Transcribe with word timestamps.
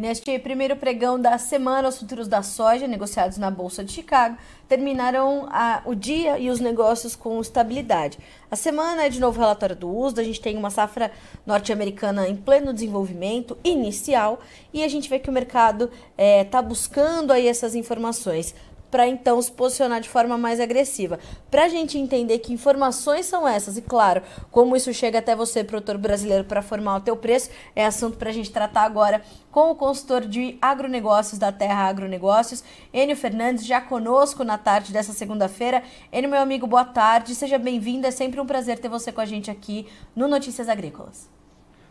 Neste 0.00 0.38
primeiro 0.38 0.76
pregão 0.76 1.20
da 1.20 1.36
semana, 1.36 1.86
os 1.86 1.98
futuros 1.98 2.26
da 2.26 2.42
soja, 2.42 2.88
negociados 2.88 3.36
na 3.36 3.50
Bolsa 3.50 3.84
de 3.84 3.92
Chicago, 3.92 4.34
terminaram 4.66 5.46
a, 5.50 5.82
o 5.84 5.94
dia 5.94 6.38
e 6.38 6.48
os 6.48 6.58
negócios 6.58 7.14
com 7.14 7.38
estabilidade. 7.38 8.18
A 8.50 8.56
semana 8.56 9.04
é 9.04 9.10
de 9.10 9.20
novo 9.20 9.38
relatório 9.38 9.76
do 9.76 9.94
USDA, 9.94 10.22
a 10.22 10.24
gente 10.24 10.40
tem 10.40 10.56
uma 10.56 10.70
safra 10.70 11.12
norte-americana 11.44 12.26
em 12.26 12.34
pleno 12.34 12.72
desenvolvimento 12.72 13.58
inicial 13.62 14.40
e 14.72 14.82
a 14.82 14.88
gente 14.88 15.06
vê 15.06 15.18
que 15.18 15.28
o 15.28 15.32
mercado 15.32 15.90
está 16.16 16.60
é, 16.60 16.62
buscando 16.62 17.30
aí 17.30 17.46
essas 17.46 17.74
informações 17.74 18.54
para 18.90 19.06
então 19.06 19.40
se 19.40 19.50
posicionar 19.52 20.00
de 20.00 20.08
forma 20.08 20.36
mais 20.36 20.60
agressiva. 20.60 21.18
Para 21.50 21.64
a 21.64 21.68
gente 21.68 21.98
entender 21.98 22.38
que 22.38 22.52
informações 22.52 23.26
são 23.26 23.46
essas 23.46 23.76
e, 23.76 23.82
claro, 23.82 24.22
como 24.50 24.76
isso 24.76 24.92
chega 24.92 25.18
até 25.18 25.36
você, 25.36 25.62
produtor 25.62 25.96
brasileiro, 25.96 26.44
para 26.44 26.62
formar 26.62 26.96
o 26.96 27.00
teu 27.00 27.16
preço, 27.16 27.50
é 27.74 27.84
assunto 27.84 28.16
para 28.16 28.30
a 28.30 28.32
gente 28.32 28.50
tratar 28.50 28.82
agora 28.82 29.22
com 29.50 29.70
o 29.70 29.74
consultor 29.74 30.22
de 30.22 30.56
agronegócios 30.60 31.38
da 31.38 31.50
Terra 31.50 31.88
Agronegócios, 31.88 32.62
Enio 32.92 33.16
Fernandes, 33.16 33.66
já 33.66 33.80
conosco 33.80 34.44
na 34.44 34.58
tarde 34.58 34.92
dessa 34.92 35.12
segunda-feira. 35.12 35.82
Enio, 36.12 36.30
meu 36.30 36.40
amigo, 36.40 36.66
boa 36.66 36.84
tarde, 36.84 37.34
seja 37.34 37.58
bem-vindo, 37.58 38.06
é 38.06 38.10
sempre 38.10 38.40
um 38.40 38.46
prazer 38.46 38.78
ter 38.78 38.88
você 38.88 39.12
com 39.12 39.20
a 39.20 39.26
gente 39.26 39.50
aqui 39.50 39.86
no 40.14 40.28
Notícias 40.28 40.68
Agrícolas. 40.68 41.28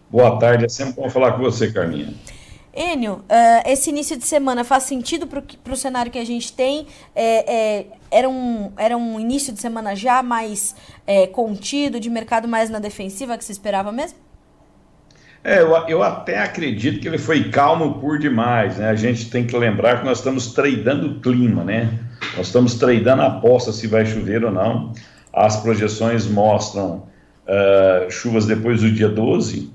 Boa 0.09 0.39
tarde, 0.39 0.65
é 0.65 0.69
sempre 0.69 0.93
bom 0.93 1.09
falar 1.09 1.33
com 1.33 1.39
você, 1.39 1.71
Carminha. 1.71 2.13
Enio, 2.73 3.13
uh, 3.13 3.23
esse 3.65 3.89
início 3.89 4.15
de 4.15 4.25
semana 4.25 4.63
faz 4.63 4.83
sentido 4.83 5.25
para 5.27 5.73
o 5.73 5.75
cenário 5.75 6.11
que 6.11 6.19
a 6.19 6.25
gente 6.25 6.53
tem? 6.53 6.85
É, 7.15 7.53
é, 7.53 7.85
era, 8.11 8.29
um, 8.29 8.71
era 8.77 8.95
um 8.95 9.19
início 9.19 9.51
de 9.51 9.59
semana 9.59 9.95
já 9.95 10.21
mais 10.21 10.75
é, 11.07 11.25
contido, 11.25 11.99
de 11.99 12.09
mercado 12.09 12.47
mais 12.47 12.69
na 12.69 12.79
defensiva 12.79 13.37
que 13.37 13.43
se 13.43 13.51
esperava 13.51 13.91
mesmo? 13.91 14.19
É, 15.43 15.61
eu, 15.61 15.71
eu, 15.87 16.03
até 16.03 16.37
acredito 16.39 16.99
que 16.99 17.07
ele 17.07 17.17
foi 17.17 17.49
calmo 17.49 17.99
por 17.99 18.19
demais, 18.19 18.77
né? 18.77 18.89
A 18.89 18.95
gente 18.95 19.29
tem 19.29 19.47
que 19.47 19.57
lembrar 19.57 19.99
que 19.99 20.05
nós 20.05 20.17
estamos 20.19 20.53
tradando 20.53 21.07
o 21.07 21.19
clima, 21.21 21.63
né? 21.63 21.97
Nós 22.37 22.47
estamos 22.47 22.75
tradando 22.75 23.21
a 23.21 23.27
aposta 23.27 23.71
se 23.71 23.87
vai 23.87 24.05
chover 24.05 24.43
ou 24.43 24.51
não. 24.51 24.93
As 25.33 25.57
projeções 25.57 26.27
mostram 26.27 27.07
uh, 27.47 28.11
chuvas 28.11 28.45
depois 28.45 28.81
do 28.81 28.91
dia 28.91 29.07
12. 29.07 29.71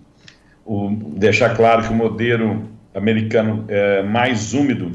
O, 0.67 0.91
deixar 1.17 1.57
claro 1.57 1.83
que 1.83 1.89
o 1.89 1.95
modelo 1.95 2.74
americano 2.95 3.65
é 3.69 4.03
mais 4.03 4.55
úmido 4.55 4.93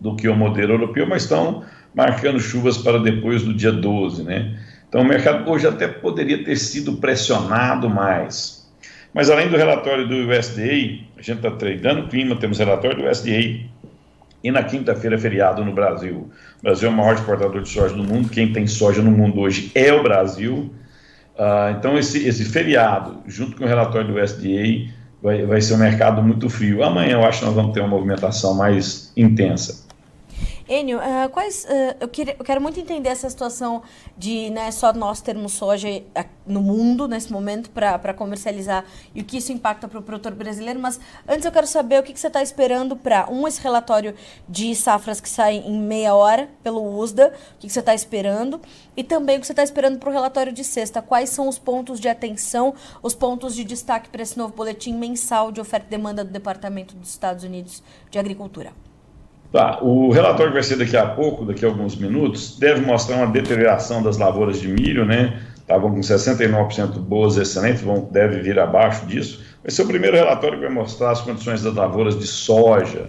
do 0.00 0.16
que 0.16 0.28
o 0.28 0.34
modelo 0.34 0.74
europeu, 0.74 1.06
mas 1.06 1.22
estão 1.22 1.64
marcando 1.94 2.40
chuvas 2.40 2.76
para 2.76 2.98
depois 2.98 3.42
do 3.42 3.54
dia 3.54 3.72
12, 3.72 4.24
né? 4.24 4.58
Então 4.88 5.00
o 5.00 5.04
mercado 5.04 5.48
hoje 5.50 5.66
até 5.66 5.88
poderia 5.88 6.44
ter 6.44 6.56
sido 6.56 6.94
pressionado 6.96 7.88
mais. 7.88 8.64
Mas 9.12 9.30
além 9.30 9.48
do 9.48 9.56
relatório 9.56 10.06
do 10.06 10.28
USDA, 10.28 10.62
a 11.16 11.22
gente 11.22 11.36
está 11.36 11.50
tradando 11.52 12.08
clima, 12.08 12.36
temos 12.36 12.58
relatório 12.58 12.96
do 12.96 13.08
USDA, 13.08 13.60
e 14.42 14.50
na 14.50 14.62
quinta-feira 14.62 15.16
é 15.16 15.18
feriado 15.18 15.64
no 15.64 15.72
Brasil. 15.72 16.30
O 16.58 16.62
Brasil 16.62 16.88
é 16.88 16.92
o 16.92 16.94
maior 16.94 17.14
exportador 17.14 17.62
de 17.62 17.68
soja 17.68 17.94
do 17.94 18.04
mundo, 18.04 18.28
quem 18.28 18.52
tem 18.52 18.66
soja 18.66 19.00
no 19.00 19.10
mundo 19.10 19.40
hoje 19.40 19.70
é 19.74 19.92
o 19.92 20.02
Brasil. 20.02 20.74
Uh, 21.36 21.76
então 21.78 21.96
esse, 21.96 22.26
esse 22.26 22.44
feriado, 22.44 23.22
junto 23.26 23.56
com 23.56 23.64
o 23.64 23.66
relatório 23.66 24.12
do 24.12 24.20
USDA, 24.20 24.92
vai, 25.24 25.46
vai 25.46 25.60
ser 25.62 25.74
um 25.74 25.78
mercado 25.78 26.22
muito 26.22 26.50
frio. 26.50 26.84
Amanhã 26.84 27.12
eu 27.12 27.24
acho 27.24 27.40
que 27.40 27.46
nós 27.46 27.54
vamos 27.54 27.72
ter 27.72 27.80
uma 27.80 27.88
movimentação 27.88 28.54
mais 28.54 29.10
intensa. 29.16 29.83
Enio, 30.66 30.98
uh, 30.98 31.28
quais, 31.30 31.64
uh, 31.64 31.96
eu, 32.00 32.08
queria, 32.08 32.36
eu, 32.38 32.44
quero 32.44 32.58
muito 32.58 32.80
entender 32.80 33.10
essa 33.10 33.28
situação 33.28 33.82
de 34.16 34.48
né, 34.48 34.70
só 34.70 34.94
nós 34.94 35.20
termos 35.20 35.52
soja 35.52 35.88
no 36.46 36.62
mundo 36.62 37.06
nesse 37.06 37.30
momento 37.30 37.68
para 37.68 38.14
comercializar 38.14 38.82
e 39.14 39.20
o 39.20 39.24
que 39.24 39.36
isso 39.36 39.52
impacta 39.52 39.86
para 39.86 39.98
o 39.98 40.02
produtor 40.02 40.32
brasileiro, 40.34 40.80
mas 40.80 40.98
antes 41.28 41.44
eu 41.44 41.52
quero 41.52 41.66
saber 41.66 42.00
o 42.00 42.02
que, 42.02 42.14
que 42.14 42.20
você 42.20 42.28
está 42.28 42.42
esperando 42.42 42.96
para, 42.96 43.30
um, 43.30 43.46
esse 43.46 43.60
relatório 43.60 44.14
de 44.48 44.74
safras 44.74 45.20
que 45.20 45.28
sai 45.28 45.56
em 45.56 45.78
meia 45.78 46.14
hora 46.14 46.48
pelo 46.62 46.98
USDA, 46.98 47.34
o 47.56 47.58
que, 47.58 47.66
que 47.66 47.72
você 47.72 47.80
está 47.80 47.94
esperando, 47.94 48.58
e 48.96 49.04
também 49.04 49.36
o 49.36 49.40
que 49.40 49.46
você 49.46 49.52
está 49.52 49.62
esperando 49.62 49.98
para 49.98 50.08
o 50.08 50.12
relatório 50.12 50.52
de 50.52 50.64
sexta, 50.64 51.02
quais 51.02 51.28
são 51.28 51.46
os 51.46 51.58
pontos 51.58 52.00
de 52.00 52.08
atenção, 52.08 52.74
os 53.02 53.14
pontos 53.14 53.54
de 53.54 53.64
destaque 53.64 54.08
para 54.08 54.22
esse 54.22 54.38
novo 54.38 54.54
boletim 54.54 54.94
mensal 54.94 55.52
de 55.52 55.60
oferta 55.60 55.86
e 55.88 55.90
demanda 55.90 56.24
do 56.24 56.30
Departamento 56.30 56.94
dos 56.94 57.10
Estados 57.10 57.44
Unidos 57.44 57.82
de 58.10 58.18
Agricultura. 58.18 58.72
Tá, 59.54 59.78
o 59.80 60.10
relatório 60.10 60.50
que 60.50 60.54
vai 60.54 60.64
ser 60.64 60.74
daqui 60.74 60.96
a 60.96 61.06
pouco, 61.06 61.44
daqui 61.44 61.64
a 61.64 61.68
alguns 61.68 61.94
minutos, 61.94 62.58
deve 62.58 62.80
mostrar 62.80 63.18
uma 63.18 63.28
deterioração 63.28 64.02
das 64.02 64.18
lavouras 64.18 64.60
de 64.60 64.66
milho, 64.66 65.04
né? 65.04 65.40
Estavam 65.54 65.92
com 65.92 66.00
69% 66.00 66.98
boas, 66.98 67.36
excelentes, 67.36 67.80
vão, 67.80 68.08
deve 68.10 68.40
vir 68.40 68.58
abaixo 68.58 69.06
disso. 69.06 69.44
Vai 69.62 69.70
ser 69.70 69.82
o 69.82 69.86
primeiro 69.86 70.16
relatório 70.16 70.58
que 70.58 70.64
vai 70.64 70.74
mostrar 70.74 71.12
as 71.12 71.20
condições 71.20 71.62
das 71.62 71.72
lavouras 71.72 72.18
de 72.18 72.26
soja. 72.26 73.06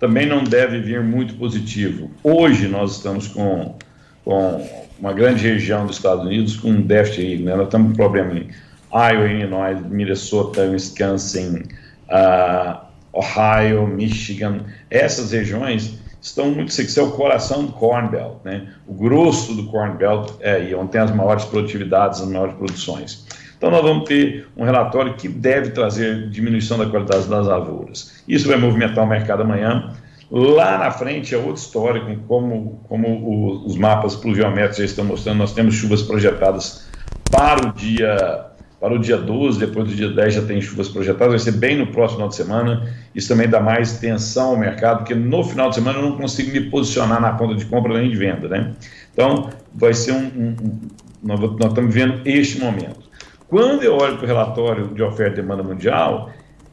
Também 0.00 0.24
não 0.24 0.42
deve 0.42 0.80
vir 0.80 1.02
muito 1.02 1.34
positivo. 1.34 2.10
Hoje 2.24 2.68
nós 2.68 2.92
estamos 2.92 3.28
com, 3.28 3.76
com 4.24 4.66
uma 4.98 5.12
grande 5.12 5.46
região 5.46 5.84
dos 5.84 5.96
Estados 5.96 6.24
Unidos 6.24 6.56
com 6.56 6.70
um 6.70 6.80
déficit 6.80 7.20
aí, 7.20 7.38
né? 7.38 7.54
Nós 7.54 7.66
estamos 7.66 7.90
com 7.90 7.96
problema 7.96 8.32
em 8.32 8.48
Iowa, 8.94 9.28
Illinois, 9.28 9.78
Minnesota, 9.90 10.62
Wisconsin, 10.62 11.64
uh, 12.08 12.91
Ohio, 13.12 13.86
Michigan, 13.86 14.60
essas 14.90 15.32
regiões 15.32 15.98
estão 16.20 16.50
muito 16.50 16.72
secas, 16.72 16.96
é 16.96 17.02
o 17.02 17.10
coração 17.10 17.66
do 17.66 17.72
Corn 17.72 18.08
Belt, 18.08 18.36
né? 18.44 18.68
O 18.86 18.94
grosso 18.94 19.54
do 19.54 19.66
Corn 19.66 19.96
Belt 19.96 20.32
é 20.40 20.70
e 20.70 20.74
onde 20.74 20.92
tem 20.92 21.00
as 21.00 21.10
maiores 21.10 21.44
produtividades, 21.44 22.20
as 22.20 22.28
maiores 22.28 22.54
produções. 22.54 23.26
Então 23.58 23.70
nós 23.70 23.82
vamos 23.82 24.08
ter 24.08 24.48
um 24.56 24.64
relatório 24.64 25.14
que 25.14 25.28
deve 25.28 25.70
trazer 25.70 26.28
diminuição 26.30 26.78
da 26.78 26.86
qualidade 26.86 27.28
das 27.28 27.46
lavouras. 27.46 28.22
Isso 28.26 28.48
vai 28.48 28.56
movimentar 28.56 29.04
o 29.04 29.06
mercado 29.06 29.42
amanhã. 29.42 29.94
Lá 30.30 30.78
na 30.78 30.90
frente 30.90 31.34
é 31.34 31.38
outra 31.38 31.54
história, 31.54 32.18
como, 32.26 32.80
como 32.88 33.64
os 33.66 33.76
mapas 33.76 34.16
pluviométricos 34.16 34.78
já 34.78 34.84
estão 34.84 35.04
mostrando, 35.04 35.38
nós 35.38 35.52
temos 35.52 35.74
chuvas 35.74 36.02
projetadas 36.02 36.88
para 37.30 37.68
o 37.68 37.72
dia 37.72 38.51
para 38.82 38.94
o 38.94 38.98
dia 38.98 39.16
12, 39.16 39.60
depois 39.60 39.88
do 39.88 39.94
dia 39.94 40.08
10 40.08 40.34
já 40.34 40.42
tem 40.42 40.60
chuvas 40.60 40.88
projetadas, 40.88 41.28
vai 41.28 41.38
ser 41.38 41.52
bem 41.52 41.78
no 41.78 41.86
próximo 41.86 42.16
final 42.16 42.28
de 42.30 42.34
semana. 42.34 42.92
Isso 43.14 43.28
também 43.28 43.48
dá 43.48 43.60
mais 43.60 44.00
tensão 44.00 44.50
ao 44.50 44.56
mercado, 44.56 44.98
porque 44.98 45.14
no 45.14 45.44
final 45.44 45.68
de 45.68 45.76
semana 45.76 46.00
eu 46.00 46.02
não 46.02 46.16
consigo 46.16 46.50
me 46.50 46.62
posicionar 46.62 47.20
na 47.20 47.32
ponta 47.34 47.54
de 47.54 47.64
compra 47.66 47.96
nem 47.96 48.10
de 48.10 48.16
venda, 48.16 48.48
né? 48.48 48.72
Então, 49.12 49.50
vai 49.72 49.94
ser 49.94 50.10
um. 50.10 50.24
um, 50.24 50.56
um 50.60 50.80
nós, 51.22 51.38
nós 51.38 51.68
estamos 51.68 51.94
vivendo 51.94 52.22
este 52.24 52.58
momento. 52.58 53.08
Quando 53.46 53.84
eu 53.84 53.94
olho 53.94 54.16
para 54.16 54.24
o 54.24 54.26
relatório 54.26 54.88
de 54.88 55.00
oferta 55.00 55.38
e 55.38 55.42
demanda 55.42 55.62
mundial, 55.62 56.32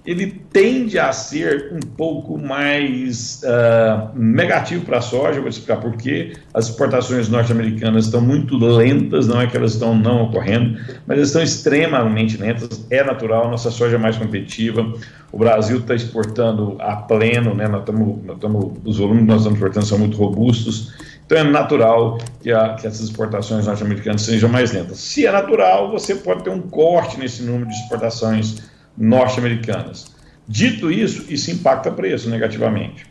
ele 0.10 0.42
tende 0.52 0.98
a 0.98 1.14
ser 1.14 1.72
um 1.72 1.80
pouco 1.80 2.36
mais 2.36 3.44
uh, 3.44 4.10
negativo 4.18 4.84
para 4.84 4.98
a 4.98 5.02
soja, 5.02 5.40
vou 5.40 5.48
explicar 5.48 5.78
por 5.78 5.96
quê. 5.96 6.34
As 6.52 6.68
exportações 6.68 7.30
norte-americanas 7.30 8.06
estão 8.06 8.20
muito 8.20 8.58
lentas, 8.58 9.28
não 9.28 9.40
é 9.40 9.46
que 9.46 9.56
elas 9.56 9.74
estão 9.74 9.96
não 9.96 10.24
ocorrendo, 10.24 10.80
mas 11.06 11.16
elas 11.16 11.28
estão 11.28 11.44
extremamente 11.44 12.38
lentas, 12.38 12.84
é 12.90 13.04
natural, 13.04 13.52
nossa 13.52 13.70
soja 13.70 13.98
é 13.98 14.00
mais 14.00 14.18
competitiva, 14.18 14.92
o 15.32 15.38
Brasil 15.38 15.78
está 15.78 15.94
exportando 15.94 16.76
a 16.80 16.96
pleno, 16.96 17.54
né? 17.54 17.68
nós 17.68 17.82
estamos, 17.82 18.26
nós 18.26 18.38
estamos, 18.38 18.78
os 18.84 18.98
volumes 18.98 19.22
que 19.22 19.28
nós 19.28 19.38
estamos 19.42 19.60
exportando 19.60 19.86
são 19.86 20.00
muito 20.00 20.18
robustos, 20.18 20.92
então 21.24 21.38
é 21.38 21.44
natural 21.44 22.18
que, 22.42 22.52
a, 22.52 22.74
que 22.74 22.88
essas 22.88 23.02
exportações 23.02 23.68
norte-americanas 23.68 24.24
sejam 24.24 24.50
mais 24.50 24.72
lentas. 24.72 24.98
Se 24.98 25.28
é 25.28 25.32
natural, 25.32 25.92
você 25.92 26.16
pode 26.16 26.44
ter 26.44 26.50
um 26.50 26.62
corte 26.62 27.20
nesse 27.20 27.44
número 27.44 27.70
de 27.70 27.76
exportações 27.76 28.69
norte-americanas. 29.00 30.14
Dito 30.48 30.92
isso, 30.92 31.32
isso 31.32 31.50
impacta 31.52 31.90
preço 31.90 32.30
negativamente. 32.30 33.08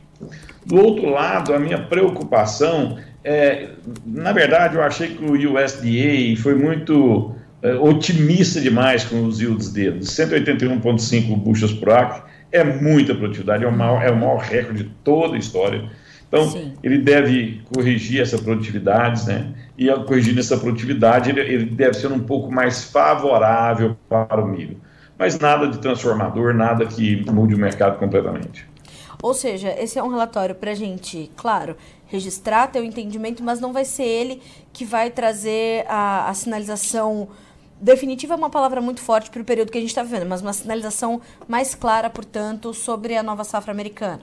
Do 0.66 0.76
outro 0.76 1.08
lado, 1.08 1.54
a 1.54 1.58
minha 1.58 1.78
preocupação 1.78 2.98
é, 3.24 3.70
na 4.06 4.32
verdade, 4.32 4.76
eu 4.76 4.82
achei 4.82 5.08
que 5.08 5.22
o 5.22 5.32
USDA 5.32 6.40
foi 6.40 6.54
muito 6.54 7.34
é, 7.62 7.74
otimista 7.74 8.60
demais 8.60 9.04
com 9.04 9.24
os 9.24 9.40
yields 9.40 9.70
dele. 9.70 10.00
181,5 10.00 11.36
bushels 11.36 11.74
por 11.74 11.90
acre 11.90 12.22
é 12.50 12.64
muita 12.64 13.14
produtividade, 13.14 13.64
é 13.64 13.68
o 13.68 13.72
maior, 13.72 14.02
é 14.02 14.10
o 14.10 14.16
maior 14.16 14.38
recorde 14.38 14.84
de 14.84 14.90
toda 15.04 15.36
a 15.36 15.38
história. 15.38 15.84
Então, 16.26 16.50
Sim. 16.50 16.72
ele 16.82 16.98
deve 16.98 17.60
corrigir 17.74 18.20
essa 18.20 18.38
produtividade, 18.38 19.26
né? 19.26 19.52
E 19.76 19.88
ao 19.90 20.04
corrigir 20.04 20.38
essa 20.38 20.56
produtividade, 20.56 21.30
ele, 21.30 21.40
ele 21.40 21.64
deve 21.66 21.94
ser 21.94 22.08
um 22.08 22.20
pouco 22.20 22.50
mais 22.50 22.84
favorável 22.84 23.96
para 24.08 24.42
o 24.42 24.48
milho 24.48 24.76
mas 25.18 25.38
nada 25.38 25.66
de 25.68 25.78
transformador, 25.78 26.54
nada 26.54 26.86
que 26.86 27.24
mude 27.30 27.54
o 27.54 27.58
mercado 27.58 27.98
completamente. 27.98 28.68
Ou 29.20 29.34
seja, 29.34 29.74
esse 29.78 29.98
é 29.98 30.02
um 30.02 30.08
relatório 30.08 30.54
para 30.54 30.70
a 30.70 30.74
gente, 30.74 31.30
claro, 31.36 31.76
registrar, 32.06 32.68
ter 32.68 32.80
o 32.80 32.84
entendimento, 32.84 33.42
mas 33.42 33.60
não 33.60 33.72
vai 33.72 33.84
ser 33.84 34.04
ele 34.04 34.40
que 34.72 34.84
vai 34.84 35.10
trazer 35.10 35.84
a, 35.88 36.28
a 36.28 36.34
sinalização 36.34 37.28
definitiva 37.80 38.34
é 38.34 38.36
uma 38.36 38.50
palavra 38.50 38.80
muito 38.80 39.00
forte 39.00 39.30
para 39.30 39.40
o 39.40 39.44
período 39.44 39.70
que 39.70 39.78
a 39.78 39.80
gente 39.80 39.90
está 39.90 40.02
vivendo, 40.02 40.28
mas 40.28 40.40
uma 40.42 40.52
sinalização 40.52 41.20
mais 41.46 41.74
clara, 41.74 42.10
portanto, 42.10 42.74
sobre 42.74 43.16
a 43.16 43.22
nova 43.22 43.44
safra 43.44 43.72
americana. 43.72 44.22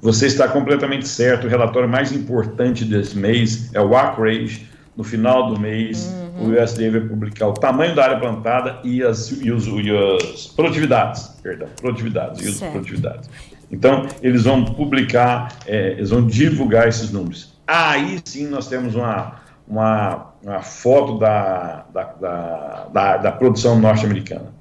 Você 0.00 0.26
está 0.26 0.46
completamente 0.46 1.08
certo. 1.08 1.48
O 1.48 1.50
relatório 1.50 1.88
mais 1.88 2.12
importante 2.12 2.84
desse 2.84 3.16
mês 3.16 3.74
é 3.74 3.80
o 3.80 3.96
acreage 3.96 4.67
no 4.98 5.04
final 5.04 5.54
do 5.54 5.60
mês, 5.60 6.12
uhum. 6.40 6.48
o 6.48 6.60
USDA 6.60 6.90
vai 6.90 7.00
publicar 7.02 7.46
o 7.46 7.52
tamanho 7.54 7.94
da 7.94 8.02
área 8.02 8.18
plantada 8.18 8.80
e 8.82 9.00
as, 9.00 9.30
e 9.30 9.52
os, 9.52 9.64
e 9.68 9.90
as 9.96 10.48
produtividades, 10.48 11.28
perdão, 11.40 11.68
produtividades, 11.80 12.44
e 12.44 12.48
as 12.48 12.70
produtividades. 12.72 13.30
Então, 13.70 14.08
eles 14.20 14.42
vão 14.42 14.64
publicar, 14.64 15.56
é, 15.66 15.92
eles 15.92 16.10
vão 16.10 16.26
divulgar 16.26 16.88
esses 16.88 17.12
números. 17.12 17.56
Aí 17.64 18.18
sim 18.24 18.48
nós 18.48 18.66
temos 18.66 18.96
uma, 18.96 19.36
uma, 19.68 20.32
uma 20.42 20.62
foto 20.62 21.16
da, 21.16 21.86
da, 21.94 22.02
da, 22.02 22.88
da, 22.92 23.16
da 23.18 23.32
produção 23.32 23.78
norte-americana. 23.78 24.52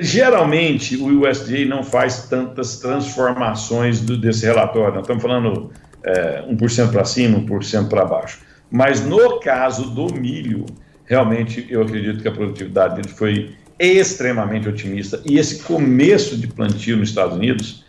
Geralmente, 0.00 0.96
o 0.96 1.28
USDA 1.28 1.66
não 1.66 1.82
faz 1.82 2.26
tantas 2.26 2.78
transformações 2.78 4.00
do, 4.00 4.16
desse 4.16 4.46
relatório. 4.46 4.94
Nós 4.94 5.02
estamos 5.02 5.22
falando 5.22 5.70
é, 6.02 6.42
1% 6.50 6.90
para 6.90 7.04
cima, 7.04 7.38
1% 7.38 7.88
para 7.88 8.06
baixo. 8.06 8.47
Mas 8.70 9.04
no 9.04 9.40
caso 9.40 9.90
do 9.90 10.12
milho, 10.14 10.66
realmente 11.04 11.66
eu 11.70 11.82
acredito 11.82 12.20
que 12.20 12.28
a 12.28 12.32
produtividade 12.32 12.96
dele 12.96 13.08
foi 13.08 13.54
extremamente 13.78 14.68
otimista. 14.68 15.20
E 15.24 15.38
esse 15.38 15.62
começo 15.62 16.36
de 16.36 16.46
plantio 16.48 16.96
nos 16.96 17.10
Estados 17.10 17.36
Unidos 17.36 17.84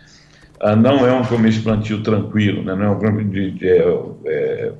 uh, 0.61 0.75
não 0.75 1.05
é 1.05 1.11
um 1.11 1.25
começo 1.25 1.57
de 1.57 1.63
plantio 1.63 2.01
tranquilo, 2.01 2.63
né? 2.63 2.75
não, 2.75 2.93
é 2.93 3.09
um, 3.09 3.29
de, 3.29 3.51
de, 3.51 3.67
é, 3.67 4.03
é, 4.25 4.71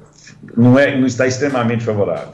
não, 0.56 0.78
é, 0.78 0.98
não 0.98 1.07
está 1.07 1.28
extremamente 1.28 1.84
favorável. 1.84 2.34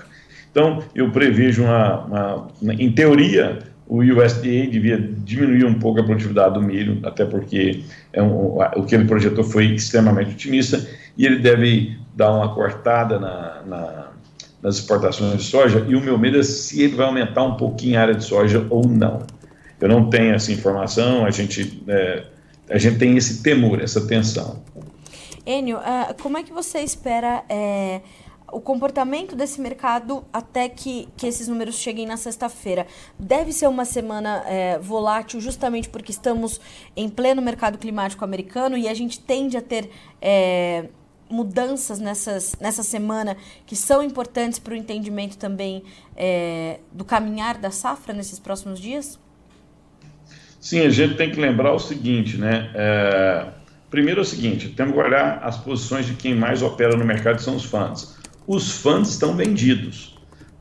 Então, 0.52 0.84
eu 0.94 1.12
prevejo 1.12 1.64
uma, 1.64 2.50
uma, 2.62 2.74
em 2.74 2.92
teoria, 2.92 3.60
o 3.88 4.00
USDA 4.02 4.68
devia 4.72 4.98
diminuir 4.98 5.66
um 5.66 5.76
pouco 5.76 6.00
a 6.00 6.04
produtividade 6.04 6.54
do 6.54 6.62
milho, 6.62 7.00
até 7.04 7.26
porque 7.26 7.84
é 8.14 8.22
um, 8.22 8.58
o 8.76 8.84
que 8.84 8.96
ele 8.96 9.06
projetou 9.06 9.44
foi 9.44 9.66
extremamente 9.66 10.32
otimista, 10.32 10.86
e 11.18 11.26
ele 11.26 11.40
deve 11.40 11.98
dar 12.16 12.32
uma 12.32 12.54
cortada 12.54 13.20
na, 13.20 13.62
na, 13.66 14.08
nas 14.62 14.78
exportações 14.78 15.38
de 15.38 15.44
soja, 15.44 15.86
e 15.88 15.96
o 15.96 16.02
meu 16.02 16.18
medo 16.18 16.40
é 16.40 16.44
se 16.44 16.82
ele 16.82 16.96
vai 16.96 17.06
aumentar 17.06 17.44
um 17.44 17.56
pouquinho 17.56 17.98
a 18.00 18.02
área 18.02 18.16
de 18.16 18.24
soja 18.24 18.66
ou 18.70 18.88
não. 18.88 19.22
Eu 19.80 19.90
não 19.90 20.10
tenho 20.10 20.34
essa 20.34 20.52
informação, 20.52 21.26
a 21.26 21.32
gente, 21.32 21.84
é, 21.88 22.24
a 22.70 22.78
gente 22.78 22.98
tem 22.98 23.18
esse 23.18 23.44
temor, 23.44 23.82
essa 23.82 24.08
tensão. 24.08 24.64
Enio, 25.46 25.78
uh, 25.78 26.16
como 26.22 26.38
é 26.38 26.44
que 26.44 26.52
você 26.52 26.80
espera 26.80 27.44
é, 27.48 28.02
o 28.52 28.60
comportamento 28.60 29.36
desse 29.36 29.62
mercado 29.62 30.26
até 30.34 30.68
que, 30.70 31.08
que 31.16 31.28
esses 31.28 31.48
números 31.48 31.76
cheguem 31.76 32.08
na 32.08 32.18
sexta-feira? 32.18 32.88
Deve 33.20 33.52
ser 33.52 33.68
uma 33.68 33.86
semana 33.86 34.44
é, 34.48 34.80
volátil, 34.80 35.40
justamente 35.40 35.90
porque 35.90 36.12
estamos 36.12 36.60
em 36.96 37.10
pleno 37.10 37.42
mercado 37.42 37.78
climático 37.78 38.24
americano 38.24 38.78
e 38.78 38.88
a 38.88 38.94
gente 38.94 39.20
tende 39.20 39.58
a 39.58 39.62
ter 39.62 39.90
é, 40.22 40.86
mudanças 41.30 42.00
nessas, 42.00 42.56
nessa 42.60 42.84
semana 42.84 43.36
que 43.66 43.76
são 43.76 44.04
importantes 44.04 44.60
para 44.60 44.74
o 44.74 44.76
entendimento 44.76 45.38
também 45.38 45.84
é, 46.16 46.80
do 46.92 47.04
caminhar 47.04 47.58
da 47.58 47.72
safra 47.72 48.14
nesses 48.14 48.40
próximos 48.40 48.80
dias? 48.80 49.20
Sim, 50.60 50.82
a 50.82 50.90
gente 50.90 51.16
tem 51.16 51.32
que 51.32 51.40
lembrar 51.40 51.74
o 51.74 51.80
seguinte, 51.80 52.38
né? 52.38 52.72
É, 52.74 53.48
primeiro 53.90 54.22
é 54.22 54.24
o 54.24 54.26
seguinte, 54.26 54.70
temos 54.70 54.94
que 54.94 55.00
olhar 55.00 55.40
as 55.44 55.58
posições 55.58 56.06
de 56.06 56.16
quem 56.16 56.34
mais 56.34 56.62
opera 56.62 56.96
no 56.98 57.06
mercado, 57.06 57.42
são 57.42 57.56
os 57.56 57.66
fundos. 57.66 58.16
Os 58.48 58.72
fundos 58.72 59.12
estão 59.12 59.36
vendidos. 59.36 60.16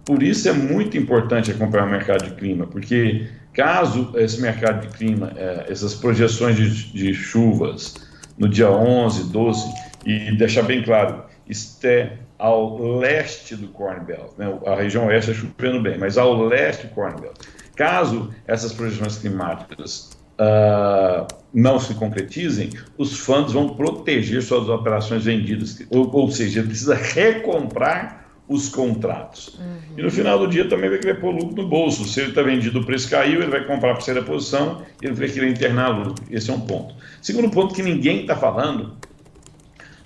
Por 0.04 0.22
isso 0.22 0.48
é 0.48 0.52
muito 0.52 0.98
importante 0.98 1.50
acompanhar 1.50 1.86
o 1.86 1.90
mercado 1.90 2.24
de 2.24 2.34
clima, 2.34 2.66
porque 2.66 3.26
caso 3.52 4.12
esse 4.16 4.40
mercado 4.40 4.86
de 4.86 4.94
clima, 4.94 5.32
é, 5.36 5.66
essas 5.70 5.94
projeções 5.94 6.56
de, 6.56 6.92
de 6.92 7.14
chuvas 7.14 7.94
no 8.36 8.48
dia 8.48 8.70
11, 8.70 9.30
12, 9.32 9.72
e 10.04 10.36
deixar 10.36 10.62
bem 10.62 10.82
claro, 10.82 11.24
isto 11.48 11.84
é 11.86 12.18
ao 12.38 12.98
leste 12.98 13.56
do 13.56 13.68
Corn 13.68 14.04
Belt, 14.04 14.32
né? 14.38 14.58
a 14.66 14.74
região 14.74 15.06
oeste 15.06 15.30
é 15.30 15.34
chovendo 15.34 15.82
bem, 15.82 15.98
mas 15.98 16.18
ao 16.18 16.44
leste 16.44 16.86
do 16.86 16.94
Corn 16.94 17.20
Belt. 17.20 17.36
Caso 17.76 18.32
essas 18.46 18.72
projeções 18.72 19.18
climáticas 19.18 20.10
uh, 20.38 21.26
não 21.52 21.78
se 21.78 21.94
concretizem, 21.94 22.70
os 22.98 23.18
fundos 23.18 23.52
vão 23.52 23.70
proteger 23.70 24.42
suas 24.42 24.68
operações 24.68 25.24
vendidas, 25.24 25.80
ou, 25.90 26.10
ou 26.14 26.30
seja, 26.30 26.60
ele 26.60 26.68
precisa 26.68 26.94
recomprar 26.94 28.24
os 28.46 28.68
contratos. 28.68 29.58
Uhum. 29.58 29.98
E 29.98 30.02
no 30.02 30.10
final 30.10 30.38
do 30.38 30.46
dia 30.46 30.68
também 30.68 30.90
vai 30.90 30.98
querer 30.98 31.18
pôr 31.18 31.30
lucro 31.30 31.62
no 31.62 31.68
bolso. 31.68 32.06
Se 32.06 32.20
ele 32.20 32.28
está 32.28 32.42
vendido, 32.42 32.80
o 32.80 32.84
preço 32.84 33.08
caiu, 33.08 33.40
ele 33.40 33.50
vai 33.50 33.60
comprar 33.60 33.94
para 33.94 33.94
terceira 33.94 34.22
posição, 34.22 34.82
ele 35.00 35.14
vai 35.14 35.28
querer 35.28 35.48
internar 35.48 35.88
lucro. 35.88 36.22
Esse 36.30 36.50
é 36.50 36.52
um 36.52 36.60
ponto. 36.60 36.94
Segundo 37.22 37.50
ponto 37.50 37.74
que 37.74 37.82
ninguém 37.82 38.20
está 38.20 38.36
falando 38.36 38.96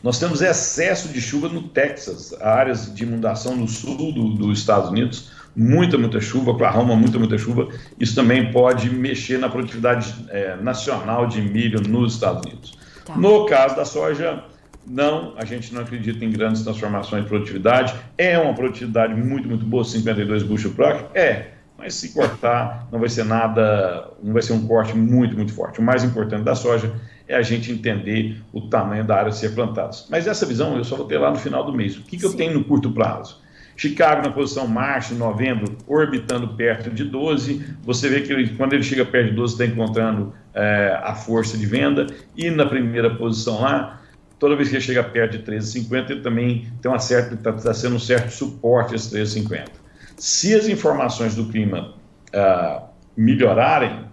nós 0.03 0.19
temos 0.19 0.41
excesso 0.41 1.09
de 1.09 1.21
chuva 1.21 1.49
no 1.49 1.63
Texas, 1.63 2.33
áreas 2.41 2.95
de 2.95 3.03
inundação 3.03 3.57
no 3.57 3.67
sul 3.67 4.13
do, 4.13 4.29
dos 4.35 4.61
Estados 4.61 4.91
Unidos, 4.91 5.31
muita, 5.57 5.99
muita 5.99 6.21
chuva, 6.21 6.53
Oklahoma, 6.53 6.95
muita, 6.95 7.19
muita 7.19 7.37
chuva. 7.37 7.69
Isso 7.99 8.15
também 8.15 8.53
pode 8.53 8.91
mexer 8.91 9.39
na 9.39 9.49
produtividade 9.49 10.15
é, 10.31 10.57
nacional 10.57 11.27
de 11.27 11.43
milho 11.43 11.81
nos 11.81 12.15
Estados 12.15 12.47
Unidos. 12.47 12.79
Tá. 13.05 13.17
No 13.17 13.47
caso 13.47 13.75
da 13.75 13.85
soja, 13.85 14.45
não, 14.87 15.35
a 15.37 15.45
gente 15.45 15.75
não 15.75 15.83
acredita 15.83 16.25
em 16.25 16.31
grandes 16.31 16.63
transformações 16.63 17.25
de 17.25 17.29
produtividade. 17.29 17.95
É 18.17 18.39
uma 18.39 18.55
produtividade 18.55 19.15
muito, 19.15 19.49
muito 19.49 19.65
boa, 19.65 19.85
52 19.85 20.45
bushel 20.45 20.71
por 20.71 20.85
acre? 20.85 21.07
É, 21.13 21.49
mas 21.77 21.95
se 21.95 22.13
cortar, 22.15 22.89
não 22.93 23.01
vai 23.01 23.09
ser 23.09 23.25
nada, 23.25 24.11
não 24.23 24.33
vai 24.33 24.43
ser 24.43 24.53
um 24.53 24.67
corte 24.67 24.97
muito, 24.97 25.37
muito 25.37 25.53
forte. 25.53 25.81
O 25.81 25.83
mais 25.83 26.05
importante 26.05 26.45
da 26.45 26.55
soja 26.55 26.93
é 27.29 27.37
a 27.37 27.43
gente 27.43 27.71
entender 27.71 28.41
o 28.53 28.63
tamanho 28.63 29.05
da 29.05 29.17
área 29.17 29.29
a 29.29 29.33
ser 29.33 29.55
plantada. 29.55 29.91
Mas 30.09 30.27
essa 30.27 30.47
visão 30.47 30.77
eu 30.77 30.85
só 30.85 30.97
vou 30.97 31.07
ter 31.07 31.19
lá 31.19 31.31
no 31.31 31.37
final 31.37 31.65
do 31.65 31.73
mês. 31.73 31.97
O 31.97 32.03
que, 32.03 32.17
que 32.17 32.25
eu 32.25 32.33
tenho 32.33 32.55
no 32.55 32.65
curto 32.65 32.91
prazo? 32.91 33.41
Chicago 33.77 34.23
na 34.23 34.33
posição 34.33 34.67
março, 34.67 35.15
novembro, 35.15 35.77
orbitando 35.87 36.49
perto 36.49 36.91
de 36.91 37.05
12. 37.05 37.65
Você 37.85 38.09
vê 38.09 38.23
que 38.23 38.33
ele, 38.33 38.49
quando 38.57 38.73
ele 38.73 38.83
chega 38.83 39.05
perto 39.05 39.29
de 39.29 39.37
12, 39.37 39.53
está 39.53 39.67
encontrando 39.67 40.35
é, 40.53 40.99
a 41.01 41.15
força 41.15 41.57
de 41.57 41.65
venda. 41.65 42.07
E 42.37 42.51
na 42.51 42.67
primeira 42.67 43.15
posição 43.15 43.61
lá, 43.61 44.01
toda 44.39 44.57
vez 44.57 44.69
que 44.69 44.75
ele 44.75 44.83
chega 44.83 45.05
perto 45.05 45.39
de 45.39 45.45
13,50, 45.45 46.11
ele 46.11 46.21
também 46.23 46.67
tem 46.83 46.91
uma 46.91 46.99
certa, 46.99 47.35
está 47.35 47.53
tá 47.53 47.73
sendo 47.73 47.97
um 47.97 48.01
certo 48.01 48.31
suporte 48.31 48.95
a 48.95 48.97
esse 48.97 49.15
13,50. 49.15 49.69
Se 50.17 50.55
as 50.55 50.67
informações 50.67 51.37
do 51.37 51.45
clima 51.47 51.95
uh, 52.35 52.83
melhorarem, 53.17 54.09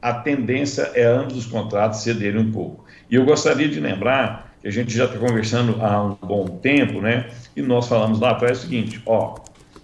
a 0.00 0.12
tendência 0.12 0.90
é 0.94 1.04
ambos 1.04 1.36
os 1.36 1.46
contratos 1.46 2.02
cederem 2.02 2.40
um 2.40 2.50
pouco. 2.50 2.84
E 3.10 3.14
eu 3.14 3.24
gostaria 3.24 3.68
de 3.68 3.80
lembrar 3.80 4.52
que 4.60 4.68
a 4.68 4.70
gente 4.70 4.94
já 4.94 5.04
está 5.04 5.18
conversando 5.18 5.82
há 5.82 6.02
um 6.02 6.14
bom 6.14 6.46
tempo, 6.46 7.00
né? 7.00 7.28
E 7.56 7.62
nós 7.62 7.88
falamos 7.88 8.20
lá 8.20 8.30
atrás 8.30 8.58
o 8.58 8.62
seguinte: 8.62 9.00
ó, 9.06 9.36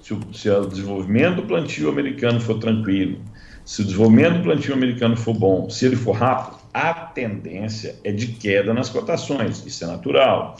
se 0.02 0.14
o, 0.14 0.20
se 0.32 0.48
o 0.48 0.66
desenvolvimento 0.66 1.36
do 1.36 1.42
plantio 1.42 1.88
americano 1.88 2.40
for 2.40 2.58
tranquilo, 2.58 3.18
se 3.64 3.82
o 3.82 3.84
desenvolvimento 3.84 4.38
do 4.38 4.42
plantio 4.44 4.74
americano 4.74 5.16
for 5.16 5.34
bom, 5.34 5.68
se 5.68 5.86
ele 5.86 5.96
for 5.96 6.12
rápido, 6.12 6.58
a 6.72 6.92
tendência 6.92 7.96
é 8.04 8.12
de 8.12 8.28
queda 8.28 8.72
nas 8.72 8.88
cotações. 8.88 9.64
Isso 9.66 9.84
é 9.84 9.86
natural 9.86 10.56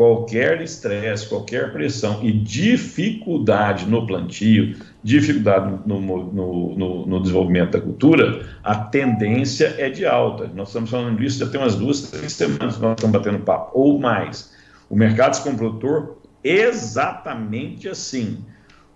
qualquer 0.00 0.62
estresse, 0.62 1.28
qualquer 1.28 1.74
pressão 1.74 2.20
e 2.22 2.32
dificuldade 2.32 3.84
no 3.84 4.06
plantio, 4.06 4.74
dificuldade 5.02 5.78
no, 5.84 6.00
no, 6.00 6.32
no, 6.32 7.06
no, 7.06 7.20
desenvolvimento 7.20 7.72
da 7.72 7.82
cultura, 7.82 8.48
a 8.64 8.74
tendência 8.74 9.74
é 9.76 9.90
de 9.90 10.06
alta. 10.06 10.50
Nós 10.54 10.68
estamos 10.68 10.88
falando 10.88 11.18
disso 11.18 11.40
já 11.40 11.46
tem 11.46 11.60
umas 11.60 11.74
duas, 11.74 12.00
três 12.10 12.32
semanas 12.32 12.76
que 12.76 12.82
nós 12.82 12.92
estamos 12.92 13.14
batendo 13.14 13.40
papo, 13.40 13.78
ou 13.78 13.98
mais. 14.00 14.50
O 14.88 14.96
mercado 14.96 15.38
como 15.42 15.58
produtor, 15.58 16.16
exatamente 16.42 17.86
assim. 17.86 18.38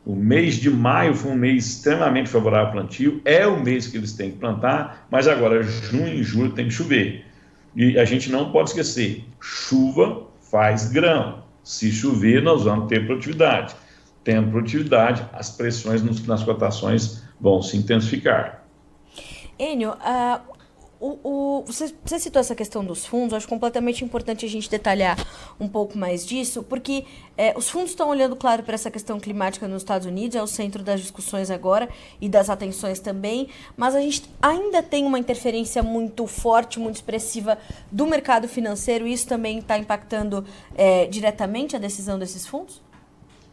O 0.07 0.17
mês 0.17 0.55
de 0.55 0.71
maio 0.71 1.15
foi 1.15 1.33
um 1.33 1.37
mês 1.37 1.67
extremamente 1.67 2.31
favorável 2.31 2.69
ao 2.69 2.73
plantio, 2.73 3.21
é 3.27 3.47
o 3.47 3.63
mês 3.63 3.87
que 3.87 3.99
eles 3.99 4.15
têm 4.15 4.31
que 4.31 4.39
plantar, 4.39 5.07
mas 5.11 5.29
agora 5.29 5.63
junho 5.63 6.15
e 6.15 6.23
julho 6.23 6.53
tem 6.53 6.65
que 6.65 6.73
chover. 6.73 7.27
E 7.77 7.99
a 7.99 8.07
gente 8.07 8.33
não 8.33 8.51
pode 8.51 8.71
esquecer, 8.71 9.23
chuva 9.39 10.24
faz 10.55 10.87
grão. 10.93 11.43
Se 11.65 11.91
chover, 11.91 12.41
nós 12.41 12.63
vamos 12.63 12.87
ter 12.87 13.05
produtividade. 13.05 13.75
Tendo 14.23 14.53
produtividade, 14.53 15.29
as 15.33 15.51
pressões 15.51 16.01
nas 16.29 16.45
cotações 16.45 17.25
vão 17.41 17.61
se 17.61 17.77
intensificar. 17.77 18.63
Enio, 19.59 19.91
uh, 19.91 20.54
o, 21.05 21.19
o, 21.23 21.65
você, 21.67 21.93
você, 22.03 22.19
citou 22.19 22.41
essa 22.41 22.55
questão 22.55 22.83
dos 22.83 23.05
fundos, 23.05 23.35
acho 23.35 23.47
completamente 23.47 24.03
importante 24.03 24.47
a 24.47 24.49
gente 24.49 24.71
detalhar 24.71 25.19
um 25.61 25.69
pouco 25.69 25.99
mais 25.99 26.25
disso, 26.25 26.63
porque 26.63 27.05
é, 27.37 27.53
os 27.55 27.69
fundos 27.69 27.91
estão 27.91 28.09
olhando, 28.09 28.35
claro, 28.35 28.63
para 28.63 28.75
essa 28.75 28.91
questão 28.91 29.21
climática 29.21 29.69
nos 29.69 29.83
Estados 29.83 30.07
Unidos, 30.07 30.35
é 30.35 30.43
o 30.43 30.47
centro 30.47 30.83
das 30.83 31.03
discussões 31.03 31.51
agora 31.51 31.91
e 32.23 32.29
das 32.29 32.49
atenções 32.49 33.01
também, 33.01 33.49
mas 33.77 33.95
a 33.95 34.01
gente 34.01 34.23
ainda 34.41 34.83
tem 34.83 35.05
uma 35.05 35.19
interferência 35.19 35.83
muito 35.83 36.27
forte, 36.27 36.81
muito 36.81 36.97
expressiva 36.97 37.59
do 37.93 38.07
mercado 38.07 38.49
financeiro, 38.49 39.07
e 39.07 39.13
isso 39.13 39.29
também 39.29 39.59
está 39.59 39.77
impactando 39.77 40.43
é, 40.75 41.05
diretamente 41.07 41.77
a 41.77 41.79
decisão 41.79 42.19
desses 42.19 42.47
fundos? 42.47 42.81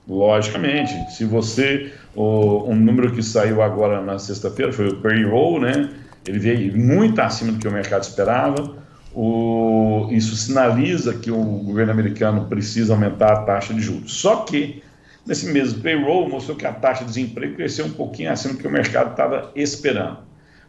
Logicamente, 0.08 0.94
se 1.12 1.26
você, 1.26 1.92
o, 2.16 2.64
um 2.70 2.76
número 2.76 3.14
que 3.14 3.22
saiu 3.22 3.62
agora 3.62 4.02
na 4.02 4.18
sexta-feira 4.18 4.72
foi 4.72 4.88
o 4.88 5.02
payroll, 5.02 5.60
né? 5.60 5.90
Ele 6.26 6.40
veio 6.40 6.78
muito 6.78 7.20
acima 7.20 7.52
do 7.52 7.60
que 7.60 7.68
o 7.68 7.72
mercado 7.72 8.04
esperava. 8.04 8.76
O, 9.14 10.08
isso 10.12 10.36
sinaliza 10.36 11.16
que 11.16 11.30
o 11.30 11.44
governo 11.44 11.92
americano 11.92 12.46
precisa 12.48 12.94
aumentar 12.94 13.34
a 13.34 13.42
taxa 13.44 13.74
de 13.74 13.82
juros. 13.82 14.14
Só 14.14 14.38
que, 14.38 14.82
Nesse 15.26 15.52
mesmo 15.52 15.82
payroll, 15.82 16.28
mostrou 16.28 16.58
que 16.58 16.66
a 16.66 16.74
taxa 16.74 17.02
de 17.02 17.10
desemprego 17.10 17.56
cresceu 17.56 17.86
um 17.86 17.92
pouquinho 17.92 18.32
acima 18.32 18.56
do 18.56 18.60
que 18.60 18.68
o 18.68 18.72
mercado 18.72 19.12
estava 19.12 19.52
esperando. 19.56 20.18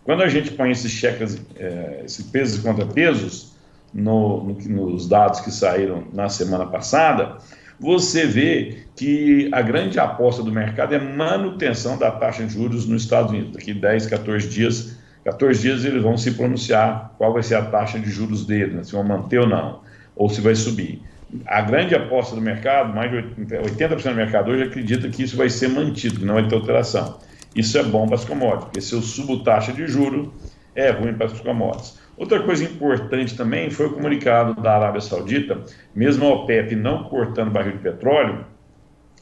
Quando 0.05 0.23
a 0.23 0.29
gente 0.29 0.51
põe 0.51 0.71
esses 0.71 0.91
cheques, 0.91 1.41
é, 1.57 2.03
esses 2.05 2.27
pesos 2.27 2.59
e 2.59 2.63
contrapesos 2.63 3.53
no, 3.95 4.45
no, 4.45 4.91
nos 4.91 5.09
dados 5.09 5.41
que 5.41 5.51
saíram 5.51 6.05
na 6.13 6.29
semana 6.29 6.67
passada, 6.67 7.39
você 7.81 8.27
vê 8.27 8.85
que 8.95 9.49
a 9.53 9.63
grande 9.63 9.99
aposta 9.99 10.43
do 10.43 10.53
mercado 10.53 10.95
é 10.95 10.99
manutenção 10.99 11.97
da 11.97 12.11
taxa 12.11 12.45
de 12.45 12.53
juros 12.53 12.87
nos 12.87 13.05
Estados 13.05 13.33
Unidos. 13.33 13.53
Daqui 13.53 13.73
10, 13.73 14.07
14 14.07 14.49
dias, 14.49 14.99
14 15.25 15.61
dias 15.61 15.85
eles 15.85 16.03
vão 16.03 16.17
se 16.17 16.33
pronunciar 16.33 17.15
qual 17.17 17.33
vai 17.33 17.43
ser 17.43 17.55
a 17.55 17.63
taxa 17.63 17.99
de 17.99 18.11
juros 18.11 18.45
deles, 18.45 18.75
né, 18.75 18.83
se 18.83 18.93
vão 18.93 19.05
manter 19.05 19.39
ou 19.39 19.47
não, 19.47 19.81
ou 20.17 20.29
se 20.29 20.41
vai 20.41 20.55
subir. 20.55 21.03
A 21.47 21.63
grande 21.63 21.95
aposta 21.95 22.35
do 22.35 22.43
mercado, 22.43 22.95
mais 22.95 23.11
de 23.11 23.17
80% 23.47 24.03
do 24.11 24.15
mercado 24.15 24.51
hoje 24.51 24.65
acredita 24.65 25.09
que 25.09 25.23
isso 25.23 25.37
vai 25.37 25.49
ser 25.49 25.69
mantido, 25.69 26.25
não 26.27 26.35
vai 26.35 26.47
ter 26.47 26.55
alteração. 26.55 27.19
Isso 27.55 27.79
é 27.79 27.83
bom 27.83 28.07
para 28.07 28.17
as 28.17 28.25
commodities, 28.25 28.65
porque 28.65 28.81
se 28.81 28.95
eu 28.95 29.01
subo 29.01 29.43
taxa 29.43 29.73
de 29.73 29.87
juro, 29.87 30.33
é 30.75 30.91
ruim 30.91 31.15
para 31.15 31.27
as 31.27 31.41
commodities. 31.41 32.01
Outra 32.17 32.43
coisa 32.43 32.65
importante 32.65 33.37
também 33.37 33.71
foi 33.71 33.87
o 33.87 33.93
comunicado 33.93 34.61
da 34.61 34.75
Arábia 34.75 35.01
Saudita, 35.01 35.63
mesmo 35.95 36.27
a 36.27 36.35
OPEP 36.35 36.75
não 36.77 37.05
cortando 37.05 37.51
barril 37.51 37.73
de 37.73 37.79
petróleo, 37.79 38.45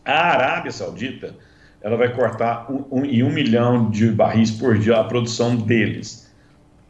a 0.05 0.33
Arábia 0.33 0.73
Saudita 0.73 1.35
ela 1.83 1.97
vai 1.97 2.13
cortar 2.13 2.71
um, 2.71 2.85
um, 2.91 3.05
em 3.05 3.23
um 3.23 3.31
milhão 3.31 3.91
de 3.91 4.11
barris 4.11 4.51
por 4.51 4.79
dia 4.79 4.97
a 4.97 5.05
produção 5.05 5.57
deles. 5.57 6.31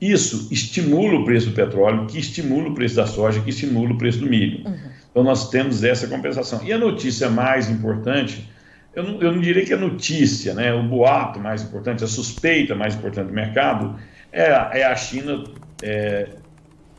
Isso 0.01 0.49
estimula 0.51 1.21
o 1.21 1.25
preço 1.25 1.51
do 1.51 1.55
petróleo, 1.55 2.07
que 2.07 2.19
estimula 2.19 2.71
o 2.71 2.75
preço 2.75 2.97
da 2.97 3.07
soja, 3.07 3.41
que 3.41 3.51
estimula 3.51 3.93
o 3.93 3.99
preço 3.99 4.19
do 4.19 4.27
milho. 4.27 4.67
Uhum. 4.67 4.79
Então 5.11 5.23
nós 5.23 5.51
temos 5.51 5.85
essa 5.85 6.07
compensação. 6.07 6.61
E 6.65 6.73
a 6.73 6.79
notícia 6.79 7.29
mais 7.29 7.69
importante, 7.69 8.49
eu 8.95 9.03
não, 9.03 9.21
eu 9.21 9.33
não 9.33 9.41
diria 9.41 9.65
que 9.65 9.73
é 9.73 9.77
notícia, 9.77 10.55
né? 10.55 10.73
o 10.73 10.83
boato 10.83 11.39
mais 11.39 11.63
importante, 11.63 12.03
a 12.03 12.07
suspeita 12.07 12.75
mais 12.75 12.95
importante 12.95 13.27
do 13.27 13.35
mercado, 13.35 13.97
é, 14.33 14.45
é 14.81 14.85
a 14.85 14.97
China 14.97 15.45
é, 15.83 16.29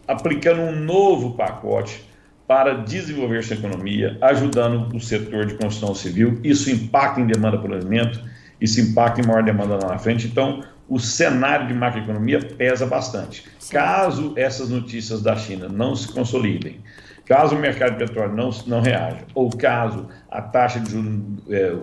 aplicando 0.07 0.62
um 0.62 0.75
novo 0.75 1.31
pacote 1.31 2.03
para 2.51 2.74
desenvolver 2.74 3.41
sua 3.46 3.55
economia, 3.55 4.17
ajudando 4.20 4.93
o 4.93 5.00
setor 5.00 5.46
de 5.46 5.53
construção 5.53 5.96
civil. 5.96 6.38
Isso 6.43 6.70
impacta 6.70 7.22
em 7.22 7.25
demanda 7.25 7.58
por 7.58 7.74
alimento, 7.74 8.22
isso 8.60 8.81
impacta 8.81 9.22
em 9.22 9.25
maior 9.25 9.41
demanda 9.41 9.79
lá 9.81 9.93
na 9.93 9.98
frente. 9.98 10.27
Então, 10.27 10.62
o 10.89 11.00
cenário 11.00 11.70
de 11.70 11.74
macroeconomia 11.74 12.39
pesa 12.39 12.86
bastante. 12.86 13.46
Caso 13.70 14.34
essas 14.36 14.67
notícias 14.67 15.22
da 15.22 15.34
China 15.38 15.70
não 15.70 15.96
se 15.96 16.12
consolidem, 16.12 16.81
caso 17.25 17.55
o 17.55 17.58
mercado 17.58 17.93
de 17.93 18.00
petróleo 18.00 18.36
não, 18.36 18.50
não 18.67 18.81
reaja, 18.81 19.20
ou 19.34 19.50
caso 19.50 20.10
a 20.29 20.41
taxa 20.41 20.81
de 20.81 20.91
juros, 20.91 21.22
é, 21.50 21.74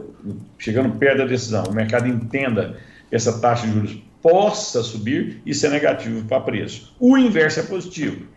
chegando 0.59 0.99
perto 0.99 1.17
da 1.17 1.25
decisão, 1.25 1.65
o 1.65 1.73
mercado 1.73 2.07
entenda 2.07 2.77
que 3.09 3.17
essa 3.17 3.41
taxa 3.41 3.67
de 3.67 3.73
juros 3.73 4.03
possa 4.21 4.83
subir 4.83 5.41
e 5.47 5.55
ser 5.55 5.71
negativo 5.71 6.29
para 6.29 6.43
preço. 6.43 6.95
O 7.01 7.17
inverso 7.17 7.61
é 7.61 7.63
positivo. 7.63 8.37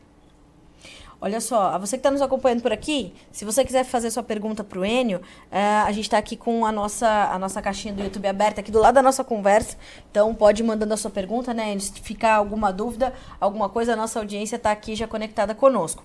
Olha 1.24 1.40
só, 1.40 1.68
a 1.68 1.78
você 1.78 1.98
que 1.98 2.00
está 2.00 2.10
nos 2.10 2.20
acompanhando 2.20 2.64
por 2.64 2.74
aqui, 2.74 3.14
se 3.32 3.46
você 3.46 3.64
quiser 3.64 3.86
fazer 3.86 4.10
sua 4.10 4.24
pergunta 4.24 4.64
para 4.64 4.80
o 4.80 4.84
Enio, 4.84 5.20
uh, 5.20 5.86
a 5.86 5.92
gente 5.92 6.06
está 6.06 6.18
aqui 6.18 6.36
com 6.36 6.66
a 6.66 6.72
nossa, 6.72 7.08
a 7.32 7.38
nossa 7.38 7.62
caixinha 7.62 7.94
do 7.94 8.02
YouTube 8.02 8.28
aberta 8.28 8.62
aqui 8.62 8.72
do 8.72 8.80
lado 8.80 8.96
da 8.96 9.04
nossa 9.04 9.24
conversa. 9.24 9.78
Então 10.10 10.34
pode 10.34 10.64
ir 10.64 10.66
mandando 10.66 10.96
a 10.96 10.98
sua 10.98 11.12
pergunta, 11.12 11.54
né? 11.54 11.78
Se 11.78 11.94
ficar 12.02 12.34
alguma 12.34 12.74
dúvida, 12.74 13.14
alguma 13.40 13.70
coisa, 13.70 13.94
a 13.94 13.96
nossa 13.96 14.18
audiência 14.18 14.56
está 14.56 14.72
aqui 14.72 14.96
já 14.96 15.08
conectada 15.08 15.54
conosco. 15.54 16.04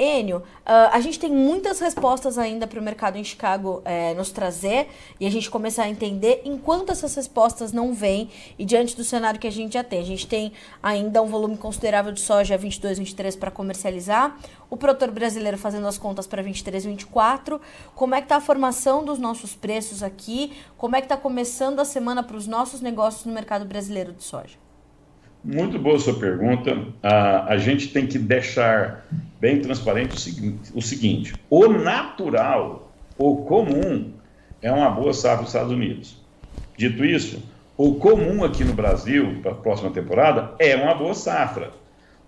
Enio, 0.00 0.38
uh, 0.38 0.42
a 0.92 0.98
gente 1.00 1.18
tem 1.18 1.30
muitas 1.30 1.78
respostas 1.78 2.38
ainda 2.38 2.66
para 2.66 2.80
o 2.80 2.82
mercado 2.82 3.18
em 3.18 3.24
Chicago 3.24 3.82
é, 3.84 4.14
nos 4.14 4.30
trazer 4.30 4.88
e 5.20 5.26
a 5.26 5.30
gente 5.30 5.50
começar 5.50 5.82
a 5.82 5.88
entender 5.90 6.40
enquanto 6.42 6.90
essas 6.90 7.14
respostas 7.14 7.70
não 7.70 7.92
vêm 7.92 8.30
e 8.58 8.64
diante 8.64 8.96
do 8.96 9.04
cenário 9.04 9.38
que 9.38 9.46
a 9.46 9.52
gente 9.52 9.74
já 9.74 9.84
tem. 9.84 10.00
A 10.00 10.04
gente 10.04 10.26
tem 10.26 10.52
ainda 10.82 11.20
um 11.20 11.26
volume 11.26 11.58
considerável 11.58 12.12
de 12.12 12.20
soja 12.20 12.56
22, 12.56 12.98
23 12.98 13.36
para 13.36 13.50
comercializar, 13.50 14.38
o 14.70 14.76
produtor 14.76 15.10
brasileiro 15.10 15.58
fazendo 15.58 15.86
as 15.86 15.98
contas 15.98 16.26
para 16.26 16.42
23, 16.42 16.86
24. 16.86 17.60
Como 17.94 18.14
é 18.14 18.22
que 18.22 18.24
está 18.24 18.36
a 18.36 18.40
formação 18.40 19.04
dos 19.04 19.18
nossos 19.18 19.54
preços 19.54 20.02
aqui? 20.02 20.54
Como 20.78 20.96
é 20.96 21.00
que 21.02 21.04
está 21.04 21.16
começando 21.18 21.78
a 21.78 21.84
semana 21.84 22.22
para 22.22 22.38
os 22.38 22.46
nossos 22.46 22.80
negócios 22.80 23.26
no 23.26 23.34
mercado 23.34 23.66
brasileiro 23.66 24.14
de 24.14 24.24
soja? 24.24 24.69
Muito 25.42 25.78
boa 25.78 25.98
sua 25.98 26.14
pergunta. 26.14 26.76
a 27.02 27.56
gente 27.56 27.88
tem 27.88 28.06
que 28.06 28.18
deixar 28.18 29.06
bem 29.40 29.60
transparente 29.60 30.14
o 30.14 30.18
seguinte, 30.18 30.70
o 30.74 30.82
seguinte: 30.82 31.34
o 31.48 31.66
natural, 31.66 32.92
o 33.16 33.36
comum, 33.38 34.12
é 34.60 34.70
uma 34.70 34.90
boa 34.90 35.14
safra 35.14 35.38
dos 35.38 35.48
Estados 35.48 35.72
Unidos. 35.72 36.16
Dito 36.76 37.04
isso, 37.04 37.42
o 37.76 37.94
comum 37.94 38.44
aqui 38.44 38.64
no 38.64 38.74
Brasil, 38.74 39.38
para 39.42 39.52
a 39.52 39.54
próxima 39.54 39.90
temporada, 39.90 40.52
é 40.58 40.76
uma 40.76 40.94
boa 40.94 41.14
safra. 41.14 41.70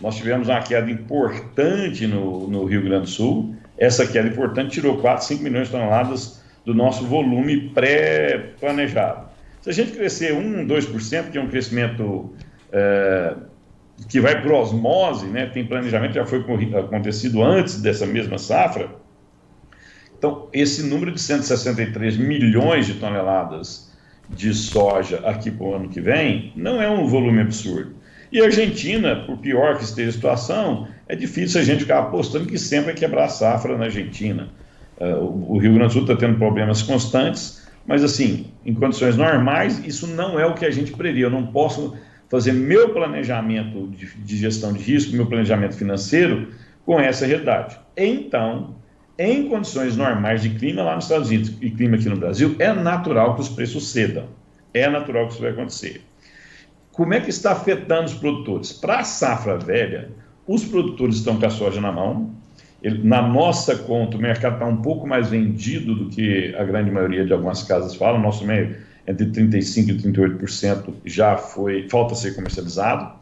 Nós 0.01 0.17
tivemos 0.17 0.49
uma 0.49 0.63
queda 0.63 0.91
importante 0.91 2.07
no, 2.07 2.49
no 2.49 2.65
Rio 2.65 2.83
Grande 2.83 3.05
do 3.05 3.11
Sul. 3.11 3.55
Essa 3.77 4.07
queda 4.07 4.29
importante 4.29 4.73
tirou 4.73 4.99
4, 4.99 5.27
5 5.27 5.43
milhões 5.43 5.67
de 5.67 5.73
toneladas 5.73 6.43
do 6.65 6.75
nosso 6.75 7.05
volume 7.05 7.69
pré-planejado. 7.71 9.27
Se 9.61 9.71
a 9.71 9.73
gente 9.73 9.93
crescer 9.93 10.33
1, 10.33 10.67
2%, 10.67 11.31
que 11.31 11.39
é 11.39 11.41
um 11.41 11.49
crescimento 11.49 12.35
é, 12.73 13.35
que 14.09 14.21
vai 14.21 14.41
por 14.41 14.53
osmose, 14.53 15.27
né? 15.27 15.47
tem 15.47 15.65
planejamento, 15.65 16.15
já 16.15 16.25
foi 16.25 16.41
acontecido 16.41 17.43
antes 17.43 17.81
dessa 17.81 18.07
mesma 18.07 18.39
safra. 18.39 18.91
Então, 20.19 20.49
esse 20.53 20.85
número 20.85 21.13
de 21.13 21.21
163 21.21 22.17
milhões 22.17 22.87
de 22.87 22.95
toneladas 22.95 23.93
de 24.31 24.55
soja 24.55 25.19
aqui 25.25 25.51
para 25.51 25.67
o 25.67 25.75
ano 25.75 25.89
que 25.89 26.01
vem 26.01 26.53
não 26.57 26.81
é 26.81 26.89
um 26.89 27.07
volume 27.07 27.41
absurdo. 27.41 27.95
E 28.31 28.41
a 28.41 28.45
Argentina, 28.45 29.17
por 29.27 29.37
pior 29.39 29.77
que 29.77 29.85
esteja 29.85 30.09
a 30.09 30.13
situação, 30.13 30.89
é 31.07 31.15
difícil 31.15 31.61
a 31.61 31.65
gente 31.65 31.81
ficar 31.81 31.99
apostando 31.99 32.47
que 32.47 32.59
sempre 32.59 32.87
vai 32.87 32.95
quebrar 32.95 33.25
a 33.25 33.29
safra 33.29 33.77
na 33.77 33.85
Argentina. 33.85 34.49
Uh, 34.99 35.53
o 35.53 35.59
Rio 35.59 35.75
Grande 35.75 35.89
do 35.89 35.93
Sul 35.93 36.03
está 36.03 36.17
tendo 36.17 36.39
problemas 36.39 36.83
constantes, 36.83 37.67
mas 37.87 38.03
assim, 38.03 38.47
em 38.65 38.73
condições 38.73 39.17
normais, 39.17 39.85
isso 39.85 40.07
não 40.07 40.41
é 40.41 40.47
o 40.47 40.55
que 40.55 40.65
a 40.65 40.71
gente 40.71 40.93
previa. 40.93 41.27
Eu 41.27 41.31
não 41.31 41.47
posso 41.47 41.95
fazer 42.33 42.55
meu 42.55 42.95
planejamento 42.95 43.89
de, 43.89 44.07
de 44.07 44.37
gestão 44.39 44.73
de 44.73 44.83
risco, 44.83 45.15
meu 45.15 45.27
planejamento 45.27 45.77
financeiro 45.77 46.49
com 46.87 46.99
essa 46.99 47.27
realidade. 47.27 47.79
Então, 47.95 48.75
em 49.19 49.51
condições 49.51 49.99
normais 49.99 50.41
de 50.41 50.49
clima 50.49 50.83
lá 50.83 50.95
nos 50.95 51.05
Estados 51.05 51.29
Unidos 51.29 51.53
e 51.61 51.71
clima 51.71 51.97
aqui 51.97 52.09
no 52.09 52.17
Brasil, 52.17 52.57
é 52.59 52.73
natural 52.73 53.35
que 53.35 53.43
os 53.43 53.51
preços 53.51 53.91
cedam. 53.91 54.25
É 54.73 54.89
natural 54.89 55.27
que 55.27 55.35
isso 55.35 55.43
vai 55.43 55.51
acontecer. 55.51 56.01
Como 56.91 57.13
é 57.13 57.21
que 57.21 57.29
está 57.29 57.53
afetando 57.53 58.07
os 58.07 58.15
produtores? 58.15 58.73
Para 58.73 59.01
a 59.01 59.05
safra 59.05 59.59
velha, 59.59 60.11
os 60.49 60.65
produtores 60.65 61.17
estão 61.17 61.39
com 61.39 61.45
a 61.45 61.51
soja 61.51 61.83
na 61.83 61.93
mão. 61.93 62.31
Ele, 62.83 63.07
na 63.07 63.21
nossa 63.21 63.77
conta, 63.77 64.17
o 64.17 64.21
mercado 64.21 64.55
está 64.55 64.65
um 64.65 64.81
pouco 64.81 65.07
mais 65.07 65.29
vendido 65.29 65.95
do 65.95 66.09
que 66.09 66.55
a 66.57 66.65
grande 66.65 66.91
maioria 66.91 67.27
de 67.27 67.33
algumas 67.35 67.63
casas 67.63 67.95
falam. 67.95 68.23
Nosso 68.23 68.47
meio 68.47 68.75
entre 69.07 69.27
35% 69.27 69.89
e 69.89 70.13
38% 70.13 70.95
já 71.05 71.37
foi, 71.37 71.89
falta 71.89 72.15
ser 72.15 72.35
comercializado. 72.35 73.13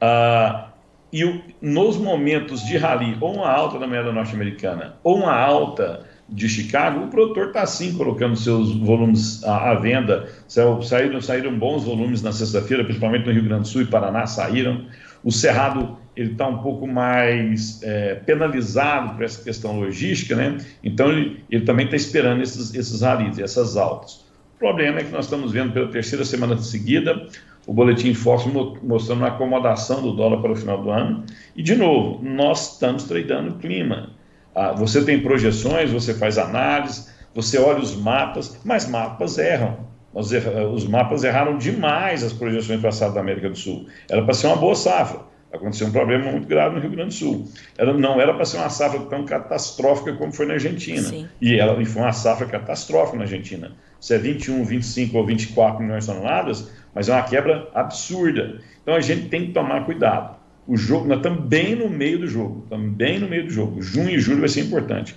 Ah, 0.00 0.68
e 1.12 1.24
o, 1.24 1.42
nos 1.60 1.96
momentos 1.96 2.64
de 2.64 2.76
rally, 2.78 3.16
ou 3.20 3.34
uma 3.34 3.50
alta 3.50 3.78
da 3.78 3.86
moeda 3.86 4.10
norte-americana, 4.12 4.94
ou 5.04 5.18
uma 5.18 5.36
alta 5.36 6.06
de 6.28 6.48
Chicago, 6.48 7.04
o 7.04 7.08
produtor 7.08 7.48
está 7.48 7.66
sim 7.66 7.92
colocando 7.94 8.34
seus 8.34 8.74
volumes 8.74 9.44
à, 9.44 9.70
à, 9.70 9.74
venda. 9.74 10.28
Saíram, 10.48 11.20
saíram 11.20 11.58
bons 11.58 11.84
volumes 11.84 12.22
na 12.22 12.32
sexta-feira, 12.32 12.82
principalmente 12.84 13.26
no 13.26 13.32
Rio 13.32 13.44
Grande 13.44 13.62
do 13.62 13.68
Sul 13.68 13.82
e 13.82 13.86
Paraná 13.86 14.26
saíram. 14.26 14.86
O 15.22 15.30
Cerrado 15.30 15.98
ele 16.16 16.32
está 16.32 16.48
um 16.48 16.58
pouco 16.58 16.86
mais 16.86 17.82
é, 17.82 18.14
penalizado 18.14 19.14
por 19.14 19.24
essa 19.24 19.42
questão 19.42 19.78
logística, 19.78 20.34
né? 20.34 20.58
Então 20.82 21.10
ele, 21.10 21.44
ele 21.50 21.64
também 21.64 21.84
está 21.84 21.96
esperando 21.96 22.42
esses, 22.42 22.74
esses 22.74 23.02
rallies, 23.02 23.38
essas 23.38 23.76
altas 23.76 24.21
problema 24.62 25.00
é 25.00 25.04
que 25.04 25.10
nós 25.10 25.24
estamos 25.24 25.50
vendo 25.50 25.72
pela 25.72 25.88
terceira 25.88 26.24
semana 26.24 26.56
seguida 26.56 27.26
o 27.66 27.72
boletim 27.72 28.14
Fox 28.14 28.44
mostrando 28.82 29.18
uma 29.18 29.28
acomodação 29.28 30.00
do 30.00 30.12
dólar 30.12 30.40
para 30.40 30.52
o 30.52 30.56
final 30.56 30.80
do 30.82 30.90
ano. 30.90 31.24
E, 31.54 31.62
de 31.62 31.74
novo, 31.74 32.22
nós 32.22 32.72
estamos 32.72 33.04
tradando 33.04 33.50
o 33.50 33.58
clima. 33.58 34.10
Ah, 34.54 34.72
você 34.72 35.04
tem 35.04 35.20
projeções, 35.20 35.90
você 35.90 36.14
faz 36.14 36.38
análise, 36.38 37.08
você 37.34 37.58
olha 37.58 37.80
os 37.80 37.96
mapas, 37.96 38.60
mas 38.64 38.88
mapas 38.88 39.38
erram. 39.38 39.78
os 40.12 40.86
mapas 40.86 41.24
erraram 41.24 41.56
demais 41.56 42.22
as 42.22 42.32
projeções 42.32 42.80
passadas 42.80 43.14
da 43.14 43.20
América 43.20 43.48
do 43.48 43.56
Sul. 43.56 43.86
Era 44.08 44.22
para 44.22 44.34
ser 44.34 44.46
uma 44.48 44.56
boa 44.56 44.74
safra. 44.74 45.20
Aconteceu 45.52 45.86
um 45.86 45.92
problema 45.92 46.30
muito 46.32 46.48
grave 46.48 46.74
no 46.74 46.80
Rio 46.80 46.90
Grande 46.90 47.10
do 47.10 47.14
Sul. 47.14 47.48
Ela 47.76 47.92
não 47.92 48.20
era 48.20 48.32
para 48.32 48.44
ser 48.44 48.56
uma 48.56 48.70
safra 48.70 49.00
tão 49.00 49.24
catastrófica 49.24 50.14
como 50.14 50.32
foi 50.32 50.46
na 50.46 50.54
Argentina. 50.54 51.02
Sim. 51.02 51.28
E 51.40 51.58
ela 51.58 51.80
e 51.80 51.84
foi 51.84 52.02
uma 52.02 52.12
safra 52.12 52.46
catastrófica 52.46 53.18
na 53.18 53.24
Argentina 53.24 53.72
se 54.02 54.12
é 54.16 54.18
21, 54.18 54.64
25 54.64 55.16
ou 55.16 55.24
24 55.24 55.80
milhões 55.80 56.04
de 56.04 56.12
toneladas, 56.12 56.68
mas 56.92 57.08
é 57.08 57.12
uma 57.12 57.22
quebra 57.22 57.68
absurda. 57.72 58.60
Então 58.82 58.96
a 58.96 59.00
gente 59.00 59.28
tem 59.28 59.46
que 59.46 59.52
tomar 59.52 59.86
cuidado. 59.86 60.36
O 60.66 60.76
jogo, 60.76 61.06
nós 61.06 61.18
estamos 61.18 61.44
bem 61.44 61.76
no 61.76 61.88
meio 61.88 62.18
do 62.18 62.26
jogo, 62.26 62.62
estamos 62.64 62.92
bem 62.94 63.20
no 63.20 63.28
meio 63.28 63.44
do 63.44 63.50
jogo. 63.50 63.80
Junho 63.80 64.10
e 64.10 64.18
julho 64.18 64.40
vai 64.40 64.48
ser 64.48 64.62
importante. 64.62 65.14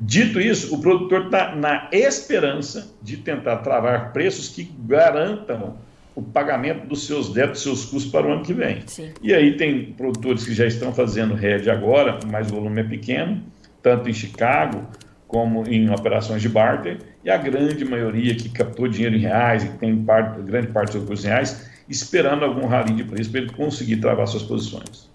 Dito 0.00 0.40
isso, 0.40 0.72
o 0.72 0.80
produtor 0.80 1.24
está 1.24 1.56
na 1.56 1.88
esperança 1.90 2.94
de 3.02 3.16
tentar 3.16 3.56
travar 3.56 4.12
preços 4.12 4.48
que 4.48 4.70
garantam 4.86 5.76
o 6.14 6.22
pagamento 6.22 6.86
dos 6.86 7.06
seus 7.08 7.32
débitos, 7.32 7.62
seus 7.62 7.84
custos 7.86 8.12
para 8.12 8.24
o 8.24 8.32
ano 8.32 8.44
que 8.44 8.52
vem. 8.52 8.82
Sim. 8.86 9.10
E 9.20 9.34
aí 9.34 9.56
tem 9.56 9.92
produtores 9.94 10.44
que 10.44 10.54
já 10.54 10.66
estão 10.66 10.92
fazendo 10.92 11.34
RED 11.34 11.68
agora, 11.68 12.20
mas 12.30 12.52
o 12.52 12.54
volume 12.54 12.82
é 12.82 12.84
pequeno, 12.84 13.42
tanto 13.82 14.08
em 14.08 14.14
Chicago 14.14 14.86
como 15.28 15.68
em 15.68 15.90
operações 15.90 16.42
de 16.42 16.48
barter, 16.48 16.98
e 17.22 17.30
a 17.30 17.36
grande 17.36 17.84
maioria 17.84 18.34
que 18.34 18.48
captou 18.48 18.88
dinheiro 18.88 19.14
em 19.14 19.20
reais 19.20 19.62
e 19.62 19.68
tem 19.68 20.02
parte, 20.02 20.40
grande 20.42 20.68
parte 20.68 20.92
dos 20.92 21.02
recursos 21.02 21.24
em 21.24 21.28
reais, 21.28 21.70
esperando 21.88 22.44
algum 22.44 22.66
rally 22.66 22.94
de 22.94 23.04
preço 23.04 23.30
para 23.30 23.40
ele 23.42 23.52
conseguir 23.52 23.98
travar 23.98 24.26
suas 24.26 24.42
posições. 24.42 25.06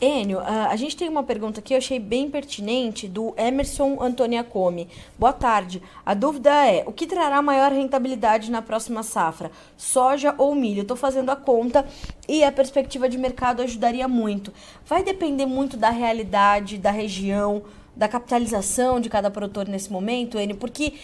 Enio, 0.00 0.38
a 0.38 0.76
gente 0.76 0.96
tem 0.96 1.08
uma 1.08 1.24
pergunta 1.24 1.58
aqui, 1.58 1.74
eu 1.74 1.78
achei 1.78 1.98
bem 1.98 2.30
pertinente, 2.30 3.08
do 3.08 3.34
Emerson 3.36 4.00
Antoniacomi. 4.00 4.86
Boa 5.18 5.32
tarde. 5.32 5.82
A 6.06 6.14
dúvida 6.14 6.50
é, 6.50 6.84
o 6.86 6.92
que 6.92 7.04
trará 7.04 7.42
maior 7.42 7.72
rentabilidade 7.72 8.48
na 8.48 8.62
próxima 8.62 9.02
safra? 9.02 9.50
Soja 9.76 10.36
ou 10.38 10.54
milho? 10.54 10.82
Estou 10.82 10.96
fazendo 10.96 11.30
a 11.30 11.36
conta 11.36 11.84
e 12.28 12.44
a 12.44 12.52
perspectiva 12.52 13.08
de 13.08 13.18
mercado 13.18 13.60
ajudaria 13.60 14.06
muito. 14.06 14.52
Vai 14.86 15.02
depender 15.02 15.46
muito 15.46 15.76
da 15.76 15.90
realidade, 15.90 16.78
da 16.78 16.92
região, 16.92 17.64
da 17.98 18.06
capitalização 18.06 19.00
de 19.00 19.10
cada 19.10 19.28
produtor 19.30 19.68
nesse 19.68 19.92
momento, 19.92 20.38
Enio? 20.38 20.56
Porque 20.56 20.94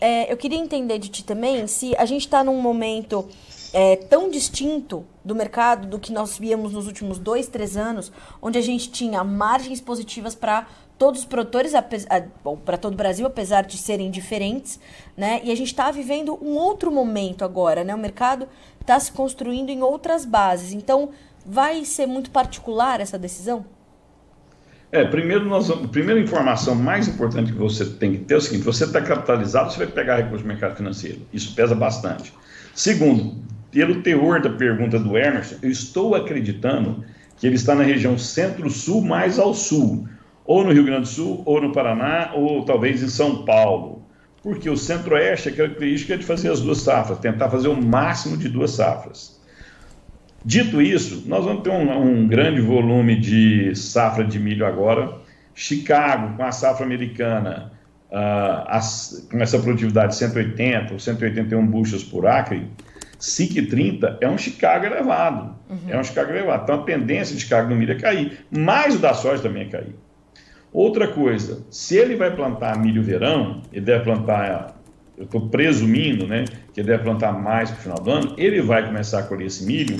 é, 0.00 0.32
eu 0.32 0.36
queria 0.36 0.58
entender 0.58 0.98
de 0.98 1.08
ti 1.08 1.24
também 1.24 1.66
se 1.66 1.96
a 1.96 2.06
gente 2.06 2.22
está 2.22 2.44
num 2.44 2.60
momento 2.62 3.28
é, 3.72 3.96
tão 3.96 4.30
distinto 4.30 5.04
do 5.24 5.34
mercado 5.34 5.88
do 5.88 5.98
que 5.98 6.12
nós 6.12 6.38
víamos 6.38 6.72
nos 6.72 6.86
últimos 6.86 7.18
dois, 7.18 7.48
três 7.48 7.76
anos, 7.76 8.12
onde 8.40 8.56
a 8.56 8.62
gente 8.62 8.88
tinha 8.90 9.24
margens 9.24 9.80
positivas 9.80 10.36
para 10.36 10.68
todos 10.96 11.20
os 11.22 11.26
produtores, 11.26 11.72
para 12.64 12.78
todo 12.78 12.92
o 12.92 12.96
Brasil, 12.96 13.26
apesar 13.26 13.62
de 13.62 13.76
serem 13.76 14.12
diferentes, 14.12 14.78
né? 15.16 15.40
E 15.42 15.50
a 15.50 15.56
gente 15.56 15.66
está 15.66 15.90
vivendo 15.90 16.38
um 16.40 16.54
outro 16.54 16.92
momento 16.92 17.44
agora, 17.44 17.82
né? 17.82 17.92
O 17.92 17.98
mercado 17.98 18.48
está 18.80 18.98
se 19.00 19.10
construindo 19.10 19.70
em 19.70 19.82
outras 19.82 20.24
bases. 20.24 20.72
Então, 20.72 21.10
vai 21.44 21.84
ser 21.84 22.06
muito 22.06 22.30
particular 22.30 23.00
essa 23.00 23.18
decisão? 23.18 23.66
É, 24.94 25.04
primeiro, 25.04 25.44
nós, 25.44 25.68
a 25.72 25.76
primeira 25.88 26.20
informação 26.20 26.72
mais 26.72 27.08
importante 27.08 27.50
que 27.50 27.58
você 27.58 27.84
tem 27.84 28.12
que 28.12 28.18
ter 28.18 28.34
é 28.34 28.36
o 28.36 28.40
seguinte: 28.40 28.62
você 28.62 28.84
está 28.84 29.00
capitalizado, 29.00 29.72
você 29.72 29.78
vai 29.78 29.88
pegar 29.88 30.18
recurso 30.18 30.44
do 30.44 30.46
mercado 30.46 30.76
financeiro. 30.76 31.18
Isso 31.32 31.52
pesa 31.52 31.74
bastante. 31.74 32.32
Segundo, 32.72 33.34
pelo 33.72 34.02
teor 34.02 34.40
da 34.40 34.50
pergunta 34.50 34.96
do 34.96 35.18
Emerson, 35.18 35.56
eu 35.62 35.68
estou 35.68 36.14
acreditando 36.14 37.04
que 37.36 37.44
ele 37.44 37.56
está 37.56 37.74
na 37.74 37.82
região 37.82 38.16
centro-sul 38.16 39.02
mais 39.02 39.36
ao 39.36 39.52
sul, 39.52 40.08
ou 40.44 40.62
no 40.62 40.72
Rio 40.72 40.84
Grande 40.84 41.00
do 41.00 41.08
Sul, 41.08 41.42
ou 41.44 41.60
no 41.60 41.72
Paraná, 41.72 42.30
ou 42.32 42.64
talvez 42.64 43.02
em 43.02 43.08
São 43.08 43.44
Paulo. 43.44 44.00
Porque 44.44 44.70
o 44.70 44.76
centro-oeste, 44.76 45.48
a 45.48 45.56
característica 45.56 46.14
é 46.14 46.18
de 46.18 46.24
fazer 46.24 46.52
as 46.52 46.60
duas 46.60 46.78
safras, 46.78 47.18
tentar 47.18 47.50
fazer 47.50 47.66
o 47.66 47.82
máximo 47.82 48.36
de 48.36 48.48
duas 48.48 48.70
safras. 48.70 49.40
Dito 50.44 50.82
isso, 50.82 51.24
nós 51.26 51.44
vamos 51.44 51.62
ter 51.62 51.70
um, 51.70 52.22
um 52.22 52.28
grande 52.28 52.60
volume 52.60 53.18
de 53.18 53.74
safra 53.74 54.22
de 54.22 54.38
milho 54.38 54.66
agora. 54.66 55.16
Chicago, 55.54 56.36
com 56.36 56.44
a 56.44 56.52
safra 56.52 56.84
americana, 56.84 57.72
uh, 58.10 58.66
as, 58.66 59.26
com 59.30 59.40
essa 59.40 59.58
produtividade 59.58 60.12
de 60.12 60.16
180 60.16 60.92
ou 60.92 60.98
181 60.98 61.66
buchas 61.66 62.04
por 62.04 62.26
acre, 62.26 62.66
SIC 63.18 63.70
30 63.70 64.18
é 64.20 64.28
um 64.28 64.36
Chicago 64.36 64.84
elevado. 64.84 65.54
Uhum. 65.70 65.78
É 65.88 65.98
um 65.98 66.04
Chicago 66.04 66.30
elevado. 66.30 66.64
Então 66.64 66.80
a 66.80 66.84
tendência 66.84 67.34
de 67.34 67.40
Chicago 67.40 67.70
no 67.70 67.76
milho 67.76 67.92
é 67.92 67.98
cair. 67.98 68.44
Mas 68.50 68.96
o 68.96 68.98
da 68.98 69.14
soja 69.14 69.42
também 69.42 69.62
é 69.62 69.68
cair. 69.68 69.94
Outra 70.70 71.08
coisa, 71.08 71.64
se 71.70 71.96
ele 71.96 72.16
vai 72.16 72.34
plantar 72.34 72.76
milho 72.78 73.02
verão, 73.02 73.62
ele 73.72 73.84
deve 73.84 74.04
plantar, 74.04 74.76
eu 75.16 75.24
estou 75.24 75.48
presumindo, 75.48 76.26
né, 76.26 76.44
que 76.72 76.80
ele 76.80 76.88
deve 76.88 77.04
plantar 77.04 77.32
mais 77.32 77.70
para 77.70 77.78
o 77.78 77.82
final 77.82 77.98
do 78.00 78.10
ano, 78.10 78.34
ele 78.36 78.60
vai 78.60 78.84
começar 78.84 79.20
a 79.20 79.22
colher 79.22 79.46
esse 79.46 79.64
milho 79.64 79.96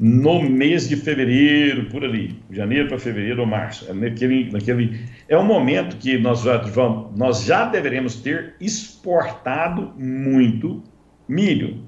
no 0.00 0.42
mês 0.42 0.88
de 0.88 0.96
fevereiro, 0.96 1.84
por 1.90 2.02
ali, 2.02 2.42
janeiro 2.50 2.88
para 2.88 2.98
fevereiro 2.98 3.42
ou 3.42 3.46
março. 3.46 3.86
É 3.86 3.92
naquele, 3.92 4.50
naquele, 4.50 4.98
é 5.28 5.36
um 5.36 5.44
momento 5.44 5.98
que 5.98 6.16
nós 6.16 6.40
já, 6.40 6.56
vamos, 6.56 7.14
nós 7.18 7.44
já 7.44 7.66
deveremos 7.66 8.14
ter 8.16 8.54
exportado 8.58 9.92
muito 9.98 10.82
milho. 11.28 11.84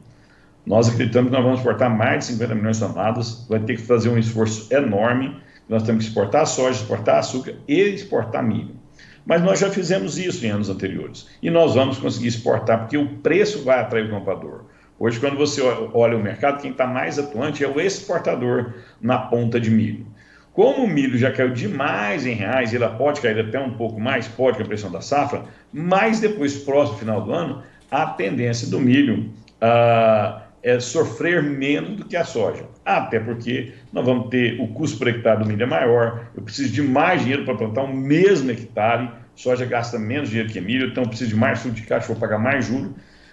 Nós 0.66 0.90
acreditamos 0.90 1.30
que 1.30 1.37
nós 1.37 1.42
vamos 1.42 1.60
exportar 1.60 1.88
mais 1.88 2.18
de 2.18 2.32
50 2.32 2.54
milhões 2.54 2.78
de 2.78 2.87
toneladas, 2.87 3.46
vai 3.48 3.60
ter 3.60 3.76
que 3.76 3.82
fazer 3.82 4.10
um 4.10 4.18
esforço 4.18 4.72
enorme. 4.72 5.34
Nós 5.66 5.82
temos 5.82 6.04
que 6.04 6.10
exportar 6.10 6.46
soja, 6.46 6.82
exportar 6.82 7.18
açúcar 7.18 7.54
e 7.66 7.80
exportar 7.80 8.46
milho. 8.46 8.76
Mas 9.24 9.42
nós 9.42 9.58
já 9.58 9.70
fizemos 9.70 10.18
isso 10.18 10.44
em 10.44 10.50
anos 10.50 10.68
anteriores. 10.68 11.28
E 11.42 11.48
nós 11.48 11.74
vamos 11.74 11.96
conseguir 11.96 12.28
exportar, 12.28 12.80
porque 12.80 12.98
o 12.98 13.08
preço 13.20 13.64
vai 13.64 13.80
atrair 13.80 14.06
o 14.06 14.10
comprador. 14.10 14.66
Hoje, 15.04 15.18
quando 15.18 15.36
você 15.36 15.60
olha 15.60 16.16
o 16.16 16.22
mercado, 16.22 16.62
quem 16.62 16.70
está 16.70 16.86
mais 16.86 17.18
atuante 17.18 17.64
é 17.64 17.66
o 17.66 17.80
exportador 17.80 18.74
na 19.00 19.18
ponta 19.18 19.58
de 19.58 19.68
milho. 19.68 20.06
Como 20.52 20.84
o 20.84 20.88
milho 20.88 21.18
já 21.18 21.32
caiu 21.32 21.50
demais 21.50 22.24
em 22.24 22.34
reais, 22.34 22.72
ele 22.72 22.86
pode 22.90 23.20
cair 23.20 23.36
até 23.40 23.58
um 23.58 23.72
pouco 23.72 24.00
mais, 24.00 24.28
pode 24.28 24.58
com 24.58 24.62
a 24.62 24.66
pressão 24.66 24.92
da 24.92 25.00
safra, 25.00 25.42
mas 25.72 26.20
depois, 26.20 26.56
próximo 26.56 26.98
final 26.98 27.20
do 27.20 27.32
ano, 27.32 27.64
a 27.90 28.06
tendência 28.06 28.68
do 28.68 28.78
milho 28.78 29.28
uh, 29.60 30.40
é, 30.62 30.78
sofrer 30.78 31.42
menos 31.42 31.96
do 31.96 32.04
que 32.04 32.16
a 32.16 32.24
soja. 32.24 32.62
Até 32.84 33.18
porque 33.18 33.72
nós 33.92 34.06
vamos 34.06 34.28
ter 34.28 34.60
o 34.60 34.68
custo 34.68 34.98
por 34.98 35.08
hectare 35.08 35.42
do 35.42 35.48
milho 35.48 35.64
é 35.64 35.66
maior, 35.66 36.28
eu 36.36 36.44
preciso 36.44 36.72
de 36.72 36.80
mais 36.80 37.22
dinheiro 37.22 37.44
para 37.44 37.56
plantar 37.56 37.82
o 37.82 37.92
mesmo 37.92 38.52
hectare, 38.52 39.10
soja 39.34 39.66
gasta 39.66 39.98
menos 39.98 40.28
dinheiro 40.28 40.48
que 40.48 40.60
milho, 40.60 40.90
então 40.90 41.02
eu 41.02 41.08
preciso 41.08 41.30
de 41.30 41.36
mais 41.36 41.58
fruto 41.58 41.74
de 41.74 41.82
caixa, 41.82 42.06
vou 42.06 42.16
pagar 42.16 42.38
mais 42.38 42.66
juros. 42.66 42.92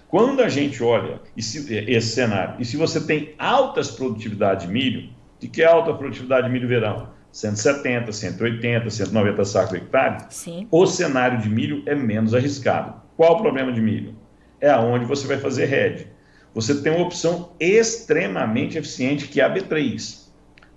Quando 0.10 0.42
a 0.42 0.50
gente 0.50 0.84
olha 0.84 1.22
esse, 1.38 1.74
esse 1.74 2.08
cenário, 2.08 2.56
e 2.60 2.66
se 2.66 2.76
você 2.76 3.00
tem 3.00 3.34
altas 3.40 3.90
produtividades 3.90 4.68
de 4.68 4.74
milho, 4.74 5.10
de 5.40 5.48
que 5.48 5.62
é 5.62 5.66
alta 5.66 5.94
produtividade 5.94 6.48
de 6.48 6.54
milho 6.54 6.68
verão? 6.68 7.10
170, 7.32 8.12
180, 8.12 8.90
190 8.90 9.46
sacos 9.46 9.70
por 9.70 9.78
hectare, 9.78 10.26
Sim. 10.30 10.68
o 10.72 10.86
cenário 10.88 11.40
de 11.40 11.48
milho 11.48 11.84
é 11.86 11.94
menos 11.94 12.34
arriscado. 12.34 12.96
Qual 13.16 13.38
o 13.38 13.42
problema 13.42 13.72
de 13.72 13.80
milho? 13.80 14.16
É 14.60 14.70
aonde 14.70 15.06
você 15.06 15.28
vai 15.28 15.38
fazer 15.38 15.66
RED 15.66 16.08
você 16.54 16.82
tem 16.82 16.92
uma 16.92 17.06
opção 17.06 17.52
extremamente 17.60 18.78
eficiente 18.78 19.28
que 19.28 19.40
é 19.40 19.44
a 19.44 19.54
B3. 19.54 20.28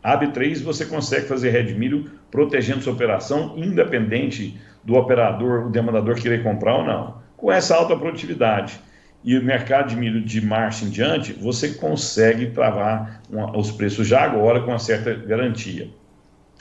A 0.03 0.19
B3 0.19 0.63
você 0.63 0.85
consegue 0.85 1.27
fazer 1.27 1.51
red 1.51 1.75
milho 1.75 2.11
protegendo 2.31 2.83
sua 2.83 2.93
operação, 2.93 3.55
independente 3.57 4.61
do 4.85 4.95
operador, 4.95 5.67
o 5.67 5.71
demandador 5.71 6.17
querer 6.17 6.43
comprar 6.43 6.77
ou 6.77 6.85
não. 6.85 7.23
Com 7.37 7.51
essa 7.51 7.75
alta 7.75 7.97
produtividade 7.97 8.79
e 9.25 9.39
o 9.39 9.43
mercado 9.43 9.89
de 9.89 9.97
milho 9.97 10.21
de 10.21 10.41
março 10.41 10.85
em 10.85 10.91
diante, 10.91 11.33
você 11.33 11.75
consegue 11.75 12.51
travar 12.51 13.23
uma, 13.31 13.57
os 13.57 13.71
preços 13.71 14.07
já 14.07 14.23
agora 14.23 14.61
com 14.61 14.71
uma 14.71 14.79
certa 14.79 15.15
garantia. 15.15 15.89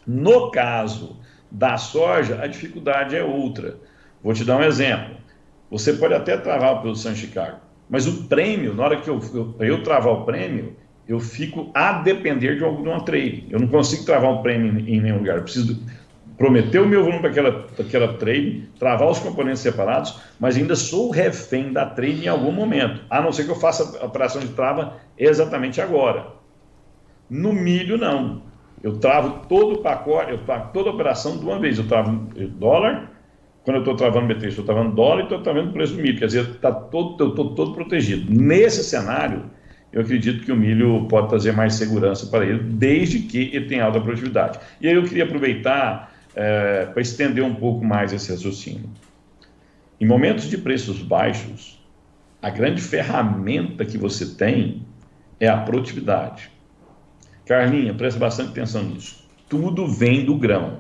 No 0.06 0.52
caso 0.52 1.18
da 1.50 1.78
soja, 1.78 2.40
a 2.42 2.48
dificuldade 2.48 3.16
é 3.16 3.24
outra. 3.24 3.78
Vou 4.24 4.34
te 4.34 4.46
dar 4.46 4.58
um 4.58 4.64
exemplo. 4.64 5.16
Você 5.70 5.94
pode 5.94 6.14
até 6.14 6.38
travar 6.38 6.74
a 6.74 6.80
produção 6.80 7.14
em 7.14 7.16
Chicago, 7.16 7.58
mas 7.90 8.08
o 8.08 8.24
prêmio, 8.24 8.74
na 8.74 8.84
hora 8.84 9.02
que 9.02 9.10
eu, 9.10 9.20
eu, 9.34 9.56
eu 9.60 9.84
travar 9.84 10.14
o 10.14 10.26
prêmio, 10.26 10.76
eu 11.08 11.20
fico 11.20 11.72
a 11.74 11.94
depender 11.94 12.58
de, 12.58 12.64
alguma 12.64 13.04
trade. 13.04 13.48
Eu 13.50 13.60
não 13.60 13.68
consigo 13.68 14.06
travar 14.06 14.32
um 14.32 14.42
prêmio 14.42 14.80
em 14.88 15.02
nenhum 15.02 15.18
lugar. 15.18 15.38
Eu 15.38 15.44
preciso 15.44 15.82
prometer 16.42 16.80
o 16.80 16.88
meu 16.88 17.04
volume 17.04 17.20
para 17.20 17.30
aquela, 17.30 17.68
aquela 17.80 18.14
trade, 18.16 18.68
travar 18.80 19.08
os 19.08 19.20
componentes 19.20 19.62
separados, 19.62 20.20
mas 20.40 20.58
ainda 20.58 20.76
sou 20.76 21.12
refém 21.12 21.72
da 21.72 21.86
trade 21.86 22.26
em 22.26 22.28
algum 22.28 22.52
momento, 22.52 23.00
a 23.12 23.22
não 23.22 23.32
ser 23.32 23.44
que 23.44 23.52
eu 23.52 23.56
faça 23.56 24.00
a 24.02 24.08
operação 24.08 24.42
de 24.42 24.48
trava 24.48 24.98
exatamente 25.16 25.80
agora. 25.80 26.26
No 27.30 27.54
milho, 27.54 27.96
não. 27.96 28.42
Eu 28.82 28.98
travo 28.98 29.46
todo 29.48 29.76
o 29.76 29.78
pacote, 29.84 30.32
eu 30.32 30.40
travo 30.40 30.72
toda 30.74 30.90
a 30.90 30.94
operação 30.94 31.38
de 31.38 31.46
uma 31.46 31.60
vez. 31.60 31.78
Eu 31.78 31.88
travo 31.88 32.28
dólar, 32.58 33.12
quando 33.64 33.76
eu 33.76 33.82
estou 33.82 33.96
travando 33.96 34.34
B3, 34.34 34.48
estou 34.48 34.66
travando 34.66 34.96
dólar 34.96 35.20
e 35.20 35.24
estou 35.26 35.44
travando 35.44 35.70
o 35.70 35.74
preço 35.74 35.94
do 35.94 36.02
milho. 36.02 36.18
Quer 36.18 36.26
dizer, 36.26 36.56
tá 36.56 36.72
todo, 36.72 37.24
eu 37.24 37.30
estou 37.30 37.54
todo 37.54 37.76
protegido. 37.76 38.34
Nesse 38.34 38.84
cenário, 38.84 39.44
eu 39.94 40.02
acredito 40.02 40.44
que 40.44 40.52
o 40.52 40.56
milho 40.56 41.06
pode 41.08 41.30
trazer 41.30 41.52
mais 41.52 41.76
segurança 41.76 42.26
para 42.26 42.44
ele, 42.44 42.64
desde 42.64 43.20
que 43.20 43.52
ele 43.54 43.68
tenha 43.68 43.86
alta 43.86 44.02
produtividade. 44.02 44.60
E 44.82 44.88
aí 44.88 44.96
eu 44.96 45.04
queria 45.04 45.26
aproveitar 45.26 46.11
é, 46.36 46.86
para 46.86 47.02
estender 47.02 47.44
um 47.44 47.56
pouco 47.56 47.84
mais 47.84 48.14
esse 48.14 48.32
raciocínio. 48.32 48.90
Em 50.00 50.06
momentos 50.06 50.50
de 50.50 50.58
preços 50.58 51.02
baixos, 51.02 51.80
a 52.42 52.50
grande 52.50 52.82
ferramenta 52.82 53.86
que 53.86 53.98
você 53.98 54.26
tem 54.36 54.86
é 55.40 55.48
a 55.48 55.58
produtividade. 55.58 56.50
Carlinha, 57.46 57.94
preste 57.94 58.18
bastante 58.18 58.52
atenção 58.52 58.84
nisso. 58.84 59.28
Tudo 59.48 59.86
vem 59.88 60.26
do 60.26 60.36
grão. 60.36 60.80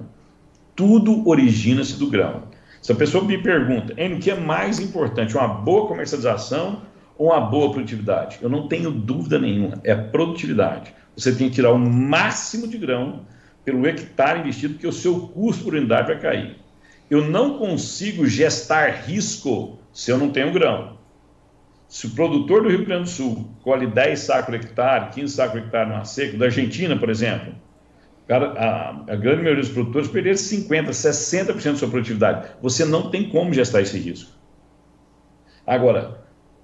Tudo 0.76 1.28
origina-se 1.28 2.00
do 2.00 2.08
grão. 2.08 2.44
Se 2.82 2.92
a 2.92 2.96
pessoa 2.96 3.24
me 3.24 3.38
pergunta, 3.38 3.94
o 3.94 4.20
que 4.20 4.32
é 4.32 4.40
mais 4.40 4.80
importante, 4.80 5.38
uma 5.38 5.48
boa 5.48 5.88
comercialização 5.88 6.82
ou 7.16 7.28
uma 7.28 7.42
boa 7.42 7.72
produtividade? 7.72 8.40
Eu 8.42 8.50
não 8.50 8.68
tenho 8.68 8.90
dúvida 8.90 9.38
nenhuma, 9.38 9.80
é 9.84 9.94
produtividade. 9.94 10.94
Você 11.16 11.36
tem 11.36 11.50
que 11.50 11.56
tirar 11.56 11.72
o 11.72 11.78
máximo 11.78 12.68
de 12.68 12.80
grão 12.80 13.26
pelo 13.64 13.86
hectare 13.88 14.40
investido, 14.40 14.74
porque 14.74 14.88
o 14.88 14.94
seu 14.94 15.28
custo 15.28 15.64
por 15.64 15.76
unidade 15.76 16.08
vai 16.08 16.20
cair. 16.20 16.58
Eu 17.10 17.26
não 17.28 17.58
consigo 17.58 18.26
gestar 18.26 19.04
risco 19.06 19.78
se 19.94 20.12
eu 20.12 20.18
não 20.18 20.32
tenho 20.32 20.52
grão. 20.52 20.98
Se 21.88 22.08
o 22.08 22.12
produtor 22.12 22.64
do 22.64 22.70
Rio 22.70 22.86
Grande 22.86 23.04
do 23.04 23.10
Sul 23.10 23.50
colhe 23.62 23.86
10 23.86 24.18
sacos 24.18 24.46
por 24.46 24.56
hectare, 24.56 25.14
15 25.14 25.34
sacos 25.34 25.52
por 25.52 25.66
hectare 25.66 25.90
no 25.90 26.06
seco, 26.06 26.38
da 26.38 26.46
Argentina, 26.46 26.98
por 26.98 27.10
exemplo, 27.10 27.54
cara, 28.28 28.54
a, 28.54 28.90
a, 29.12 29.16
grande 29.18 29.42
maioria 29.42 29.62
dos 29.62 29.70
produtores 29.70 30.08
perderam 30.08 30.38
50%, 30.38 30.88
60% 30.88 31.72
da 31.72 31.76
sua 31.76 31.90
produtividade. 31.90 32.48
Você 32.62 32.86
não 32.86 33.12
tem 33.12 33.30
como 33.30 33.54
gestar 33.54 33.82
esse 33.82 33.98
risco. 34.00 34.32
Agora, 35.68 36.21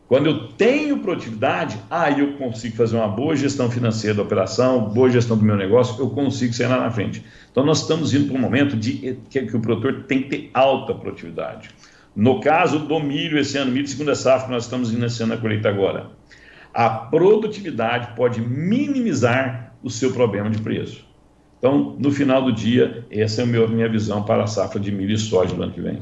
quando 0.07 0.27
eu 0.27 0.47
tenho 0.53 0.99
produtividade, 0.99 1.77
aí 1.89 2.21
eu 2.21 2.33
consigo 2.33 2.77
fazer 2.77 2.95
uma 2.95 3.09
boa 3.09 3.35
gestão 3.35 3.69
financeira 3.69 4.15
da 4.15 4.23
operação, 4.23 4.85
boa 4.89 5.09
gestão 5.09 5.37
do 5.37 5.43
meu 5.43 5.57
negócio, 5.57 6.01
eu 6.01 6.09
consigo 6.09 6.53
sair 6.53 6.67
lá 6.67 6.79
na 6.79 6.89
frente. 6.89 7.21
Então, 7.51 7.65
nós 7.65 7.81
estamos 7.81 8.13
indo 8.13 8.27
para 8.27 8.37
um 8.37 8.39
momento 8.39 8.77
de 8.77 9.17
que, 9.29 9.41
que 9.45 9.57
o 9.57 9.59
produtor 9.59 10.05
tem 10.07 10.23
que 10.23 10.29
ter 10.29 10.49
alta 10.53 10.93
produtividade. 10.93 11.71
No 12.15 12.39
caso 12.39 12.79
do 12.79 12.99
milho, 13.01 13.37
esse 13.37 13.57
ano, 13.57 13.69
milho 13.69 13.87
segunda 13.87 14.15
safra, 14.15 14.49
nós 14.49 14.63
estamos 14.63 14.93
iniciando 14.93 15.33
a 15.33 15.37
colheita 15.37 15.67
agora. 15.67 16.07
A 16.73 16.89
produtividade 16.89 18.15
pode 18.15 18.39
minimizar 18.39 19.73
o 19.83 19.89
seu 19.89 20.13
problema 20.13 20.49
de 20.49 20.61
preço. 20.61 21.05
Então, 21.59 21.97
no 21.99 22.11
final 22.11 22.41
do 22.41 22.53
dia, 22.53 23.05
essa 23.11 23.41
é 23.41 23.43
a 23.43 23.67
minha 23.67 23.89
visão 23.89 24.23
para 24.23 24.43
a 24.43 24.47
safra 24.47 24.79
de 24.79 24.91
milho 24.91 25.13
e 25.13 25.17
soja 25.17 25.53
do 25.53 25.61
ano 25.61 25.73
que 25.73 25.81
vem. 25.81 25.99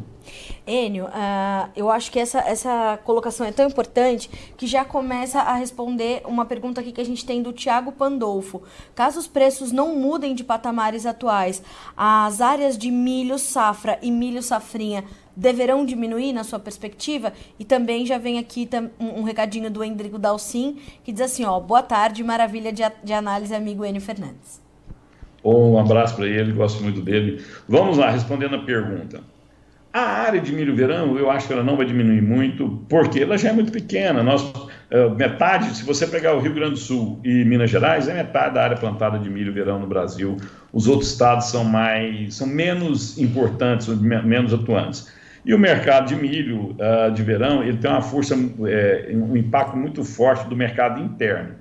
Enio, 0.66 1.06
uh, 1.06 1.70
eu 1.76 1.90
acho 1.90 2.12
que 2.12 2.20
essa, 2.20 2.40
essa 2.40 3.00
colocação 3.04 3.46
é 3.46 3.52
tão 3.52 3.68
importante 3.68 4.30
que 4.58 4.66
já 4.66 4.84
começa 4.84 5.40
a 5.40 5.56
responder 5.56 6.22
uma 6.26 6.46
pergunta 6.46 6.82
aqui 6.82 6.92
que 6.92 7.02
a 7.02 7.06
gente 7.06 7.26
tem 7.26 7.42
do 7.42 7.54
Tiago 7.54 7.92
Pandolfo. 7.92 8.64
Caso 8.94 9.20
os 9.20 9.28
preços 9.28 9.72
não 9.72 9.96
mudem 9.96 10.34
de 10.34 10.44
patamares 10.44 11.06
atuais, 11.06 11.62
as 11.96 12.42
áreas 12.42 12.78
de 12.78 12.90
milho 12.92 13.38
safra 13.38 14.00
e 14.02 14.12
milho 14.12 14.42
safrinha 14.42 15.04
deverão 15.36 15.86
diminuir 15.86 16.32
na 16.34 16.44
sua 16.44 16.60
perspectiva? 16.60 17.34
E 17.60 17.66
também 17.66 18.06
já 18.06 18.18
vem 18.18 18.40
aqui 18.40 18.68
um, 19.00 19.20
um 19.20 19.24
recadinho 19.24 19.70
do 19.70 19.84
Endrico 19.84 20.18
Dalcin, 20.18 20.80
que 21.04 21.12
diz 21.12 21.22
assim, 21.22 21.44
ó, 21.44 21.60
boa 21.60 21.84
tarde, 21.84 22.24
maravilha 22.24 22.72
de, 22.72 22.84
de 23.04 23.14
análise, 23.14 23.54
amigo 23.54 23.86
Enio 23.86 24.02
Fernandes. 24.02 24.64
Um 25.44 25.78
abraço 25.78 26.16
para 26.16 26.26
ele, 26.26 26.54
gosto 26.54 26.82
muito 26.82 27.02
dele. 27.02 27.44
Vamos 27.70 27.98
lá, 27.98 28.10
respondendo 28.10 28.56
a 28.56 28.60
pergunta. 28.60 29.22
A 29.96 30.26
área 30.26 30.42
de 30.42 30.52
milho 30.52 30.76
verão, 30.76 31.18
eu 31.18 31.32
acho 31.32 31.48
que 31.48 31.54
ela 31.54 31.64
não 31.64 31.78
vai 31.78 31.86
diminuir 31.86 32.22
muito, 32.22 32.86
porque 32.90 33.22
ela 33.22 33.38
já 33.38 33.48
é 33.48 33.54
muito 33.54 33.72
pequena. 33.72 34.22
Nós, 34.22 34.42
uh, 34.44 35.16
metade, 35.16 35.74
se 35.74 35.86
você 35.86 36.06
pegar 36.06 36.34
o 36.34 36.42
Rio 36.42 36.54
Grande 36.54 36.72
do 36.72 36.80
Sul 36.80 37.22
e 37.24 37.46
Minas 37.46 37.70
Gerais, 37.70 38.10
é 38.10 38.14
metade 38.14 38.56
da 38.56 38.64
área 38.66 38.76
plantada 38.76 39.18
de 39.18 39.30
milho 39.30 39.54
verão 39.54 39.80
no 39.80 39.88
Brasil. 39.88 40.36
Os 40.74 40.86
outros 40.86 41.12
estados 41.12 41.46
são 41.46 41.64
mais, 41.64 42.36
são 42.36 42.46
menos 42.46 43.18
importantes, 43.18 43.88
menos 43.88 44.54
atuantes. 44.54 45.10
E 45.46 45.54
o 45.54 45.58
mercado 45.58 46.10
de 46.10 46.16
milho 46.18 46.72
uh, 46.72 47.10
de 47.14 47.24
verão, 47.24 47.64
ele 47.64 47.78
tem 47.78 47.90
uma 47.90 48.02
força, 48.02 48.36
é, 48.68 49.12
um 49.14 49.38
impacto 49.38 49.78
muito 49.78 50.04
forte 50.04 50.46
do 50.50 50.58
mercado 50.58 51.02
interno. 51.02 51.52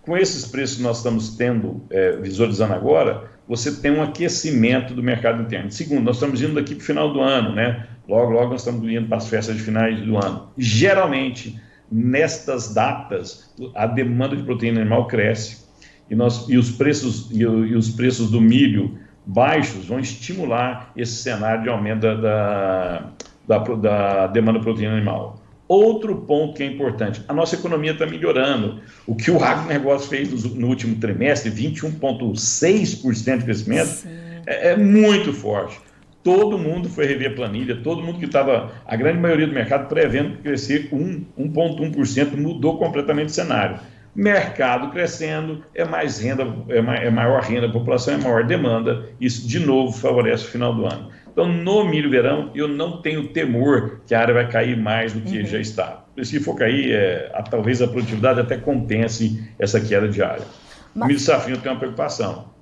Com 0.00 0.16
esses 0.16 0.46
preços 0.46 0.78
que 0.78 0.82
nós 0.82 0.96
estamos 0.96 1.36
tendo, 1.36 1.84
é, 1.90 2.12
visualizando 2.12 2.72
agora, 2.72 3.33
você 3.48 3.80
tem 3.80 3.92
um 3.92 4.02
aquecimento 4.02 4.94
do 4.94 5.02
mercado 5.02 5.42
interno. 5.42 5.70
Segundo, 5.70 6.02
nós 6.02 6.16
estamos 6.16 6.40
indo 6.40 6.54
daqui 6.54 6.74
para 6.74 6.82
o 6.82 6.86
final 6.86 7.12
do 7.12 7.20
ano, 7.20 7.54
né? 7.54 7.86
Logo, 8.08 8.32
logo 8.32 8.50
nós 8.50 8.60
estamos 8.60 8.88
indo 8.90 9.06
para 9.06 9.18
as 9.18 9.28
festas 9.28 9.56
de 9.56 9.62
finais 9.62 10.00
do 10.00 10.16
ano. 10.16 10.48
Geralmente, 10.56 11.60
nestas 11.90 12.72
datas, 12.72 13.54
a 13.74 13.86
demanda 13.86 14.36
de 14.36 14.42
proteína 14.42 14.80
animal 14.80 15.06
cresce 15.06 15.64
e, 16.10 16.14
nós, 16.14 16.48
e, 16.48 16.56
os, 16.56 16.70
preços, 16.70 17.30
e, 17.30 17.40
e 17.40 17.74
os 17.74 17.90
preços 17.90 18.30
do 18.30 18.40
milho 18.40 18.98
baixos 19.26 19.86
vão 19.86 19.98
estimular 19.98 20.92
esse 20.96 21.16
cenário 21.16 21.62
de 21.62 21.68
aumento 21.68 22.00
da, 22.00 22.14
da, 22.14 23.58
da, 23.58 23.74
da 23.74 24.26
demanda 24.26 24.58
de 24.58 24.64
proteína 24.64 24.96
animal. 24.96 25.43
Outro 25.66 26.16
ponto 26.16 26.54
que 26.54 26.62
é 26.62 26.66
importante, 26.66 27.22
a 27.26 27.32
nossa 27.32 27.54
economia 27.54 27.92
está 27.92 28.06
melhorando. 28.06 28.80
O 29.06 29.14
que 29.14 29.30
o 29.30 29.42
agronegócio 29.42 30.08
fez 30.08 30.44
no 30.44 30.66
último 30.66 30.96
trimestre, 30.96 31.50
21,6% 31.50 33.38
de 33.38 33.44
crescimento, 33.44 34.06
é, 34.46 34.72
é, 34.72 34.76
muito 34.76 35.32
forte. 35.32 35.80
Todo 36.22 36.58
mundo 36.58 36.88
foi 36.88 37.06
rever 37.06 37.34
planilha, 37.34 37.76
todo 37.76 38.02
mundo 38.02 38.18
que 38.18 38.26
estava, 38.26 38.72
a 38.86 38.96
grande 38.96 39.20
maioria 39.20 39.46
do 39.46 39.52
mercado, 39.52 39.88
prevendo 39.88 40.38
crescer 40.38 40.90
1,1%, 40.90 42.36
mudou 42.36 42.78
completamente 42.78 43.28
o 43.28 43.32
cenário. 43.32 43.78
Mercado 44.14 44.90
crescendo, 44.90 45.64
é 45.74 45.84
mais 45.84 46.20
renda, 46.20 46.46
é, 46.68 46.78
é 47.06 47.10
maior 47.10 47.42
renda 47.42 47.66
da 47.66 47.72
população, 47.72 48.14
é 48.14 48.18
maior 48.18 48.44
demanda, 48.44 49.08
isso 49.20 49.46
de 49.46 49.58
novo 49.58 49.92
favorece 49.92 50.44
o 50.44 50.48
final 50.48 50.74
do 50.74 50.86
ano. 50.86 51.10
Então, 51.34 51.48
no 51.48 51.84
milho 51.84 52.08
verão, 52.08 52.52
eu 52.54 52.68
não 52.68 53.02
tenho 53.02 53.26
temor 53.26 54.02
que 54.06 54.14
a 54.14 54.20
área 54.20 54.32
vai 54.32 54.48
cair 54.48 54.76
mais 54.76 55.12
do 55.12 55.20
que 55.20 55.40
uhum. 55.40 55.46
já 55.46 55.58
está. 55.58 56.06
Se 56.22 56.38
for 56.38 56.54
cair, 56.54 56.92
é, 56.92 57.32
a, 57.34 57.42
talvez 57.42 57.82
a 57.82 57.88
produtividade 57.88 58.38
até 58.38 58.56
compense 58.56 59.44
essa 59.58 59.80
queda 59.80 60.08
de 60.08 60.22
área. 60.22 60.46
Mas... 60.94 61.04
O 61.04 61.08
milho 61.08 61.18
safrinho 61.18 61.60
tem 61.60 61.72
uma 61.72 61.78
preocupação. 61.78 62.54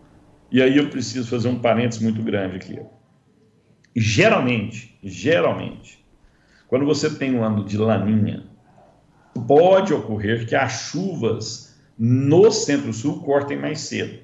E 0.50 0.62
aí 0.62 0.78
eu 0.78 0.88
preciso 0.88 1.28
fazer 1.28 1.48
um 1.48 1.58
parênteses 1.58 2.02
muito 2.02 2.22
grande 2.22 2.56
aqui. 2.56 2.80
Geralmente, 3.94 4.98
geralmente, 5.02 6.02
quando 6.66 6.86
você 6.86 7.10
tem 7.10 7.36
um 7.36 7.44
ano 7.44 7.66
de 7.66 7.76
laninha, 7.76 8.44
pode 9.46 9.92
ocorrer 9.92 10.46
que 10.46 10.56
as 10.56 10.72
chuvas 10.72 11.78
no 11.98 12.50
centro-sul 12.50 13.20
cortem 13.20 13.58
mais 13.58 13.80
cedo. 13.80 14.18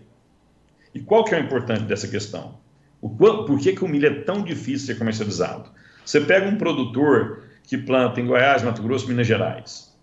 E 0.95 1.01
qual 1.01 1.23
que 1.23 1.35
é 1.35 1.39
o 1.39 1.45
importante 1.45 1.83
dessa 1.83 2.09
questão? 2.09 2.59
O, 3.01 3.09
por 3.09 3.59
que, 3.59 3.73
que 3.73 3.85
o 3.85 3.89
milho 3.89 4.07
é 4.07 4.23
tão 4.23 4.43
difícil 4.43 4.79
de 4.79 4.93
ser 4.93 4.99
comercializado? 4.99 5.71
Você 6.05 6.21
pega 6.21 6.49
um 6.49 6.57
produtor 6.57 7.45
que 7.63 7.77
planta 7.77 8.21
em 8.21 8.27
Goiás, 8.27 8.63
Mato 8.63 8.83
Grosso, 8.83 9.07
Minas 9.07 9.27
Gerais. 9.27 9.95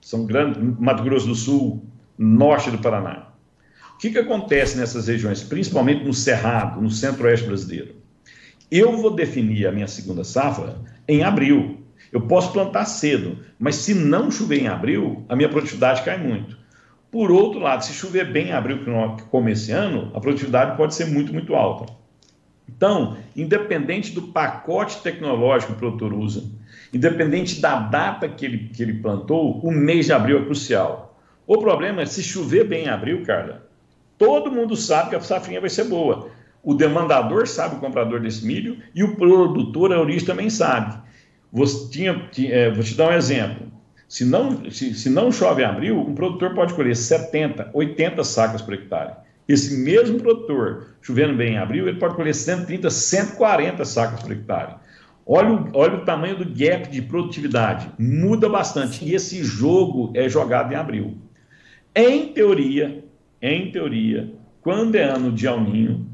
São 0.00 0.24
grandes, 0.24 0.62
Mato 0.78 1.02
Grosso 1.02 1.26
do 1.26 1.34
Sul, 1.34 1.84
norte 2.18 2.70
do 2.70 2.78
Paraná. 2.78 3.28
O 3.94 3.98
que, 3.98 4.10
que 4.10 4.18
acontece 4.18 4.78
nessas 4.78 5.06
regiões, 5.08 5.42
principalmente 5.42 6.04
no 6.04 6.14
Cerrado, 6.14 6.80
no 6.80 6.90
centro-oeste 6.90 7.46
brasileiro? 7.46 7.96
Eu 8.70 8.96
vou 8.96 9.14
definir 9.14 9.66
a 9.66 9.72
minha 9.72 9.86
segunda 9.86 10.24
safra 10.24 10.78
em 11.06 11.22
abril. 11.22 11.82
Eu 12.10 12.22
posso 12.22 12.52
plantar 12.52 12.86
cedo, 12.86 13.38
mas 13.58 13.76
se 13.76 13.92
não 13.92 14.30
chover 14.30 14.62
em 14.62 14.68
abril, 14.68 15.24
a 15.28 15.36
minha 15.36 15.48
produtividade 15.48 16.02
cai 16.02 16.16
muito. 16.16 16.56
Por 17.10 17.30
outro 17.30 17.60
lado, 17.60 17.84
se 17.84 17.92
chover 17.92 18.32
bem 18.32 18.48
em 18.48 18.52
abril, 18.52 18.78
como 19.30 19.48
esse 19.48 19.70
ano, 19.70 20.10
a 20.14 20.20
produtividade 20.20 20.76
pode 20.76 20.94
ser 20.94 21.06
muito, 21.06 21.32
muito 21.32 21.54
alta. 21.54 21.99
Então, 22.76 23.16
independente 23.36 24.12
do 24.12 24.22
pacote 24.22 25.02
tecnológico 25.02 25.72
que 25.72 25.76
o 25.76 25.80
produtor 25.80 26.12
usa, 26.12 26.44
independente 26.92 27.60
da 27.60 27.78
data 27.78 28.28
que 28.28 28.44
ele, 28.44 28.70
que 28.72 28.82
ele 28.82 28.94
plantou, 28.94 29.60
o 29.60 29.70
mês 29.70 30.06
de 30.06 30.12
abril 30.12 30.40
é 30.40 30.44
crucial. 30.44 31.18
O 31.46 31.58
problema 31.58 32.02
é 32.02 32.06
se 32.06 32.22
chover 32.22 32.66
bem 32.66 32.84
em 32.84 32.88
abril, 32.88 33.24
cara, 33.24 33.66
todo 34.16 34.52
mundo 34.52 34.76
sabe 34.76 35.10
que 35.10 35.16
a 35.16 35.20
safrinha 35.20 35.60
vai 35.60 35.70
ser 35.70 35.84
boa. 35.84 36.30
O 36.62 36.74
demandador 36.74 37.46
sabe, 37.46 37.76
o 37.76 37.80
comprador 37.80 38.20
desse 38.20 38.46
milho, 38.46 38.78
e 38.94 39.02
o 39.02 39.16
produtor, 39.16 39.92
a 39.92 40.00
origem, 40.00 40.26
também 40.26 40.50
sabe. 40.50 40.98
Você 41.52 41.90
tinha, 41.90 42.28
tinha, 42.30 42.54
é, 42.54 42.70
vou 42.70 42.84
te 42.84 42.94
dar 42.94 43.08
um 43.08 43.12
exemplo. 43.12 43.66
Se 44.06 44.24
não, 44.24 44.70
se, 44.70 44.94
se 44.94 45.08
não 45.08 45.32
chove 45.32 45.62
em 45.62 45.66
abril, 45.66 45.98
um 45.98 46.14
produtor 46.14 46.54
pode 46.54 46.74
colher 46.74 46.96
70, 46.96 47.70
80 47.72 48.24
sacas 48.24 48.62
por 48.62 48.74
hectare. 48.74 49.14
Esse 49.50 49.76
mesmo 49.78 50.20
produtor, 50.20 50.94
chovendo 51.02 51.34
bem 51.34 51.54
em 51.54 51.58
abril, 51.58 51.88
ele 51.88 51.98
pode 51.98 52.14
colher 52.14 52.34
130, 52.34 52.88
140 52.88 53.84
sacas 53.84 54.22
por 54.22 54.30
hectare. 54.30 54.76
Olha 55.26 55.50
o, 55.50 55.70
olha 55.74 55.94
o 55.96 56.04
tamanho 56.04 56.36
do 56.38 56.44
gap 56.44 56.88
de 56.88 57.02
produtividade. 57.02 57.90
Muda 57.98 58.48
bastante. 58.48 59.04
E 59.04 59.12
esse 59.12 59.42
jogo 59.42 60.12
é 60.14 60.28
jogado 60.28 60.72
em 60.72 60.76
abril. 60.76 61.18
Em 61.94 62.32
teoria, 62.32 63.04
em 63.42 63.72
teoria, 63.72 64.32
quando 64.60 64.94
é 64.94 65.02
ano 65.02 65.32
de 65.32 65.48
alninho, 65.48 66.06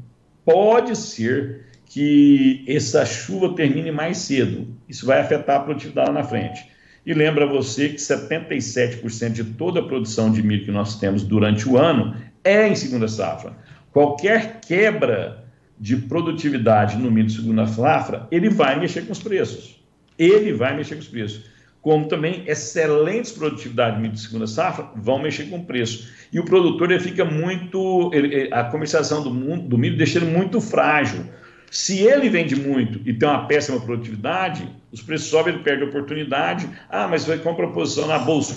pode 0.43 0.95
ser 0.95 1.67
que 1.85 2.65
essa 2.67 3.05
chuva 3.05 3.53
termine 3.53 3.91
mais 3.91 4.17
cedo. 4.17 4.67
Isso 4.89 5.05
vai 5.05 5.19
afetar 5.19 5.57
a 5.57 5.63
produtividade 5.63 6.07
lá 6.07 6.13
na 6.13 6.23
frente. 6.23 6.65
E 7.05 7.13
lembra 7.13 7.45
você 7.45 7.89
que 7.89 7.97
77% 7.97 9.31
de 9.31 9.43
toda 9.43 9.79
a 9.79 9.83
produção 9.83 10.31
de 10.31 10.41
milho 10.41 10.65
que 10.65 10.71
nós 10.71 10.99
temos 10.99 11.23
durante 11.23 11.69
o 11.69 11.77
ano 11.77 12.15
é 12.47 12.67
em 12.67 12.75
segunda 12.75 13.07
safra. 13.07 13.53
Qualquer 13.91 14.59
quebra 14.61 15.43
de 15.79 15.95
produtividade 15.95 16.97
no 16.97 17.11
milho 17.11 17.27
de 17.27 17.33
segunda 17.33 17.67
safra, 17.67 18.27
ele 18.31 18.49
vai 18.49 18.79
mexer 18.79 19.05
com 19.05 19.11
os 19.11 19.19
preços. 19.19 19.83
Ele 20.17 20.53
vai 20.53 20.75
mexer 20.75 20.95
com 20.95 21.01
os 21.01 21.07
preços. 21.07 21.45
Como 21.81 22.07
também 22.07 22.43
excelentes 22.47 23.31
produtividades 23.31 23.95
de 23.95 24.01
milho 24.01 24.13
de 24.13 24.21
segunda 24.21 24.47
safra 24.47 24.89
vão 24.95 25.21
mexer 25.21 25.45
com 25.45 25.57
o 25.57 25.65
preço. 25.65 26.09
E 26.33 26.39
o 26.39 26.45
produtor 26.45 26.91
ele 26.91 26.99
fica 26.99 27.23
muito. 27.23 28.11
Ele, 28.13 28.49
a 28.51 28.63
comercialização 28.63 29.23
do, 29.23 29.57
do 29.61 29.77
milho 29.77 29.97
deixa 29.97 30.19
ele 30.19 30.25
muito 30.25 30.59
frágil. 30.59 31.23
Se 31.69 31.99
ele 31.99 32.29
vende 32.29 32.55
muito 32.55 33.01
e 33.07 33.13
tem 33.13 33.27
uma 33.27 33.45
péssima 33.45 33.79
produtividade, 33.79 34.67
os 34.91 35.01
preços 35.01 35.27
sobem, 35.27 35.53
ele 35.53 35.63
perde 35.63 35.83
a 35.83 35.87
oportunidade. 35.87 36.67
Ah, 36.89 37.07
mas 37.07 37.25
vai 37.25 37.37
comprar 37.37 37.67
posição 37.67 38.07
na 38.07 38.19
bolsa, 38.19 38.55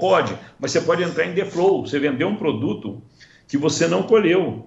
pode, 0.00 0.36
mas 0.58 0.72
você 0.72 0.80
pode 0.80 1.02
entrar 1.02 1.26
em 1.26 1.32
deflow. 1.32 1.86
Você 1.86 1.98
vendeu 1.98 2.28
um 2.28 2.36
produto 2.36 3.00
que 3.50 3.58
você 3.58 3.88
não 3.88 4.04
colheu. 4.04 4.66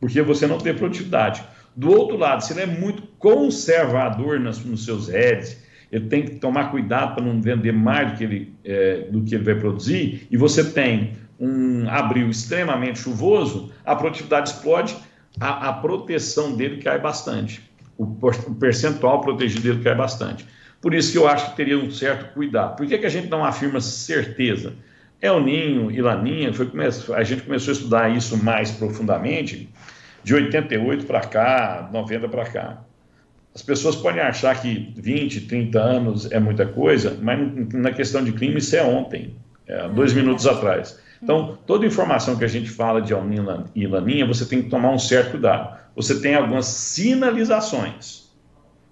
porque 0.00 0.20
você 0.22 0.46
não 0.46 0.58
tem 0.58 0.74
produtividade. 0.74 1.42
Do 1.74 1.90
outro 1.90 2.16
lado, 2.16 2.44
se 2.44 2.52
ele 2.52 2.60
é 2.60 2.66
muito 2.66 3.02
conservador 3.18 4.38
nas, 4.38 4.64
nos 4.64 4.84
seus 4.84 5.08
heads, 5.08 5.60
ele 5.90 6.06
tem 6.06 6.24
que 6.24 6.36
tomar 6.36 6.70
cuidado 6.70 7.14
para 7.14 7.24
não 7.24 7.40
vender 7.40 7.72
mais 7.72 8.12
do 8.12 8.18
que, 8.18 8.24
ele, 8.24 8.54
é, 8.64 9.08
do 9.10 9.22
que 9.22 9.34
ele 9.34 9.42
vai 9.42 9.54
produzir, 9.56 10.26
e 10.30 10.36
você 10.36 10.62
tem 10.64 11.14
um 11.38 11.88
abril 11.88 12.28
extremamente 12.30 13.00
chuvoso, 13.00 13.72
a 13.84 13.96
produtividade 13.96 14.50
explode, 14.50 14.96
a, 15.40 15.68
a 15.68 15.72
proteção 15.72 16.56
dele 16.56 16.82
cai 16.82 17.00
bastante. 17.00 17.60
O, 17.96 18.04
o, 18.04 18.54
percentual 18.54 19.20
protegido 19.20 19.62
dele 19.62 19.82
cai 19.82 19.96
bastante. 19.96 20.46
Por 20.80 20.94
isso 20.94 21.10
que 21.10 21.18
eu 21.18 21.26
acho 21.26 21.50
que 21.50 21.56
teria 21.56 21.78
um 21.78 21.90
certo 21.90 22.34
cuidado. 22.34 22.76
Por 22.76 22.86
que, 22.86 22.98
que 22.98 23.06
a 23.06 23.10
gente 23.10 23.28
não 23.28 23.44
afirma 23.44 23.80
certeza? 23.80 24.74
El 25.20 25.40
Ninho 25.40 25.90
e 25.90 26.00
Laninha, 26.00 26.52
foi, 26.52 26.70
a 27.14 27.24
gente 27.24 27.42
começou 27.42 27.72
a 27.72 27.76
estudar 27.76 28.16
isso 28.16 28.36
mais 28.42 28.70
profundamente 28.70 29.68
de 30.22 30.34
88 30.34 31.06
para 31.06 31.20
cá, 31.20 31.88
90 31.92 32.28
para 32.28 32.44
cá. 32.44 32.78
As 33.54 33.62
pessoas 33.62 33.96
podem 33.96 34.20
achar 34.20 34.60
que 34.60 34.92
20, 34.96 35.42
30 35.42 35.80
anos 35.80 36.30
é 36.30 36.38
muita 36.38 36.64
coisa, 36.64 37.18
mas 37.20 37.38
na 37.74 37.90
questão 37.90 38.22
de 38.22 38.32
clima 38.32 38.58
isso 38.58 38.76
é 38.76 38.82
ontem, 38.82 39.34
é, 39.66 39.88
dois 39.88 40.12
minutos 40.12 40.46
atrás. 40.46 41.00
Então, 41.20 41.58
toda 41.66 41.84
informação 41.84 42.36
que 42.36 42.44
a 42.44 42.48
gente 42.48 42.70
fala 42.70 43.02
de 43.02 43.12
El 43.12 43.24
Niño 43.24 43.64
e 43.74 43.86
Laninha, 43.86 44.24
você 44.24 44.44
tem 44.44 44.62
que 44.62 44.70
tomar 44.70 44.90
um 44.92 44.98
certo 44.98 45.32
cuidado. 45.32 45.76
Você 45.96 46.20
tem 46.20 46.36
algumas 46.36 46.66
sinalizações, 46.66 48.30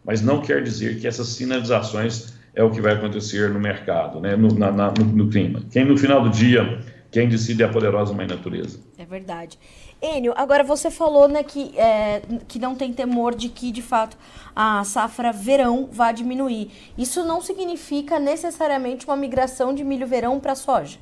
mas 0.05 0.21
não 0.21 0.41
quer 0.41 0.65
dizer 0.65 0.99
que 0.99 1.07
essas 1.07 1.29
sinalizações 1.29 2.36
é 2.57 2.65
o 2.65 2.71
que 2.71 2.81
vai 2.81 2.95
acontecer 2.95 3.51
no 3.51 3.61
mercado, 3.61 4.19
né? 4.19 4.35
no, 4.35 4.49
na, 4.49 4.73
no, 4.73 5.05
no 5.05 5.29
clima. 5.29 5.63
Quem 5.71 5.85
no 5.85 5.97
final 5.97 6.23
do 6.23 6.31
dia, 6.31 6.81
quem 7.13 7.29
decide 7.29 7.63
é 7.63 7.67
a 7.67 7.69
poderosa 7.69 8.15
mãe 8.15 8.27
natureza. 8.27 8.81
É 8.99 9.05
verdade. 9.05 9.59
Enio, 10.01 10.33
agora 10.35 10.65
você 10.65 10.91
falou 10.91 11.29
né, 11.29 11.43
que, 11.43 11.79
é, 11.79 12.23
que 12.49 12.59
não 12.59 12.75
tem 12.75 12.95
temor 12.95 13.35
de 13.35 13.51
que, 13.51 13.71
de 13.71 13.83
fato, 13.83 14.17
a 14.55 14.83
safra 14.85 15.33
verão 15.33 15.91
vá 15.93 16.13
diminuir. 16.13 16.71
Isso 16.97 17.23
não 17.25 17.43
significa 17.43 18.19
necessariamente 18.19 19.07
uma 19.07 19.17
migração 19.17 19.75
de 19.75 19.85
milho 19.85 20.07
verão 20.07 20.41
para 20.41 20.55
soja? 20.55 20.99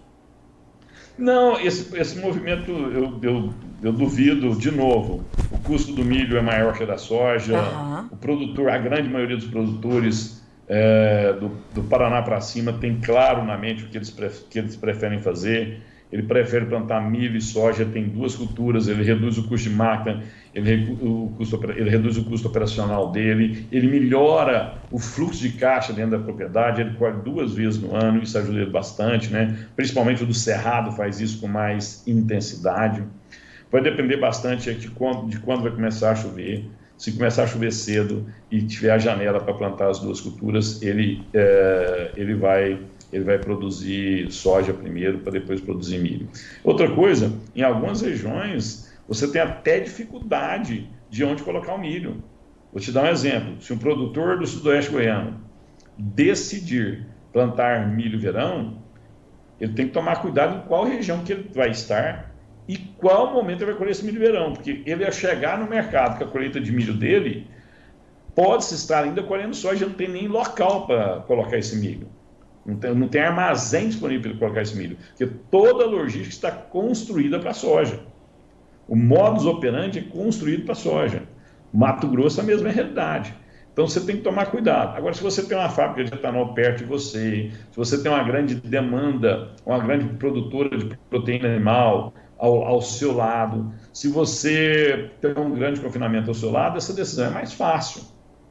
Não, 1.16 1.60
esse, 1.60 1.96
esse 1.96 2.18
movimento 2.18 2.72
eu, 2.72 3.20
eu, 3.22 3.54
eu, 3.80 3.92
duvido, 3.92 4.56
de 4.56 4.72
novo. 4.72 5.24
O 5.52 5.58
custo 5.58 5.92
do 5.92 6.04
milho 6.04 6.36
é 6.36 6.42
maior 6.42 6.76
que 6.76 6.82
o 6.82 6.86
da 6.86 6.98
soja. 6.98 7.56
Uhum. 7.56 8.08
O 8.10 8.16
produtor, 8.16 8.70
a 8.70 8.78
grande 8.78 9.08
maioria 9.08 9.36
dos 9.36 9.46
produtores 9.46 10.43
é, 10.68 11.32
do, 11.34 11.50
do, 11.74 11.82
Paraná 11.84 12.22
para 12.22 12.40
cima 12.40 12.72
tem 12.72 12.98
claro 13.00 13.44
na 13.44 13.56
mente 13.56 13.84
o 13.84 13.88
que 13.88 13.98
eles, 13.98 14.10
que 14.50 14.58
eles 14.58 14.76
preferem 14.76 15.20
fazer. 15.20 15.80
Ele 16.12 16.22
prefere 16.22 16.66
plantar 16.66 17.00
milho 17.00 17.36
e 17.36 17.40
soja, 17.40 17.84
tem 17.84 18.08
duas 18.08 18.36
culturas, 18.36 18.86
ele 18.86 19.02
reduz 19.02 19.36
o 19.36 19.48
custo 19.48 19.68
de 19.68 19.74
máquina, 19.74 20.22
ele, 20.54 20.96
o 21.02 21.32
custo, 21.36 21.60
ele 21.72 21.90
reduz 21.90 22.16
o 22.16 22.24
custo 22.24 22.46
operacional 22.46 23.10
dele, 23.10 23.66
ele 23.72 23.88
melhora 23.88 24.78
o 24.92 24.98
fluxo 25.00 25.40
de 25.40 25.50
caixa 25.58 25.92
dentro 25.92 26.12
da 26.12 26.18
propriedade, 26.20 26.82
ele 26.82 26.94
colhe 26.94 27.16
duas 27.24 27.52
vezes 27.52 27.82
no 27.82 27.96
ano, 27.96 28.22
isso 28.22 28.38
ajuda 28.38 28.60
ele 28.60 28.70
bastante, 28.70 29.28
né? 29.32 29.66
principalmente 29.74 30.22
o 30.22 30.26
do 30.26 30.34
Cerrado 30.34 30.92
faz 30.92 31.20
isso 31.20 31.40
com 31.40 31.48
mais 31.48 32.06
intensidade. 32.06 33.02
Vai 33.72 33.82
depender 33.82 34.18
bastante 34.18 34.72
de 34.72 34.88
quando, 34.90 35.28
de 35.28 35.40
quando 35.40 35.62
vai 35.62 35.72
começar 35.72 36.12
a 36.12 36.14
chover. 36.14 36.64
Se 36.96 37.12
começar 37.12 37.44
a 37.44 37.46
chover 37.46 37.72
cedo 37.72 38.26
e 38.50 38.62
tiver 38.62 38.90
a 38.90 38.98
janela 38.98 39.40
para 39.40 39.52
plantar 39.54 39.90
as 39.90 39.98
duas 39.98 40.20
culturas, 40.20 40.80
ele, 40.80 41.22
é, 41.34 42.12
ele 42.16 42.34
vai 42.34 42.78
ele 43.12 43.24
vai 43.24 43.38
produzir 43.38 44.28
soja 44.32 44.74
primeiro 44.74 45.18
para 45.18 45.32
depois 45.32 45.60
produzir 45.60 45.98
milho. 45.98 46.28
Outra 46.64 46.90
coisa, 46.90 47.32
em 47.54 47.62
algumas 47.62 48.00
regiões 48.00 48.92
você 49.06 49.30
tem 49.30 49.40
até 49.40 49.78
dificuldade 49.80 50.88
de 51.10 51.24
onde 51.24 51.42
colocar 51.42 51.74
o 51.74 51.78
milho. 51.78 52.22
Vou 52.72 52.80
te 52.80 52.90
dar 52.90 53.04
um 53.04 53.08
exemplo. 53.08 53.62
Se 53.62 53.72
um 53.72 53.78
produtor 53.78 54.38
do 54.38 54.46
sudoeste 54.46 54.90
goiano 54.90 55.40
decidir 55.96 57.06
plantar 57.32 57.88
milho 57.88 58.18
verão, 58.18 58.78
ele 59.60 59.72
tem 59.74 59.86
que 59.86 59.92
tomar 59.92 60.20
cuidado 60.20 60.56
em 60.56 60.66
qual 60.66 60.84
região 60.84 61.22
que 61.22 61.32
ele 61.32 61.48
vai 61.54 61.70
estar 61.70 62.33
e 62.66 62.78
qual 62.78 63.32
momento 63.32 63.62
ele 63.62 63.72
vai 63.72 63.74
colher 63.74 63.90
esse 63.90 64.04
milho 64.04 64.18
verão, 64.18 64.52
porque 64.52 64.82
ele 64.86 65.02
ia 65.04 65.12
chegar 65.12 65.58
no 65.58 65.68
mercado 65.68 66.18
com 66.18 66.24
a 66.24 66.26
colheita 66.26 66.60
de 66.60 66.72
milho 66.72 66.94
dele, 66.94 67.46
pode-se 68.34 68.74
estar 68.74 69.04
ainda 69.04 69.22
colhendo 69.22 69.54
soja, 69.54 69.86
não 69.86 69.94
tem 69.94 70.08
nem 70.08 70.28
local 70.28 70.86
para 70.86 71.20
colocar 71.26 71.58
esse 71.58 71.76
milho. 71.76 72.08
Não 72.64 72.76
tem, 72.76 72.94
não 72.94 73.08
tem 73.08 73.20
armazém 73.20 73.88
disponível 73.88 74.30
para 74.30 74.38
colocar 74.38 74.62
esse 74.62 74.74
milho, 74.76 74.96
porque 75.08 75.26
toda 75.50 75.84
a 75.84 75.86
logística 75.86 76.30
está 76.30 76.50
construída 76.50 77.38
para 77.38 77.52
soja. 77.52 78.00
O 78.88 78.96
modus 78.96 79.44
operandi 79.44 79.98
é 79.98 80.02
construído 80.02 80.64
para 80.64 80.74
soja. 80.74 81.22
Mato 81.72 82.06
Grosso 82.08 82.40
a 82.40 82.44
mesma 82.44 82.70
realidade. 82.70 83.34
Então 83.72 83.88
você 83.88 84.00
tem 84.00 84.16
que 84.16 84.22
tomar 84.22 84.46
cuidado. 84.46 84.96
Agora, 84.96 85.12
se 85.12 85.22
você 85.22 85.42
tem 85.42 85.58
uma 85.58 85.68
fábrica 85.68 86.04
de 86.04 86.14
etanol 86.14 86.54
perto 86.54 86.78
de 86.78 86.84
você, 86.84 87.50
se 87.70 87.76
você 87.76 88.00
tem 88.00 88.10
uma 88.10 88.22
grande 88.22 88.54
demanda, 88.54 89.50
uma 89.66 89.80
grande 89.80 90.06
produtora 90.14 90.78
de 90.78 90.96
proteína 91.10 91.48
animal 91.48 92.14
ao, 92.44 92.62
ao 92.64 92.82
seu 92.82 93.16
lado, 93.16 93.72
se 93.92 94.08
você 94.08 95.10
tem 95.20 95.30
um 95.38 95.54
grande 95.54 95.80
confinamento 95.80 96.28
ao 96.28 96.34
seu 96.34 96.50
lado, 96.50 96.76
essa 96.76 96.92
decisão 96.92 97.26
é 97.26 97.30
mais 97.30 97.54
fácil. 97.54 98.02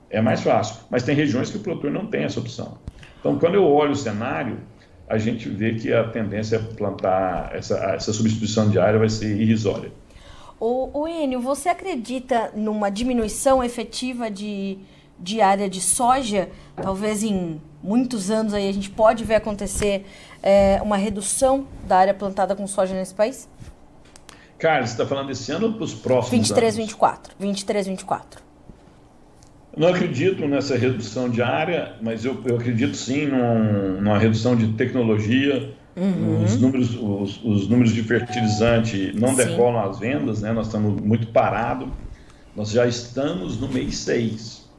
É 0.10 0.20
mais 0.20 0.42
fácil. 0.42 0.78
Mas 0.90 1.04
tem 1.04 1.16
regiões 1.16 1.52
que 1.52 1.58
o 1.58 1.60
produtor 1.60 1.92
não 1.92 2.08
tem 2.08 2.24
essa 2.24 2.40
opção. 2.40 2.78
Então, 3.20 3.38
quando 3.38 3.56
eu 3.56 3.64
olho 3.64 3.92
o 3.92 3.96
cenário, 3.96 4.58
a 5.08 5.18
gente 5.18 5.48
vê 5.48 5.76
que 5.76 5.94
a 5.94 6.06
tendência 6.06 6.56
é 6.56 6.60
plantar, 6.60 7.52
essa, 7.56 7.78
essa 7.94 8.12
substituição 8.12 8.70
de 8.70 8.80
área 8.80 8.98
vai 8.98 9.10
ser 9.10 9.40
irrisória. 9.40 9.92
O, 10.60 11.02
o 11.02 11.08
Enio, 11.08 11.40
você 11.40 11.70
acredita 11.70 12.52
numa 12.56 12.90
diminuição 12.90 13.64
efetiva 13.64 14.32
de, 14.32 14.80
de 15.20 15.40
área 15.42 15.70
de 15.70 15.82
soja? 15.82 16.50
Talvez 16.76 17.24
em 17.24 17.62
muitos 17.82 18.32
anos 18.32 18.54
aí 18.54 18.68
a 18.68 18.72
gente 18.72 18.90
pode 18.90 19.24
ver 19.24 19.36
acontecer 19.36 20.06
é, 20.42 20.80
uma 20.82 20.98
redução 20.98 21.68
da 21.88 21.98
área 21.98 22.14
plantada 22.14 22.56
com 22.56 22.66
soja 22.66 22.96
nesse 22.96 23.14
país? 23.14 23.50
Carlos, 24.64 24.92
você 24.92 24.94
está 24.94 25.06
falando 25.06 25.28
desse 25.28 25.52
ano 25.52 25.66
ou 25.66 25.74
para 25.74 25.84
os 25.84 25.94
próximos 25.94 26.32
23, 26.32 26.76
anos? 26.76 26.88
24. 26.88 27.36
23, 27.38 27.88
24. 27.88 28.42
Não 29.76 29.90
acredito 29.90 30.48
nessa 30.48 30.78
redução 30.78 31.30
de 31.30 31.42
área, 31.42 31.98
mas 32.02 32.24
eu, 32.24 32.42
eu 32.46 32.56
acredito 32.56 32.96
sim 32.96 33.26
num, 33.26 34.00
numa 34.00 34.18
redução 34.18 34.56
de 34.56 34.70
tecnologia. 34.70 35.74
Uhum. 35.98 36.46
Os, 36.46 36.62
números, 36.62 36.96
os, 36.96 37.44
os, 37.44 37.68
números 37.68 37.92
de 37.92 38.04
fertilizante 38.04 39.12
não 39.20 39.36
sim. 39.36 39.36
decolam 39.36 39.84
as 39.84 40.00
vendas, 40.00 40.42
né? 40.42 40.54
nós 40.54 40.68
estamos 40.68 41.02
muito 41.02 41.28
parados. 41.28 41.90
Nós 42.56 42.70
já 42.70 42.88
estamos 42.88 43.60
no 43.60 43.68
mês 43.68 43.98
6. 43.98 44.70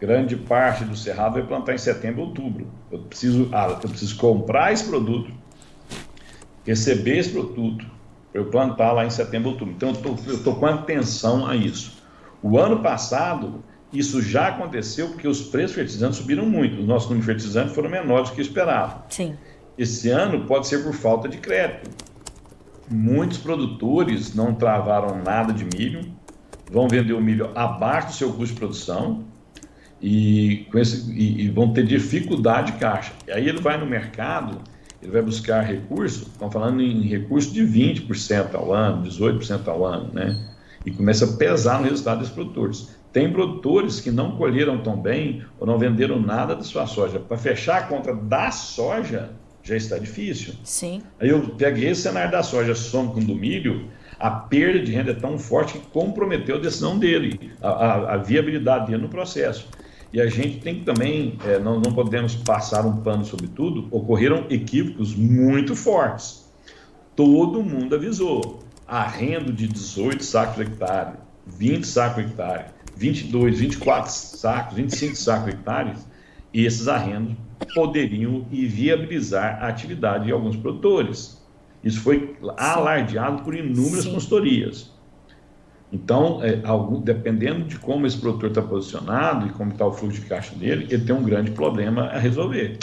Grande 0.00 0.36
parte 0.36 0.84
do 0.84 0.96
cerrado 0.96 1.32
vai 1.32 1.42
plantar 1.42 1.74
em 1.74 1.78
setembro, 1.78 2.20
outubro. 2.20 2.68
Eu 2.88 3.00
preciso, 3.00 3.48
ah, 3.52 3.80
eu 3.82 3.88
preciso 3.88 4.16
comprar 4.16 4.72
esse 4.72 4.84
produto, 4.84 5.32
receber 6.64 7.18
esse 7.18 7.30
produto, 7.30 7.93
para 8.34 8.42
eu 8.42 8.46
plantar 8.46 8.90
lá 8.90 9.06
em 9.06 9.10
setembro, 9.10 9.50
outubro. 9.50 9.72
Então 9.72 9.92
eu 10.26 10.34
estou 10.34 10.56
com 10.56 10.66
atenção 10.66 11.46
a 11.46 11.54
isso. 11.54 12.02
O 12.42 12.58
ano 12.58 12.80
passado 12.82 13.62
isso 13.92 14.20
já 14.20 14.48
aconteceu 14.48 15.10
porque 15.10 15.28
os 15.28 15.40
preços 15.40 15.76
fertilizantes 15.76 16.18
subiram 16.18 16.44
muito. 16.44 16.80
Os 16.80 16.84
nossos 16.84 17.08
números 17.08 17.26
de 17.26 17.32
fertilizantes 17.32 17.72
foram 17.76 17.88
menores 17.88 18.30
do 18.30 18.34
que 18.34 18.42
esperava. 18.42 19.04
Sim. 19.08 19.36
Esse 19.78 20.10
ano 20.10 20.46
pode 20.46 20.66
ser 20.66 20.82
por 20.82 20.92
falta 20.92 21.28
de 21.28 21.36
crédito. 21.36 21.88
Muitos 22.90 23.38
produtores 23.38 24.34
não 24.34 24.52
travaram 24.52 25.22
nada 25.22 25.52
de 25.52 25.64
milho, 25.64 26.12
vão 26.68 26.88
vender 26.88 27.12
o 27.12 27.20
milho 27.20 27.52
abaixo 27.54 28.08
do 28.08 28.12
seu 28.14 28.32
custo 28.32 28.54
de 28.54 28.58
produção 28.58 29.24
e, 30.02 30.66
com 30.72 30.78
esse, 30.80 31.08
e, 31.12 31.42
e 31.42 31.50
vão 31.50 31.72
ter 31.72 31.86
dificuldade 31.86 32.72
de 32.72 32.78
caixa. 32.78 33.12
E 33.28 33.30
aí 33.30 33.48
ele 33.48 33.60
vai 33.60 33.78
no 33.78 33.86
mercado, 33.86 34.60
ele 35.04 35.12
vai 35.12 35.22
buscar 35.22 35.60
recurso, 35.60 36.22
estão 36.32 36.50
falando 36.50 36.80
em 36.80 37.02
recurso 37.02 37.52
de 37.52 37.62
20% 37.62 38.54
ao 38.54 38.72
ano, 38.72 39.06
18% 39.06 39.68
ao 39.68 39.84
ano, 39.84 40.10
né? 40.12 40.48
E 40.84 40.90
começa 40.90 41.26
a 41.26 41.36
pesar 41.36 41.80
no 41.80 41.84
resultado 41.88 42.18
desses 42.18 42.32
produtores. 42.32 42.88
Tem 43.12 43.30
produtores 43.30 44.00
que 44.00 44.10
não 44.10 44.36
colheram 44.36 44.82
tão 44.82 44.96
bem 44.96 45.44
ou 45.60 45.66
não 45.66 45.78
venderam 45.78 46.20
nada 46.20 46.56
da 46.56 46.62
sua 46.62 46.86
soja. 46.86 47.20
Para 47.20 47.36
fechar 47.36 47.78
a 47.78 47.82
conta 47.82 48.14
da 48.14 48.50
soja, 48.50 49.30
já 49.62 49.76
está 49.76 49.98
difícil. 49.98 50.54
Sim. 50.64 51.02
Aí 51.20 51.28
eu 51.28 51.50
peguei 51.50 51.90
esse 51.90 52.02
cenário 52.02 52.32
da 52.32 52.42
soja, 52.42 52.74
somo 52.74 53.12
com 53.12 53.20
do 53.20 53.34
milho, 53.34 53.88
a 54.18 54.30
perda 54.30 54.80
de 54.80 54.92
renda 54.92 55.10
é 55.10 55.14
tão 55.14 55.38
forte 55.38 55.74
que 55.74 55.86
comprometeu 55.88 56.56
a 56.56 56.58
decisão 56.58 56.98
dele, 56.98 57.52
a, 57.60 57.68
a, 57.68 58.14
a 58.14 58.16
viabilidade 58.16 58.86
dele 58.86 59.02
no 59.02 59.08
processo. 59.08 59.68
E 60.14 60.20
a 60.20 60.28
gente 60.28 60.60
tem 60.60 60.76
que 60.76 60.84
também, 60.84 61.36
é, 61.44 61.58
não, 61.58 61.80
não 61.80 61.92
podemos 61.92 62.36
passar 62.36 62.86
um 62.86 62.98
pano 62.98 63.24
sobre 63.24 63.48
tudo, 63.48 63.88
ocorreram 63.90 64.46
equívocos 64.48 65.12
muito 65.12 65.74
fortes. 65.74 66.48
Todo 67.16 67.60
mundo 67.64 67.96
avisou. 67.96 68.62
Arrendo 68.86 69.52
de 69.52 69.66
18 69.66 70.22
sacos 70.22 70.54
por 70.54 70.62
hectare, 70.62 71.16
20 71.44 71.84
sacos 71.84 72.22
por 72.22 72.30
hectare, 72.30 72.66
22, 72.96 73.58
24 73.58 74.12
sacos, 74.12 74.76
25 74.76 75.16
sacos 75.16 75.48
hectares, 75.48 76.06
esses 76.52 76.86
arrendos 76.86 77.34
poderiam 77.74 78.46
viabilizar 78.52 79.64
a 79.64 79.66
atividade 79.66 80.26
de 80.26 80.32
alguns 80.32 80.54
produtores. 80.54 81.42
Isso 81.82 82.00
foi 82.00 82.36
alardeado 82.56 83.42
por 83.42 83.52
inúmeras 83.52 84.04
Sim. 84.04 84.12
consultorias. 84.12 84.93
Então, 85.94 86.42
é, 86.42 86.60
algum, 86.64 87.00
dependendo 87.00 87.64
de 87.66 87.78
como 87.78 88.04
esse 88.04 88.18
produtor 88.18 88.48
está 88.48 88.60
posicionado 88.60 89.46
e 89.46 89.50
como 89.50 89.70
está 89.70 89.86
o 89.86 89.92
fluxo 89.92 90.20
de 90.20 90.26
caixa 90.26 90.52
dele, 90.56 90.88
ele 90.90 91.04
tem 91.04 91.14
um 91.14 91.22
grande 91.22 91.52
problema 91.52 92.06
a 92.06 92.18
resolver. 92.18 92.78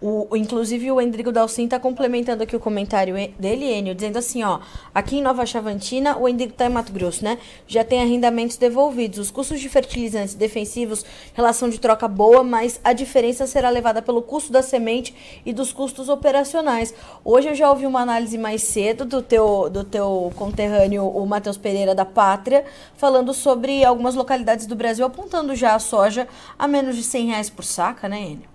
O, 0.00 0.36
inclusive, 0.36 0.90
o 0.90 1.00
Endrigo 1.00 1.32
Dalcin 1.32 1.64
está 1.64 1.78
complementando 1.78 2.42
aqui 2.42 2.56
o 2.56 2.60
comentário 2.60 3.14
dele, 3.38 3.64
Enio, 3.66 3.94
dizendo 3.94 4.18
assim, 4.18 4.42
ó, 4.42 4.60
aqui 4.94 5.16
em 5.18 5.22
Nova 5.22 5.46
Chavantina, 5.46 6.18
o 6.18 6.28
Endrigo 6.28 6.52
está 6.52 6.66
em 6.66 6.70
Mato 6.70 6.92
Grosso, 6.92 7.24
né? 7.24 7.38
Já 7.66 7.84
tem 7.84 8.00
arrendamentos 8.00 8.56
devolvidos. 8.56 9.18
Os 9.18 9.30
custos 9.30 9.60
de 9.60 9.68
fertilizantes 9.68 10.34
defensivos, 10.34 11.04
relação 11.34 11.68
de 11.68 11.78
troca 11.78 12.08
boa, 12.08 12.42
mas 12.42 12.80
a 12.82 12.92
diferença 12.92 13.46
será 13.46 13.70
levada 13.70 14.02
pelo 14.02 14.22
custo 14.22 14.52
da 14.52 14.62
semente 14.62 15.14
e 15.44 15.52
dos 15.52 15.72
custos 15.72 16.08
operacionais. 16.08 16.94
Hoje 17.24 17.48
eu 17.48 17.54
já 17.54 17.70
ouvi 17.70 17.86
uma 17.86 18.00
análise 18.00 18.36
mais 18.36 18.62
cedo 18.62 19.04
do 19.04 19.22
teu, 19.22 19.70
do 19.70 19.84
teu 19.84 20.32
conterrâneo, 20.36 21.06
o 21.06 21.26
Matheus 21.26 21.56
Pereira 21.56 21.94
da 21.94 22.04
Pátria, 22.04 22.64
falando 22.96 23.32
sobre 23.32 23.84
algumas 23.84 24.14
localidades 24.14 24.66
do 24.66 24.76
Brasil 24.76 25.04
apontando 25.04 25.54
já 25.54 25.74
a 25.74 25.78
soja 25.78 26.28
a 26.58 26.68
menos 26.68 26.96
de 26.96 27.02
100 27.02 27.26
reais 27.26 27.50
por 27.50 27.64
saca, 27.64 28.08
né, 28.08 28.20
Enio? 28.20 28.51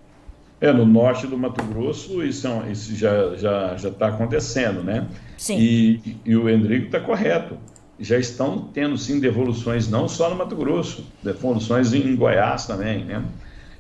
É, 0.60 0.74
no 0.74 0.86
norte 0.86 1.28
do 1.28 1.38
Mato 1.38 1.64
Grosso 1.66 2.24
isso, 2.24 2.48
isso 2.72 2.96
já 2.96 3.34
está 3.36 3.78
já, 3.78 3.78
já 3.78 4.08
acontecendo, 4.08 4.84
né? 4.84 5.08
Sim. 5.38 5.58
E, 5.60 6.18
e 6.26 6.36
o 6.36 6.50
Endrigo 6.50 6.88
está 6.88 7.00
correto. 7.00 7.58
Já 8.00 8.18
estão 8.18 8.70
tendo, 8.74 8.98
sim, 8.98 9.20
devoluções, 9.20 9.88
não 9.88 10.08
só 10.08 10.30
no 10.30 10.36
Mato 10.36 10.56
Grosso, 10.56 11.06
devoluções 11.24 11.94
em 11.94 12.16
Goiás 12.16 12.66
também, 12.66 13.06
né? 13.06 13.24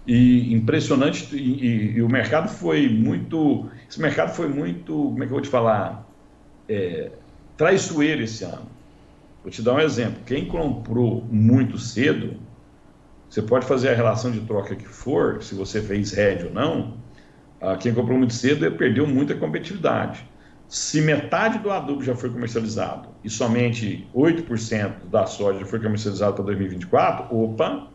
E 0.06 0.54
impressionante, 0.54 1.36
e, 1.36 1.38
e, 1.38 1.92
e, 1.98 2.02
o 2.02 2.10
mercado 2.10 2.48
foi 2.48 2.88
muito, 2.88 3.70
esse 3.90 4.00
mercado 4.02 4.34
foi 4.34 4.48
muito, 4.48 4.94
como 4.94 5.24
é 5.24 5.26
que 5.26 5.32
eu 5.32 5.36
vou 5.36 5.42
te 5.42 5.50
falar, 5.50 6.08
é, 6.70 7.12
traiçoeiro 7.58 8.24
esse 8.24 8.44
ano. 8.44 8.66
Vou 9.44 9.52
te 9.52 9.62
dar 9.62 9.74
um 9.74 9.80
exemplo, 9.80 10.20
quem 10.26 10.46
comprou 10.46 11.26
muito 11.30 11.78
cedo, 11.78 12.36
você 13.30 13.42
pode 13.42 13.66
fazer 13.66 13.90
a 13.90 13.96
relação 13.96 14.32
de 14.32 14.40
troca 14.42 14.76
que 14.76 14.88
for, 14.88 15.44
se 15.44 15.54
você 15.54 15.82
fez 15.82 16.18
hedge 16.18 16.46
ou 16.46 16.54
não, 16.54 16.98
ah, 17.62 17.76
quem 17.76 17.94
comprou 17.94 18.18
muito 18.18 18.34
cedo 18.34 18.72
perdeu 18.74 19.06
muita 19.06 19.36
competitividade. 19.36 20.26
Se 20.68 21.02
metade 21.02 21.60
do 21.60 21.72
adubo 21.72 22.04
já 22.04 22.16
foi 22.16 22.30
comercializado 22.30 23.10
e 23.24 23.30
somente 23.30 24.08
8% 24.13 25.10
da 25.10 25.26
soja 25.26 25.66
foi 25.66 25.80
comercializado 25.80 26.36
para 26.36 26.46
2024, 26.46 27.36
opa, 27.36 27.88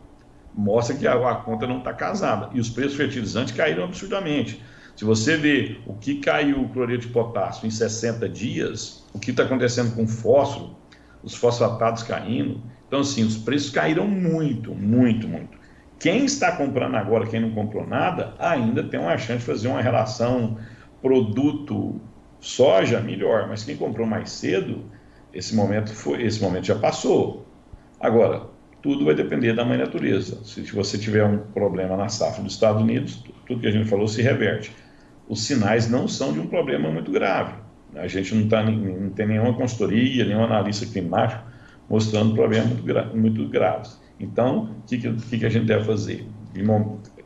mostra 0.55 0.95
que 0.95 1.07
a, 1.07 1.13
a 1.13 1.35
conta 1.35 1.67
não 1.67 1.79
está 1.79 1.93
casada. 1.93 2.49
E 2.53 2.59
os 2.59 2.69
preços 2.69 2.95
fertilizantes 2.95 3.55
caíram 3.55 3.83
absurdamente. 3.83 4.61
Se 4.95 5.05
você 5.05 5.37
vê 5.37 5.77
o 5.87 5.93
que 5.93 6.15
caiu 6.15 6.61
o 6.61 6.69
cloreto 6.69 7.07
de 7.07 7.13
potássio 7.13 7.65
em 7.65 7.71
60 7.71 8.29
dias, 8.29 9.07
o 9.13 9.19
que 9.19 9.31
está 9.31 9.43
acontecendo 9.43 9.95
com 9.95 10.03
o 10.03 10.07
fósforo, 10.07 10.75
os 11.23 11.35
fosfatados 11.35 12.03
caindo, 12.03 12.61
então, 12.93 13.01
assim, 13.01 13.23
os 13.23 13.37
preços 13.37 13.71
caíram 13.71 14.07
muito, 14.07 14.71
muito, 14.75 15.27
muito. 15.27 15.57
Quem 15.97 16.25
está 16.25 16.51
comprando 16.51 16.93
agora, 16.93 17.25
quem 17.25 17.39
não 17.39 17.49
comprou 17.49 17.87
nada, 17.87 18.35
ainda 18.37 18.83
tem 18.83 18.99
uma 18.99 19.17
chance 19.17 19.39
de 19.39 19.45
fazer 19.45 19.67
uma 19.67 19.81
relação 19.81 20.59
produto 21.01 21.99
soja 22.39 22.99
melhor, 22.99 23.47
mas 23.47 23.63
quem 23.63 23.75
comprou 23.75 24.05
mais 24.05 24.29
cedo, 24.29 24.85
esse 25.33 25.55
momento 25.55 25.91
foi, 25.91 26.21
esse 26.21 26.39
momento 26.39 26.65
já 26.67 26.75
passou. 26.75 27.47
Agora, 27.99 28.43
tudo 28.79 29.05
vai 29.05 29.15
depender 29.15 29.53
da 29.53 29.65
mãe 29.65 29.79
natureza. 29.79 30.45
Se 30.45 30.61
você 30.71 30.95
tiver 30.95 31.25
um 31.25 31.39
problema 31.39 31.97
na 31.97 32.09
safra 32.09 32.43
dos 32.43 32.53
Estados 32.53 32.79
Unidos, 32.79 33.23
tudo 33.47 33.61
que 33.61 33.67
a 33.67 33.71
gente 33.71 33.89
falou 33.89 34.07
se 34.07 34.21
reverte. 34.21 34.71
Os 35.27 35.41
sinais 35.41 35.89
não 35.89 36.07
são 36.07 36.31
de 36.31 36.39
um 36.39 36.45
problema 36.45 36.91
muito 36.91 37.11
grave. 37.11 37.55
A 37.95 38.07
gente 38.07 38.35
não, 38.35 38.47
tá, 38.47 38.61
não 38.61 39.09
tem 39.09 39.25
nenhuma 39.25 39.55
consultoria, 39.55 40.25
nenhum 40.25 40.43
analista 40.43 40.85
climático 40.85 41.52
mostrando 41.89 42.33
problemas 42.33 42.69
muito, 42.69 42.83
gra 42.83 43.05
muito 43.13 43.47
graves. 43.47 43.99
Então, 44.19 44.69
o 44.83 44.87
que, 44.87 44.97
que, 44.97 45.39
que, 45.39 45.45
a 45.45 45.49
gente 45.49 45.65
deve 45.65 45.85
fazer? 45.85 46.27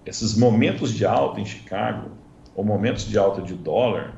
Esses 0.05 0.37
momentos 0.37 0.93
de 0.93 1.05
alta 1.05 1.39
em 1.39 1.45
Chicago, 1.45 2.09
ou 2.55 2.63
momentos 2.63 3.07
de 3.07 3.17
alta 3.17 3.41
de 3.41 3.53
dólar, 3.53 4.15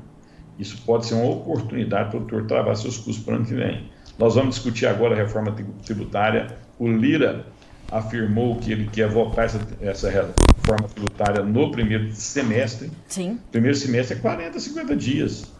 isso 0.58 0.80
pode 0.84 1.06
ser 1.06 1.14
uma 1.14 1.30
oportunidade 1.30 2.10
para 2.10 2.18
o 2.18 2.24
produtor 2.24 2.46
travar 2.46 2.76
seus 2.76 2.96
custos 2.96 3.24
para 3.24 3.34
o 3.34 3.36
ano 3.36 3.46
que 3.46 3.54
vem. 3.54 3.90
Nós 4.18 4.34
vamos 4.34 4.56
discutir 4.56 4.86
agora 4.86 5.14
a 5.14 5.18
reforma 5.18 5.54
tributária. 5.84 6.58
O 6.78 6.86
Lira 6.88 7.46
afirmou 7.90 8.56
que 8.56 8.70
ele 8.70 8.86
quer 8.86 9.08
votar 9.08 9.46
essa, 9.46 9.60
essa 9.80 10.10
reforma 10.10 10.88
tributária 10.88 11.42
no 11.42 11.70
primeiro 11.70 12.12
semestre. 12.12 12.90
Sim. 13.08 13.38
Primeiro 13.50 13.76
semestre 13.76 14.16
é 14.16 14.20
40, 14.20 14.60
50 14.60 14.96
dias. 14.96 15.59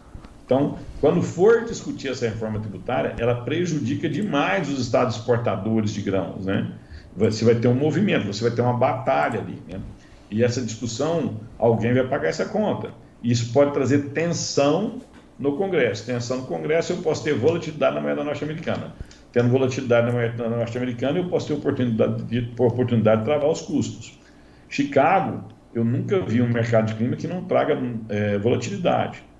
Então, 0.51 0.77
quando 0.99 1.21
for 1.21 1.63
discutir 1.63 2.09
essa 2.09 2.27
reforma 2.27 2.59
tributária, 2.59 3.15
ela 3.17 3.35
prejudica 3.35 4.09
demais 4.09 4.67
os 4.67 4.81
estados 4.81 5.15
exportadores 5.15 5.93
de 5.93 6.01
grãos, 6.01 6.45
né? 6.45 6.73
Você 7.15 7.45
vai 7.45 7.55
ter 7.55 7.69
um 7.69 7.73
movimento, 7.73 8.27
você 8.27 8.43
vai 8.43 8.51
ter 8.51 8.61
uma 8.61 8.73
batalha 8.73 9.39
ali, 9.39 9.57
né? 9.65 9.79
E 10.29 10.43
essa 10.43 10.61
discussão, 10.61 11.37
alguém 11.57 11.93
vai 11.93 12.05
pagar 12.05 12.27
essa 12.27 12.43
conta. 12.43 12.89
Isso 13.23 13.53
pode 13.53 13.71
trazer 13.71 14.09
tensão 14.09 14.99
no 15.39 15.55
Congresso. 15.55 16.05
Tensão 16.05 16.39
no 16.39 16.43
Congresso, 16.43 16.91
eu 16.91 16.97
posso 16.97 17.23
ter 17.23 17.33
volatilidade 17.33 17.95
na 17.95 18.01
moeda 18.01 18.21
norte-americana. 18.21 18.93
Tendo 19.31 19.47
volatilidade 19.47 20.07
na 20.07 20.11
moeda 20.11 20.49
norte-americana, 20.49 21.17
eu 21.17 21.29
posso 21.29 21.47
ter 21.47 21.53
oportunidade 21.53 22.23
de, 22.23 22.51
oportunidade 22.59 23.21
de 23.21 23.25
travar 23.25 23.49
os 23.49 23.61
custos. 23.61 24.19
Chicago, 24.67 25.45
eu 25.73 25.85
nunca 25.85 26.19
vi 26.19 26.41
um 26.41 26.49
mercado 26.49 26.87
de 26.87 26.95
clima 26.95 27.15
que 27.15 27.25
não 27.25 27.45
traga 27.45 27.81
é, 28.09 28.37
volatilidade. 28.37 29.30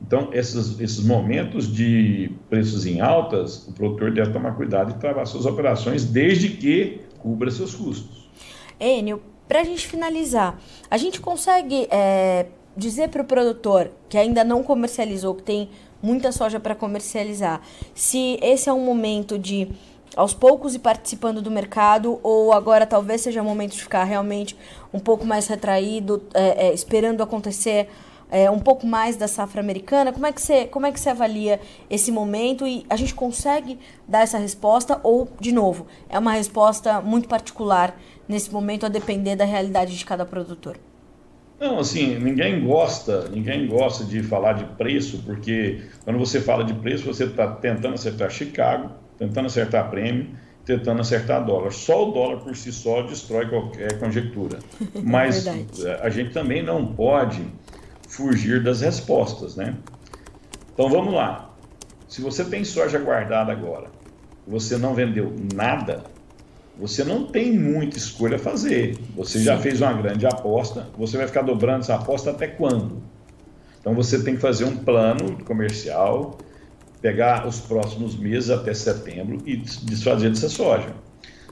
Então, 0.00 0.30
esses, 0.32 0.78
esses 0.80 1.04
momentos 1.04 1.72
de 1.72 2.30
preços 2.48 2.86
em 2.86 3.00
altas, 3.00 3.66
o 3.66 3.72
produtor 3.72 4.12
deve 4.12 4.32
tomar 4.32 4.52
cuidado 4.56 4.92
e 4.92 4.94
travar 4.94 5.26
suas 5.26 5.44
operações, 5.44 6.04
desde 6.04 6.50
que 6.50 7.00
cubra 7.18 7.50
seus 7.50 7.74
custos. 7.74 8.28
Enio, 8.80 9.20
para 9.48 9.60
a 9.60 9.64
gente 9.64 9.86
finalizar, 9.86 10.58
a 10.90 10.96
gente 10.96 11.20
consegue 11.20 11.88
é, 11.90 12.46
dizer 12.76 13.08
para 13.08 13.22
o 13.22 13.24
produtor 13.24 13.90
que 14.08 14.16
ainda 14.16 14.44
não 14.44 14.62
comercializou, 14.62 15.34
que 15.34 15.42
tem 15.42 15.68
muita 16.00 16.30
soja 16.30 16.60
para 16.60 16.74
comercializar, 16.74 17.60
se 17.92 18.38
esse 18.40 18.68
é 18.68 18.72
um 18.72 18.84
momento 18.84 19.36
de 19.36 19.68
aos 20.16 20.32
poucos 20.32 20.74
e 20.74 20.78
participando 20.78 21.42
do 21.42 21.50
mercado, 21.50 22.18
ou 22.22 22.52
agora 22.52 22.86
talvez 22.86 23.20
seja 23.20 23.42
o 23.42 23.44
momento 23.44 23.72
de 23.72 23.82
ficar 23.82 24.04
realmente 24.04 24.56
um 24.92 24.98
pouco 24.98 25.24
mais 25.24 25.46
retraído, 25.46 26.22
é, 26.34 26.68
é, 26.68 26.74
esperando 26.74 27.22
acontecer 27.22 27.88
é, 28.30 28.50
um 28.50 28.58
pouco 28.58 28.86
mais 28.86 29.16
da 29.16 29.26
safra 29.26 29.60
americana. 29.60 30.12
Como 30.12 30.26
é, 30.26 30.32
que 30.32 30.40
você, 30.40 30.66
como 30.66 30.86
é 30.86 30.92
que 30.92 31.00
você 31.00 31.10
avalia 31.10 31.60
esse 31.88 32.10
momento 32.10 32.66
e 32.66 32.84
a 32.88 32.96
gente 32.96 33.14
consegue 33.14 33.78
dar 34.06 34.22
essa 34.22 34.38
resposta 34.38 35.00
ou, 35.02 35.28
de 35.40 35.52
novo, 35.52 35.86
é 36.08 36.18
uma 36.18 36.32
resposta 36.32 37.00
muito 37.00 37.28
particular 37.28 37.98
nesse 38.28 38.52
momento 38.52 38.86
a 38.86 38.88
depender 38.88 39.36
da 39.36 39.44
realidade 39.44 39.96
de 39.96 40.04
cada 40.04 40.24
produtor? 40.24 40.76
Não, 41.60 41.80
assim, 41.80 42.16
ninguém 42.18 42.64
gosta, 42.64 43.28
ninguém 43.30 43.66
gosta 43.66 44.04
de 44.04 44.22
falar 44.22 44.52
de 44.52 44.64
preço, 44.76 45.22
porque 45.26 45.80
quando 46.04 46.18
você 46.18 46.40
fala 46.40 46.62
de 46.62 46.72
preço, 46.74 47.04
você 47.04 47.24
está 47.24 47.48
tentando 47.48 47.94
acertar 47.94 48.30
Chicago, 48.30 48.90
tentando 49.18 49.46
acertar 49.46 49.90
prêmio, 49.90 50.28
tentando 50.64 51.00
acertar 51.00 51.44
dólar. 51.44 51.72
Só 51.72 52.08
o 52.08 52.12
dólar 52.12 52.42
por 52.42 52.54
si 52.54 52.70
só 52.70 53.02
destrói 53.02 53.46
qualquer 53.48 53.98
conjectura. 53.98 54.60
Mas 55.02 55.46
é 55.46 55.98
a 56.00 56.08
gente 56.10 56.32
também 56.32 56.62
não 56.62 56.86
pode 56.86 57.44
fugir 58.08 58.62
das 58.62 58.80
respostas, 58.80 59.54
né? 59.54 59.76
Então 60.72 60.88
vamos 60.88 61.14
lá. 61.14 61.54
Se 62.08 62.20
você 62.20 62.44
tem 62.44 62.64
soja 62.64 62.98
guardada 62.98 63.52
agora, 63.52 63.88
você 64.46 64.78
não 64.78 64.94
vendeu 64.94 65.32
nada, 65.54 66.02
você 66.78 67.04
não 67.04 67.26
tem 67.26 67.52
muita 67.52 67.98
escolha 67.98 68.36
a 68.36 68.38
fazer. 68.38 68.96
Você 69.14 69.38
Sim. 69.38 69.44
já 69.44 69.58
fez 69.58 69.80
uma 69.80 69.92
grande 69.92 70.26
aposta, 70.26 70.88
você 70.96 71.18
vai 71.18 71.26
ficar 71.26 71.42
dobrando 71.42 71.80
essa 71.80 71.96
aposta 71.96 72.30
até 72.30 72.46
quando? 72.46 73.02
Então 73.80 73.94
você 73.94 74.22
tem 74.22 74.36
que 74.36 74.40
fazer 74.40 74.64
um 74.64 74.76
plano 74.76 75.44
comercial, 75.44 76.38
pegar 77.02 77.46
os 77.46 77.60
próximos 77.60 78.16
meses 78.16 78.48
até 78.50 78.72
setembro 78.72 79.38
e 79.44 79.56
desfazer 79.56 80.30
dessa 80.30 80.48
soja. 80.48 80.94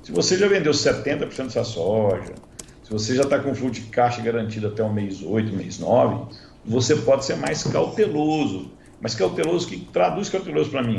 Se 0.02 0.10
você 0.12 0.38
já 0.38 0.48
vendeu 0.48 0.72
70% 0.72 1.44
dessa 1.44 1.64
soja, 1.64 2.34
se 2.82 2.90
você 2.90 3.16
já 3.16 3.22
está 3.22 3.38
com 3.40 3.54
fluxo 3.54 3.80
de 3.82 3.88
caixa 3.88 4.22
garantido 4.22 4.68
até 4.68 4.82
o 4.82 4.92
mês 4.92 5.22
8, 5.22 5.52
mês 5.52 5.80
9, 5.80 6.36
você 6.66 6.96
pode 6.96 7.24
ser 7.24 7.36
mais 7.36 7.62
cauteloso. 7.62 8.72
Mas 9.00 9.14
cauteloso, 9.14 9.68
que 9.68 9.78
traduz 9.78 10.28
cauteloso 10.28 10.70
para 10.70 10.82
mim? 10.82 10.96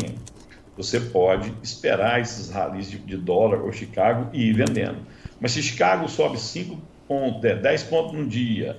Você 0.78 1.00
pode 1.00 1.52
esperar 1.64 2.22
esses 2.22 2.50
ralis 2.50 2.90
de, 2.90 3.00
de, 3.00 3.18
dólar 3.18 3.62
ou 3.64 3.72
Chicago 3.72 4.30
e 4.32 4.50
ir 4.50 4.54
vendendo. 4.54 5.00
Mas 5.40 5.52
se 5.52 5.64
Chicago 5.64 6.08
sobe 6.08 6.40
5 6.40 6.80
pontos, 7.08 7.42
10 7.42 7.84
pontos 7.84 8.14
no 8.14 8.28
dia, 8.28 8.78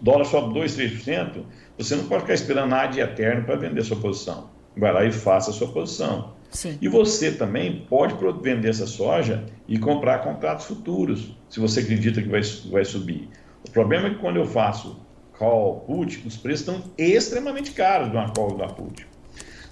dólar 0.00 0.24
sobe 0.24 0.54
2, 0.54 0.76
3%, 0.76 1.42
você 1.76 1.96
não 1.96 2.04
pode 2.04 2.22
ficar 2.22 2.34
esperando 2.34 2.70
nada 2.70 2.92
de 2.92 3.00
eterno 3.00 3.44
para 3.44 3.56
vender 3.56 3.84
sua 3.84 3.98
posição. 3.98 4.48
Vai 4.76 4.92
lá 4.92 5.04
e 5.04 5.12
faça 5.12 5.50
a 5.50 5.52
sua 5.52 5.68
posição. 5.68 6.32
Sim. 6.50 6.78
E 6.80 6.88
você 6.88 7.32
também 7.32 7.84
pode 7.88 8.14
vender 8.40 8.70
essa 8.70 8.86
soja 8.86 9.44
e 9.68 9.78
comprar 9.78 10.20
contratos 10.20 10.66
futuros, 10.66 11.36
se 11.48 11.60
você 11.60 11.80
acredita 11.80 12.22
que 12.22 12.28
vai, 12.28 12.40
vai 12.70 12.84
subir. 12.84 13.28
O 13.66 13.70
problema 13.70 14.06
é 14.06 14.10
que 14.10 14.16
quando 14.16 14.36
eu 14.36 14.46
faço 14.46 15.03
call 15.38 15.80
put, 15.80 16.22
os 16.26 16.36
preços 16.36 16.60
estão 16.60 16.82
extremamente 16.96 17.72
caros 17.72 18.10
de 18.10 18.16
uma 18.16 18.30
call 18.30 18.56
da 18.56 18.66
put. 18.66 19.06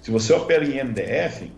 Se 0.01 0.11
você 0.11 0.33
opera 0.33 0.65
em 0.65 0.83
MDF, 0.83 1.51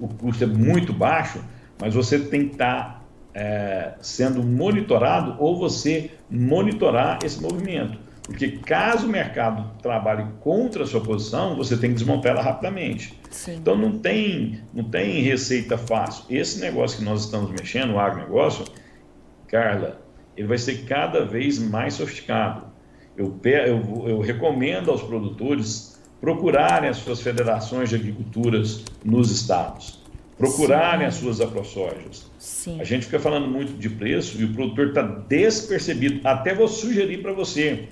o 0.00 0.08
custo 0.08 0.44
é 0.44 0.46
muito 0.46 0.92
baixo, 0.92 1.42
mas 1.80 1.94
você 1.94 2.18
tem 2.18 2.48
que 2.48 2.54
estar 2.54 2.84
tá, 2.84 3.02
é, 3.34 3.94
sendo 4.00 4.42
monitorado 4.42 5.36
ou 5.38 5.58
você 5.58 6.10
monitorar 6.28 7.18
esse 7.24 7.40
movimento. 7.40 7.98
Porque 8.24 8.52
caso 8.52 9.06
o 9.06 9.10
mercado 9.10 9.70
trabalhe 9.82 10.26
contra 10.40 10.82
a 10.82 10.86
sua 10.86 11.00
posição, 11.02 11.56
você 11.56 11.76
tem 11.76 11.90
que 11.90 11.96
desmontar 11.96 12.32
ela 12.32 12.42
rapidamente. 12.42 13.18
Sim. 13.30 13.56
Então 13.56 13.76
não 13.76 13.98
tem, 13.98 14.60
não 14.72 14.84
tem 14.84 15.20
receita 15.20 15.76
fácil. 15.76 16.24
Esse 16.30 16.58
negócio 16.58 16.98
que 16.98 17.04
nós 17.04 17.24
estamos 17.24 17.50
mexendo, 17.50 17.92
o 17.92 17.98
agronegócio, 17.98 18.64
Carla, 19.46 20.03
ele 20.36 20.48
vai 20.48 20.58
ser 20.58 20.84
cada 20.84 21.24
vez 21.24 21.58
mais 21.58 21.94
sofisticado. 21.94 22.66
Eu, 23.16 23.38
eu, 23.44 24.08
eu 24.08 24.20
recomendo 24.20 24.90
aos 24.90 25.02
produtores 25.02 25.94
procurarem 26.20 26.88
as 26.88 26.96
suas 26.96 27.20
federações 27.20 27.90
de 27.90 27.96
agriculturas 27.96 28.82
nos 29.04 29.30
estados, 29.30 30.00
procurarem 30.38 31.00
Sim. 31.00 31.06
as 31.06 31.14
suas 31.16 31.40
aprosojas. 31.40 32.30
A 32.80 32.84
gente 32.84 33.04
fica 33.04 33.20
falando 33.20 33.46
muito 33.46 33.74
de 33.74 33.90
preço 33.90 34.40
e 34.40 34.44
o 34.44 34.52
produtor 34.54 34.88
está 34.88 35.02
despercebido. 35.02 36.26
Até 36.26 36.54
vou 36.54 36.66
sugerir 36.66 37.18
para 37.18 37.32
você, 37.32 37.88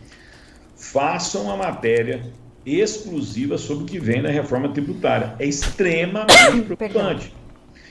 façam 0.74 1.44
uma 1.44 1.56
matéria 1.56 2.32
exclusiva 2.64 3.58
sobre 3.58 3.84
o 3.84 3.86
que 3.86 3.98
vem 3.98 4.22
na 4.22 4.30
reforma 4.30 4.70
tributária. 4.70 5.34
É 5.38 5.44
extremamente 5.44 6.62
preocupante. 6.64 7.34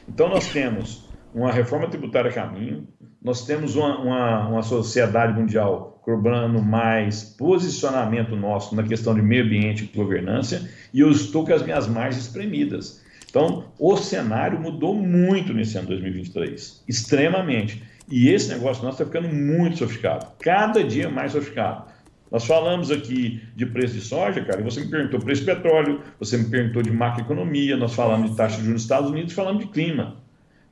Então 0.09 0.27
nós 0.27 0.47
temos 0.47 1.03
uma 1.34 1.51
reforma 1.51 1.88
tributária 1.88 2.29
a 2.29 2.34
caminho, 2.34 2.88
nós 3.21 3.45
temos 3.45 3.75
uma, 3.75 3.99
uma, 3.99 4.47
uma 4.47 4.63
sociedade 4.63 5.39
mundial 5.39 6.01
cobrando 6.01 6.61
mais 6.61 7.23
posicionamento 7.23 8.36
nosso 8.36 8.75
na 8.75 8.84
questão 8.84 9.13
de 9.13 9.21
meio 9.21 9.45
ambiente 9.45 9.84
e 9.84 9.95
governança, 9.95 10.67
e 10.91 10.99
eu 10.99 11.11
estou 11.11 11.45
com 11.45 11.53
as 11.53 11.61
minhas 11.61 11.88
margens 11.88 12.25
espremidas. 12.25 13.03
Então, 13.29 13.65
o 13.79 13.95
cenário 13.95 14.59
mudou 14.59 14.95
muito 14.95 15.53
nesse 15.53 15.77
ano 15.77 15.88
2023, 15.88 16.84
extremamente. 16.88 17.84
E 18.09 18.29
esse 18.29 18.49
negócio 18.49 18.84
nosso 18.84 19.01
está 19.01 19.05
ficando 19.05 19.34
muito 19.34 19.77
sofisticado, 19.77 20.27
cada 20.39 20.84
dia 20.84 21.07
mais 21.07 21.32
sofisticado. 21.32 21.86
Nós 22.29 22.45
falamos 22.45 22.89
aqui 22.89 23.41
de 23.55 23.65
preço 23.65 23.93
de 23.93 24.01
soja, 24.01 24.43
cara, 24.43 24.59
e 24.59 24.63
você 24.63 24.82
me 24.82 24.89
perguntou 24.89 25.19
preço 25.19 25.41
de 25.41 25.47
petróleo, 25.47 26.01
você 26.19 26.38
me 26.38 26.45
perguntou 26.45 26.82
de 26.82 26.91
macroeconomia, 26.91 27.77
nós 27.77 27.93
falamos 27.93 28.32
de 28.32 28.38
taxa 28.38 28.55
de 28.55 28.63
juros 28.63 28.73
nos 28.73 28.82
Estados 28.82 29.09
Unidos, 29.11 29.34
falamos 29.34 29.63
de 29.63 29.71
clima 29.71 30.20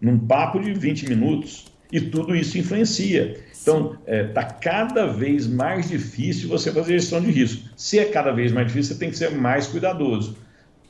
num 0.02 0.18
papo 0.18 0.60
de 0.60 0.74
20 0.74 1.10
minutos. 1.10 1.68
E 1.92 2.00
tudo 2.00 2.36
isso 2.36 2.58
influencia. 2.58 3.44
Então, 3.62 3.98
está 4.02 4.12
é, 4.12 4.24
tá 4.26 4.44
cada 4.44 5.08
vez 5.08 5.48
mais 5.48 5.90
difícil 5.90 6.48
você 6.48 6.72
fazer 6.72 7.00
gestão 7.00 7.20
de 7.20 7.32
risco. 7.32 7.68
Se 7.76 7.98
é 7.98 8.06
cada 8.06 8.32
vez 8.32 8.52
mais 8.52 8.68
difícil, 8.68 8.94
você 8.94 9.00
tem 9.00 9.10
que 9.10 9.18
ser 9.18 9.32
mais 9.32 9.68
cuidadoso. 9.68 10.38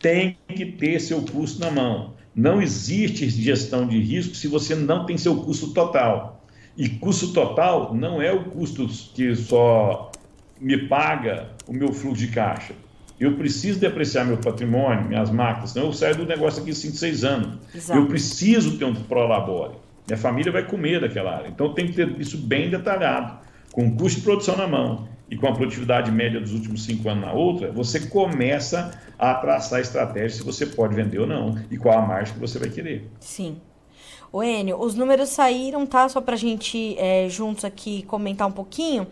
Tem 0.02 0.38
que 0.48 0.66
ter 0.66 1.00
seu 1.00 1.22
custo 1.22 1.62
na 1.62 1.72
mão. 1.72 2.14
Não 2.36 2.62
existe 2.62 3.30
gestão 3.30 3.88
de 3.88 4.00
risco 4.00 4.36
se 4.36 4.48
você 4.48 4.76
não 4.76 5.06
tem 5.06 5.18
seu 5.18 5.38
custo 5.38 5.74
total. 5.74 6.46
E 6.78 6.88
custo 6.88 7.34
total 7.34 7.94
não 7.94 8.22
é 8.22 8.32
o 8.32 8.46
custo 8.46 8.88
que 9.14 9.36
só 9.36 10.12
me 10.60 10.78
paga 10.88 11.50
o 11.68 11.74
meu 11.74 11.92
fluxo 11.92 12.26
de 12.26 12.28
caixa. 12.28 12.74
Eu 13.20 13.36
preciso 13.36 13.80
depreciar 13.80 14.26
meu 14.26 14.38
patrimônio, 14.38 15.06
minhas 15.06 15.30
máquinas, 15.30 15.72
senão 15.72 15.88
eu 15.88 15.94
saio 15.94 16.16
do 16.16 16.26
negócio 16.26 16.62
aqui 16.62 16.72
em 16.72 16.74
5, 16.74 16.96
6 16.96 17.24
anos. 17.24 17.58
Exato. 17.76 18.00
Eu 18.00 18.08
preciso 18.08 18.78
ter 18.78 18.86
um 18.86 18.96
prolabore. 18.96 19.76
Minha 20.08 20.18
família 20.18 20.52
vai 20.52 20.66
comer 20.66 21.02
daquela 21.02 21.36
área. 21.36 21.50
Então 21.50 21.74
tem 21.74 21.88
que 21.88 21.94
ter 21.94 22.20
isso 22.20 22.38
bem 22.38 22.70
detalhado, 22.70 23.40
com 23.72 23.88
o 23.88 23.96
custo 23.96 24.20
de 24.20 24.26
produção 24.26 24.56
na 24.56 24.68
mão 24.68 25.08
e 25.30 25.38
com 25.38 25.48
a 25.48 25.54
produtividade 25.54 26.12
média 26.12 26.40
dos 26.40 26.54
últimos 26.54 26.84
cinco 26.84 27.08
anos 27.10 27.24
na 27.24 27.34
outra, 27.34 27.72
você 27.72 28.00
começa 28.00 29.00
a 29.18 29.36
traçar 29.36 29.80
a 29.80 29.82
estratégia 29.82 30.38
se 30.38 30.44
você 30.44 30.66
pode 30.66 30.96
vender 30.96 31.20
ou 31.20 31.28
não 31.28 31.60
e 31.70 31.78
qual 31.78 32.00
a 32.00 32.02
margem 32.02 32.34
que 32.34 32.40
você 32.40 32.58
vai 32.58 32.70
querer. 32.70 33.08
Sim. 33.20 33.58
O 34.32 34.44
Enio, 34.44 34.80
os 34.80 34.96
números 34.96 35.30
saíram, 35.30 35.86
tá? 35.86 36.08
Só 36.08 36.22
para 36.22 36.36
a 36.36 36.38
gente 36.38 36.96
é, 36.98 37.28
juntos 37.30 37.66
aqui 37.66 38.04
comentar 38.04 38.48
um 38.48 38.52
pouquinho. 38.52 39.08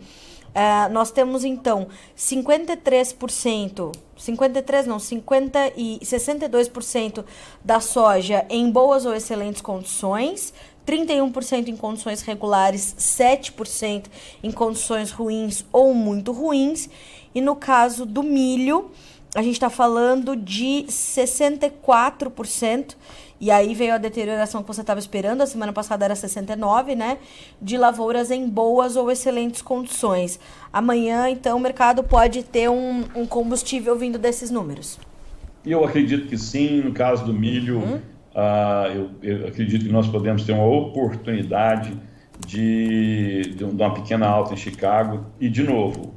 Uh, 0.48 0.92
nós 0.92 1.10
temos 1.10 1.44
então 1.44 1.88
53%, 2.16 3.92
53 4.16 4.86
não, 4.86 4.98
50 4.98 5.72
e 5.76 5.98
62% 6.02 7.24
da 7.64 7.80
soja 7.80 8.44
em 8.48 8.70
boas 8.70 9.06
ou 9.06 9.14
excelentes 9.14 9.60
condições, 9.60 10.52
31% 10.86 11.68
em 11.68 11.76
condições 11.76 12.22
regulares, 12.22 12.94
7% 12.98 14.06
em 14.42 14.50
condições 14.50 15.10
ruins 15.10 15.64
ou 15.72 15.94
muito 15.94 16.32
ruins, 16.32 16.88
e 17.34 17.40
no 17.40 17.54
caso 17.54 18.06
do 18.06 18.22
milho, 18.22 18.90
a 19.34 19.42
gente 19.42 19.54
está 19.54 19.68
falando 19.68 20.34
de 20.34 20.86
64% 20.88 22.96
e 23.40 23.50
aí 23.50 23.74
veio 23.74 23.94
a 23.94 23.98
deterioração 23.98 24.62
que 24.62 24.68
você 24.68 24.80
estava 24.80 24.98
esperando, 24.98 25.42
a 25.42 25.46
semana 25.46 25.72
passada 25.72 26.04
era 26.04 26.14
69, 26.14 26.96
né? 26.96 27.18
De 27.62 27.76
lavouras 27.76 28.30
em 28.30 28.48
boas 28.48 28.96
ou 28.96 29.10
excelentes 29.10 29.62
condições. 29.62 30.40
Amanhã, 30.72 31.28
então, 31.30 31.56
o 31.56 31.60
mercado 31.60 32.02
pode 32.02 32.42
ter 32.42 32.68
um, 32.68 33.04
um 33.14 33.26
combustível 33.26 33.96
vindo 33.96 34.18
desses 34.18 34.50
números. 34.50 34.98
Eu 35.64 35.84
acredito 35.84 36.26
que 36.26 36.36
sim, 36.36 36.80
no 36.80 36.92
caso 36.92 37.24
do 37.24 37.32
milho, 37.32 37.78
uhum. 37.78 37.96
uh, 38.34 38.92
eu, 38.92 39.10
eu, 39.22 39.46
acredito 39.48 39.84
que 39.84 39.92
nós 39.92 40.08
podemos 40.08 40.42
ter 40.42 40.52
uma 40.52 40.66
oportunidade 40.66 41.96
de, 42.44 43.54
de 43.54 43.64
uma 43.64 43.94
pequena 43.94 44.26
alta 44.26 44.54
em 44.54 44.56
Chicago. 44.56 45.26
E, 45.38 45.48
de 45.48 45.62
novo, 45.62 46.12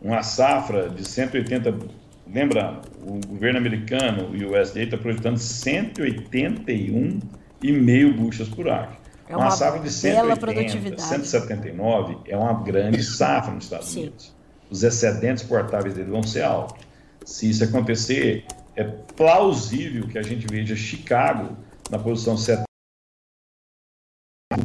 uma 0.00 0.22
safra 0.22 0.88
de 0.88 1.06
180 1.06 1.97
Lembrando, 2.32 2.88
o 3.02 3.20
governo 3.26 3.58
americano 3.58 4.36
e 4.36 4.44
o 4.44 4.60
USDA 4.60 4.82
está 4.82 4.98
projetando 4.98 5.36
181,5 5.36 8.16
buchas 8.16 8.48
por 8.48 8.68
acre. 8.68 8.98
É 9.28 9.36
uma, 9.36 9.46
uma 9.46 9.50
safra 9.50 9.80
de 9.80 9.90
180, 9.90 11.00
179 11.00 12.18
é 12.26 12.36
uma 12.36 12.62
grande 12.62 13.02
safra 13.04 13.52
nos 13.52 13.64
Estados 13.64 13.88
Sim. 13.88 14.00
Unidos. 14.00 14.36
Os 14.70 14.82
excedentes 14.82 15.44
portáveis 15.44 15.94
dele 15.94 16.10
vão 16.10 16.22
ser 16.22 16.42
altos. 16.42 16.86
Se 17.24 17.48
isso 17.48 17.64
acontecer, 17.64 18.44
é 18.76 18.84
plausível 18.84 20.06
que 20.06 20.18
a 20.18 20.22
gente 20.22 20.46
veja 20.46 20.76
Chicago 20.76 21.56
na 21.90 21.98
posição 21.98 22.36
70 22.36 22.64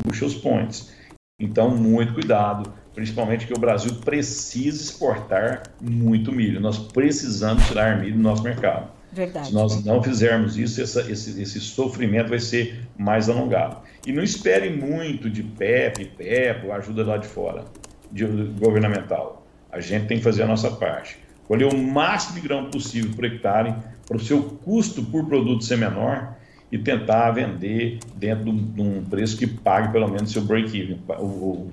bushels 0.06 0.36
points. 0.36 0.92
Então, 1.40 1.76
muito 1.76 2.14
cuidado 2.14 2.72
principalmente 2.94 3.48
que 3.48 3.54
o 3.54 3.60
Brasil 3.60 3.96
precisa 3.96 4.82
exportar 4.82 5.64
muito 5.82 6.32
milho. 6.32 6.60
Nós 6.60 6.78
precisamos 6.78 7.66
tirar 7.68 8.00
milho 8.00 8.16
do 8.16 8.22
nosso 8.22 8.44
mercado. 8.44 8.92
Verdade. 9.12 9.48
Se 9.48 9.54
nós 9.54 9.84
não 9.86 10.02
fizermos 10.02 10.58
isso, 10.58 10.82
essa, 10.82 11.02
esse, 11.12 11.40
esse, 11.40 11.60
sofrimento 11.60 12.30
vai 12.30 12.40
ser 12.40 12.82
mais 12.98 13.30
alongado. 13.30 13.78
E 14.06 14.12
não 14.12 14.24
espere 14.24 14.70
muito 14.72 15.30
de 15.30 15.44
PEP, 15.44 16.06
PEP, 16.18 16.72
ajuda 16.72 17.06
lá 17.06 17.18
de 17.18 17.28
fora, 17.28 17.64
de, 18.12 18.26
de, 18.26 18.60
governamental. 18.60 19.46
A 19.72 19.80
gente 19.80 20.08
tem 20.08 20.18
que 20.18 20.24
fazer 20.24 20.44
a 20.44 20.48
nossa 20.48 20.72
parte. 20.72 21.18
Colher 21.48 21.72
o 21.72 21.78
máximo 21.78 22.36
de 22.36 22.42
grão 22.42 22.72
possível 22.72 23.12
por 23.16 23.26
hectare, 23.26 23.76
para 24.08 24.18
o 24.18 24.20
seu 24.20 24.42
custo 24.42 25.04
por 25.04 25.26
produto 25.26 25.64
ser 25.64 25.78
menor 25.78 26.36
e 26.74 26.78
tentar 26.80 27.30
vender 27.30 28.00
dentro 28.16 28.52
de 28.52 28.82
um 28.82 29.04
preço 29.04 29.38
que 29.38 29.46
pague 29.46 29.92
pelo 29.92 30.08
menos 30.08 30.32
seu 30.32 30.42
break-even. 30.42 31.00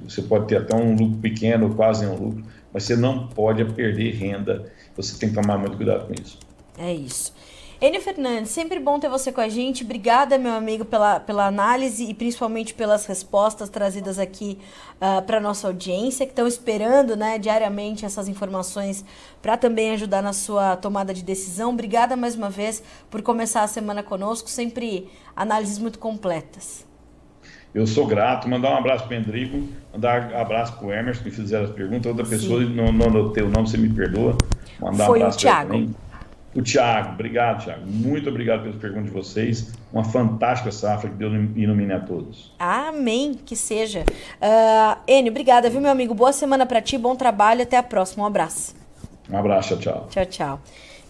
Você 0.05 0.21
pode 0.21 0.47
ter 0.47 0.59
até 0.59 0.77
um 0.77 0.95
lucro 0.95 1.17
pequeno, 1.23 1.75
quase 1.75 2.05
um 2.05 2.15
lucro, 2.15 2.45
mas 2.71 2.83
você 2.83 2.97
não 2.97 3.27
pode 3.29 3.65
perder 3.65 4.15
renda. 4.15 4.71
Você 4.95 5.19
tem 5.19 5.31
que 5.31 5.35
tomar 5.35 5.57
muito 5.57 5.79
cuidado 5.79 6.07
com 6.07 6.13
isso. 6.13 6.39
É 6.77 6.93
isso. 6.93 7.33
Enio 7.83 8.03
Fernandes, 8.03 8.51
sempre 8.51 8.79
bom 8.79 9.01
ter 9.01 9.09
você 9.09 9.33
com 9.33 9.41
a 9.41 9.49
gente. 9.49 9.85
Obrigada, 9.85 10.37
meu 10.37 10.53
amigo, 10.53 10.85
pela, 10.85 11.19
pela 11.19 11.47
análise 11.47 12.05
e 12.05 12.13
principalmente 12.13 12.75
pelas 12.75 13.07
respostas 13.07 13.71
trazidas 13.71 14.19
aqui 14.19 14.59
uh, 14.61 14.97
ah, 15.01 15.23
para 15.23 15.41
nossa 15.41 15.67
audiência, 15.67 16.27
que 16.27 16.33
estão 16.33 16.47
esperando 16.47 17.17
né, 17.17 17.39
diariamente 17.39 18.05
essas 18.05 18.29
informações 18.29 19.03
para 19.41 19.57
também 19.57 19.93
ajudar 19.93 20.23
na 20.23 20.35
sua 20.35 20.77
tomada 20.77 21.15
de 21.15 21.25
decisão. 21.25 21.71
Obrigada 21.71 22.17
mais 22.17 22.35
uma 22.35 22.51
vez 22.51 22.83
por 23.09 23.23
começar 23.23 23.63
a 23.63 23.67
semana 23.67 24.03
conosco, 24.03 24.51
sempre 24.51 25.09
análises 25.35 25.79
muito 25.79 25.99
completas. 25.99 26.87
Eu 27.75 27.87
sou 27.87 28.07
grato, 28.07 28.47
mandar 28.47 28.73
um 28.73 28.77
abraço 28.77 29.07
para 29.07 29.17
o 29.17 29.21
Endrigo, 29.21 29.69
mandar 29.91 30.31
um 30.33 30.39
abraço 30.39 30.77
para 30.77 30.87
o 30.87 30.93
Emerson 30.93 31.23
que 31.23 31.31
fizeram 31.31 31.65
as 31.65 31.71
perguntas. 31.71 32.05
Outra 32.05 32.27
pessoa, 32.27 32.61
Sim. 32.61 32.75
não, 32.75 32.93
não 32.93 33.07
anotei 33.07 33.43
o 33.43 33.49
nome, 33.49 33.71
você 33.71 33.79
me 33.79 33.89
perdoa. 33.89 34.37
Mandar 34.79 35.07
Foi 35.07 35.21
um 35.21 35.23
abraço 35.23 35.39
o 35.39 35.41
Thiago. 35.41 36.10
O 36.55 36.63
Tiago, 36.63 37.13
obrigado, 37.13 37.63
Tiago. 37.63 37.87
Muito 37.87 38.29
obrigado 38.29 38.63
pelas 38.63 38.77
perguntas 38.77 39.05
de 39.05 39.11
vocês. 39.11 39.73
Uma 39.93 40.03
fantástica 40.03 40.73
safra 40.73 41.09
que 41.09 41.17
Deus 41.17 41.33
ilumine 41.55 41.93
a 41.93 42.01
todos. 42.01 42.53
Amém, 42.59 43.35
que 43.35 43.55
seja. 43.55 44.05
Uh, 44.41 44.99
Enio, 45.07 45.31
obrigada, 45.31 45.71
viu, 45.71 45.81
meu 45.81 45.91
amigo? 45.91 46.13
Boa 46.13 46.33
semana 46.33 46.67
para 46.67 46.81
ti, 46.81 46.99
bom 46.99 47.15
trabalho. 47.15 47.63
Até 47.63 47.77
a 47.77 47.83
próxima. 47.83 48.25
Um 48.25 48.27
abraço. 48.27 48.75
Um 49.31 49.37
abraço, 49.37 49.77
tchau, 49.77 49.79
tchau. 49.79 50.09
Tchau, 50.11 50.27
tchau. 50.27 50.61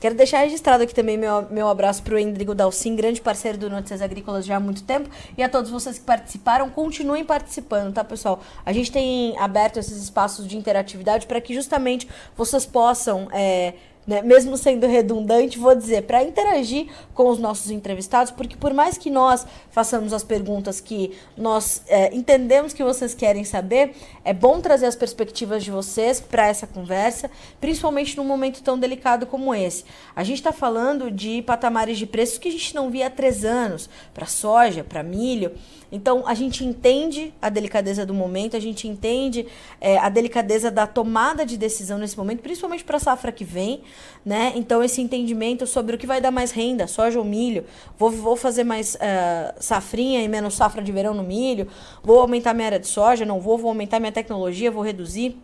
Quero 0.01 0.15
deixar 0.15 0.39
registrado 0.39 0.83
aqui 0.83 0.95
também 0.95 1.19
meu, 1.19 1.47
meu 1.51 1.69
abraço 1.69 2.03
para 2.03 2.15
o 2.15 2.19
Endrigo 2.19 2.55
Dalcin, 2.55 2.97
grande 2.97 3.21
parceiro 3.21 3.59
do 3.59 3.69
Notícias 3.69 4.01
Agrícolas 4.01 4.47
já 4.47 4.57
há 4.57 4.61
muito 4.61 4.83
tempo. 4.83 5.11
E 5.37 5.43
a 5.43 5.49
todos 5.49 5.71
vocês 5.71 5.99
que 5.99 6.05
participaram, 6.07 6.71
continuem 6.71 7.23
participando, 7.23 7.93
tá, 7.93 8.03
pessoal? 8.03 8.41
A 8.65 8.73
gente 8.73 8.91
tem 8.91 9.37
aberto 9.39 9.79
esses 9.79 10.03
espaços 10.03 10.49
de 10.49 10.57
interatividade 10.57 11.27
para 11.27 11.39
que 11.39 11.55
justamente 11.55 12.09
vocês 12.35 12.65
possam. 12.65 13.29
É, 13.31 13.75
né? 14.11 14.23
Mesmo 14.23 14.57
sendo 14.57 14.89
redundante, 14.89 15.57
vou 15.57 15.73
dizer, 15.73 16.03
para 16.03 16.21
interagir 16.25 16.89
com 17.15 17.29
os 17.29 17.39
nossos 17.39 17.71
entrevistados, 17.71 18.33
porque 18.33 18.57
por 18.57 18.75
mais 18.75 18.99
que 18.99 19.09
nós 19.09 19.47
façamos 19.71 20.13
as 20.13 20.25
perguntas 20.25 20.81
que 20.81 21.17
nós 21.37 21.81
é, 21.87 22.13
entendemos 22.13 22.73
que 22.73 22.83
vocês 22.83 23.15
querem 23.15 23.45
saber, 23.45 23.95
é 24.25 24.35
bom 24.35 24.61
trazer 24.61 24.87
as 24.87 24.97
perspectivas 24.97 25.63
de 25.63 25.71
vocês 25.71 26.19
para 26.19 26.49
essa 26.49 26.67
conversa, 26.67 27.31
principalmente 27.61 28.17
num 28.17 28.25
momento 28.25 28.65
tão 28.65 28.77
delicado 28.77 29.27
como 29.27 29.55
esse. 29.55 29.85
A 30.17 30.25
gente 30.25 30.39
está 30.39 30.53
falando 30.53 31.09
de 31.09 31.41
patamares 31.43 31.97
de 31.97 32.05
preços 32.05 32.37
que 32.37 32.49
a 32.49 32.53
gente 32.53 32.75
não 32.75 32.91
via 32.91 33.07
há 33.07 33.11
três 33.11 33.45
anos, 33.45 33.89
para 34.13 34.27
soja, 34.27 34.83
para 34.83 35.05
milho. 35.05 35.53
Então, 35.93 36.25
a 36.27 36.35
gente 36.35 36.65
entende 36.65 37.35
a 37.43 37.49
delicadeza 37.49 38.07
do 38.07 38.15
momento, 38.15 38.57
a 38.57 38.61
gente 38.61 38.87
entende 38.87 39.47
é, 39.81 39.99
a 39.99 40.09
delicadeza 40.09 40.71
da 40.71 40.87
tomada 40.87 41.45
de 41.45 41.57
decisão 41.57 41.99
nesse 41.99 42.17
momento, 42.17 42.41
principalmente 42.41 42.85
para 42.85 42.97
a 42.97 43.01
safra 43.01 43.33
que 43.33 43.45
vem, 43.45 43.83
né? 44.25 44.53
Então, 44.55 44.83
esse 44.83 45.01
entendimento 45.01 45.67
sobre 45.67 45.97
o 45.97 45.99
que 45.99 46.07
vai 46.07 46.21
dar 46.21 46.31
mais 46.31 46.51
renda, 46.51 46.87
soja 46.87 47.19
ou 47.19 47.25
milho, 47.25 47.65
vou, 47.99 48.11
vou 48.11 48.37
fazer 48.37 48.65
mais 48.65 48.95
uh, 48.95 49.55
safrinha 49.59 50.23
e 50.23 50.29
menos 50.29 50.55
safra 50.55 50.83
de 50.83 50.93
verão 50.93 51.15
no 51.15 51.23
milho, 51.23 51.67
vou 52.03 52.21
aumentar 52.21 52.55
minha 52.55 52.67
área 52.67 52.81
de 52.81 52.87
soja, 52.89 53.25
não 53.25 53.41
vou, 53.41 53.59
vou 53.59 53.69
aumentar 53.69 54.01
minha 54.01 54.13
tecnologia, 54.13 54.71
vou 54.71 54.83
reduzir. 54.83 55.37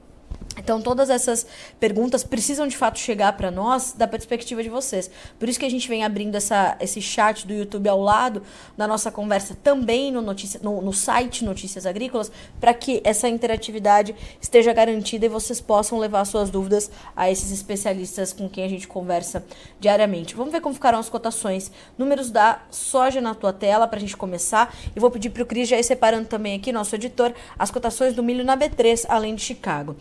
Então, 0.56 0.80
todas 0.80 1.10
essas 1.10 1.46
perguntas 1.78 2.24
precisam 2.24 2.66
de 2.66 2.76
fato 2.76 2.98
chegar 2.98 3.36
para 3.36 3.50
nós 3.50 3.92
da 3.92 4.06
perspectiva 4.06 4.62
de 4.62 4.68
vocês. 4.68 5.10
Por 5.38 5.48
isso 5.48 5.58
que 5.58 5.66
a 5.66 5.70
gente 5.70 5.88
vem 5.88 6.04
abrindo 6.04 6.34
essa, 6.34 6.76
esse 6.80 7.00
chat 7.02 7.46
do 7.46 7.52
YouTube 7.52 7.88
ao 7.88 8.00
lado 8.00 8.42
da 8.76 8.86
nossa 8.86 9.10
conversa 9.10 9.56
também 9.62 10.10
no, 10.10 10.22
notícia, 10.22 10.58
no, 10.62 10.80
no 10.80 10.92
site 10.92 11.44
Notícias 11.44 11.84
Agrícolas, 11.84 12.32
para 12.58 12.72
que 12.72 13.00
essa 13.04 13.28
interatividade 13.28 14.14
esteja 14.40 14.72
garantida 14.72 15.26
e 15.26 15.28
vocês 15.28 15.60
possam 15.60 15.98
levar 15.98 16.24
suas 16.24 16.50
dúvidas 16.50 16.90
a 17.14 17.30
esses 17.30 17.50
especialistas 17.50 18.32
com 18.32 18.48
quem 18.48 18.64
a 18.64 18.68
gente 18.68 18.88
conversa 18.88 19.44
diariamente. 19.78 20.34
Vamos 20.34 20.52
ver 20.52 20.60
como 20.60 20.74
ficaram 20.74 20.98
as 20.98 21.08
cotações. 21.08 21.70
Números 21.98 22.30
da 22.30 22.60
soja 22.70 23.20
na 23.20 23.34
tua 23.34 23.52
tela 23.52 23.86
para 23.86 23.98
a 23.98 24.00
gente 24.00 24.16
começar. 24.16 24.74
E 24.94 25.00
vou 25.00 25.10
pedir 25.10 25.30
para 25.30 25.42
o 25.42 25.46
Cris 25.46 25.68
já 25.68 25.78
ir 25.78 25.84
separando 25.84 26.26
também 26.28 26.56
aqui, 26.56 26.72
nosso 26.72 26.94
editor, 26.94 27.32
as 27.58 27.70
cotações 27.70 28.14
do 28.14 28.22
milho 28.22 28.44
na 28.44 28.56
B3, 28.56 29.04
além 29.08 29.34
de 29.34 29.42
Chicago. 29.42 29.96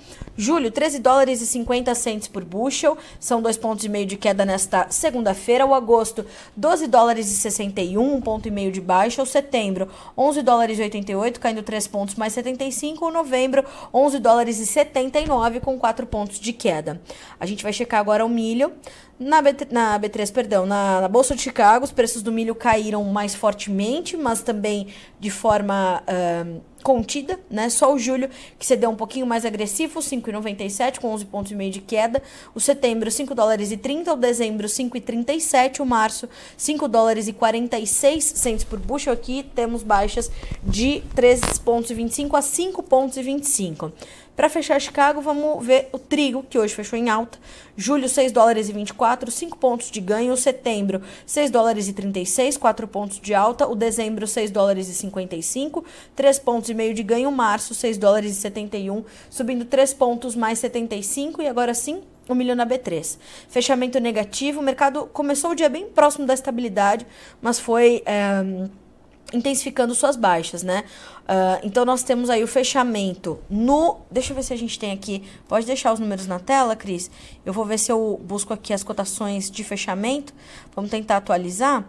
Julho, 0.45 0.69
13 0.69 0.99
dólares 0.99 1.41
e 1.41 1.47
50 1.47 1.95
centes 1.95 2.27
por 2.27 2.45
bushel, 2.45 2.95
são 3.19 3.41
dois 3.41 3.57
pontos 3.57 3.83
e 3.83 3.89
meio 3.89 4.05
de 4.05 4.15
queda 4.15 4.45
nesta 4.45 4.85
segunda-feira. 4.91 5.65
O 5.65 5.73
agosto, 5.73 6.23
12 6.55 6.85
dólares 6.85 7.31
e 7.31 7.35
61, 7.35 8.13
um 8.13 8.21
ponto 8.21 8.47
e 8.47 8.51
meio 8.51 8.71
de 8.71 8.79
baixa. 8.79 9.23
O 9.23 9.25
setembro, 9.25 9.89
11 10.15 10.43
dólares 10.43 10.77
e 10.77 10.83
88, 10.83 11.39
caindo 11.39 11.63
3 11.63 11.87
pontos 11.87 12.13
mais 12.13 12.33
75. 12.33 13.07
O 13.07 13.11
novembro, 13.11 13.65
11 13.91 14.19
dólares 14.19 14.59
e 14.59 14.67
79, 14.67 15.61
com 15.61 15.79
4 15.79 16.05
pontos 16.05 16.39
de 16.39 16.53
queda. 16.53 17.01
A 17.39 17.47
gente 17.47 17.63
vai 17.63 17.73
checar 17.73 17.99
agora 17.99 18.23
o 18.23 18.29
milho. 18.29 18.71
Na, 19.18 19.41
B, 19.41 19.55
na 19.72 19.97
B3, 19.97 20.30
perdão, 20.34 20.66
na, 20.66 20.99
na, 20.99 21.07
Bolsa 21.07 21.34
de 21.36 21.41
Chicago, 21.41 21.86
os 21.86 21.91
preços 21.91 22.22
do 22.22 22.34
milho 22.34 22.53
caíram 22.53 23.01
mais 23.05 23.34
fortemente, 23.34 24.18
mas 24.18 24.41
também 24.41 24.88
de 25.22 25.30
forma 25.30 26.03
uh, 26.03 26.61
contida, 26.84 27.39
né? 27.49 27.70
Só 27.70 27.93
o 27.93 27.97
julho 27.97 28.30
que 28.59 28.66
cedeu 28.66 28.91
um 28.91 28.95
pouquinho 28.95 29.26
mais 29.26 29.43
agressivo, 29.43 30.01
5,97 30.01 30.99
com 30.99 31.07
11 31.07 31.26
pontos 31.26 31.51
e 31.51 31.55
meio 31.55 31.72
de 31.72 31.80
queda. 31.80 32.22
O 32.53 32.59
setembro 32.59 33.09
5 33.09 33.34
dólares 33.34 33.72
e 33.72 33.78
30, 33.78 34.13
o 34.13 34.18
dezembro 34.18 34.68
5,37, 34.68 35.80
o 35.80 35.86
março 35.86 36.30
5 36.57 36.88
dólares 36.88 37.28
e 37.28 37.34
46 37.34 38.24
centes 38.24 38.63
por 38.63 38.78
bushel. 38.80 39.13
Aqui 39.13 39.43
temos 39.55 39.82
baixas 39.82 40.30
de 40.61 41.01
3 41.16 41.57
pontos 41.59 41.89
e 41.89 41.93
25 41.93 42.36
a 42.36 42.41
5 42.41 42.84
pontos 42.84 43.18
e 43.18 43.24
25. 43.24 43.91
Para 44.36 44.49
fechar 44.49 44.79
Chicago, 44.81 45.21
vamos 45.21 45.65
ver 45.65 45.88
o 45.93 45.97
trigo, 45.97 46.43
que 46.43 46.59
hoje 46.59 46.75
fechou 46.75 46.99
em 46.99 47.09
alta. 47.09 47.38
Julho, 47.77 48.09
6 48.09 48.33
dólares 48.33 48.67
e 48.67 48.73
24, 48.73 49.31
5 49.31 49.57
pontos 49.57 49.89
de 49.89 50.01
ganho. 50.01 50.36
Setembro, 50.36 51.01
6 51.25 51.49
dólares 51.49 51.88
e 51.88 51.93
36, 51.93 52.57
4 52.57 52.86
pontos 52.86 53.19
de 53.21 53.33
alta. 53.33 53.65
O 53.65 53.75
dezembro, 53.75 54.27
6 54.27 54.51
dólares 54.51 54.89
e 54.89 54.93
55, 54.93 55.86
3 56.15 56.39
pontos 56.39 56.69
e 56.69 56.73
meio 56.73 56.93
de 56.93 57.01
ganho. 57.01 57.31
Março, 57.31 57.73
6 57.73 57.97
dólares 57.97 58.31
e 58.31 58.36
71, 58.36 59.05
subindo 59.29 59.63
3 59.63 59.93
pontos 59.93 60.36
mais 60.36 60.59
75. 60.59 61.41
E 61.41 61.47
agora 61.47 61.73
sim, 61.73 62.01
o 62.27 62.36
milho 62.36 62.57
na 62.57 62.65
B3. 62.65 63.17
Fechamento 63.47 63.99
negativo. 63.99 64.59
O 64.59 64.63
mercado 64.63 65.09
começou 65.13 65.51
o 65.51 65.55
dia 65.55 65.69
bem 65.69 65.86
próximo 65.88 66.25
da 66.25 66.33
estabilidade, 66.33 67.07
mas 67.41 67.57
foi. 67.57 68.03
É, 68.05 68.43
intensificando 69.33 69.95
suas 69.95 70.15
baixas, 70.15 70.63
né? 70.63 70.83
Uh, 71.26 71.59
então 71.63 71.84
nós 71.84 72.03
temos 72.03 72.30
aí 72.30 72.43
o 72.43 72.47
fechamento 72.47 73.39
no. 73.49 74.01
Deixa 74.11 74.32
eu 74.32 74.36
ver 74.36 74.43
se 74.43 74.53
a 74.53 74.57
gente 74.57 74.78
tem 74.78 74.91
aqui. 74.91 75.23
Pode 75.47 75.65
deixar 75.65 75.91
os 75.91 75.99
números 75.99 76.28
na 76.28 76.39
tela, 76.39 76.76
Cris? 76.76 77.09
Eu 77.43 77.51
vou 77.51 77.65
ver 77.65 77.80
se 77.80 77.91
eu 77.91 78.21
busco 78.23 78.53
aqui 78.53 78.71
as 78.71 78.84
cotações 78.84 79.49
de 79.49 79.63
fechamento. 79.63 80.34
Vamos 80.76 80.91
tentar 80.91 81.17
atualizar 81.17 81.84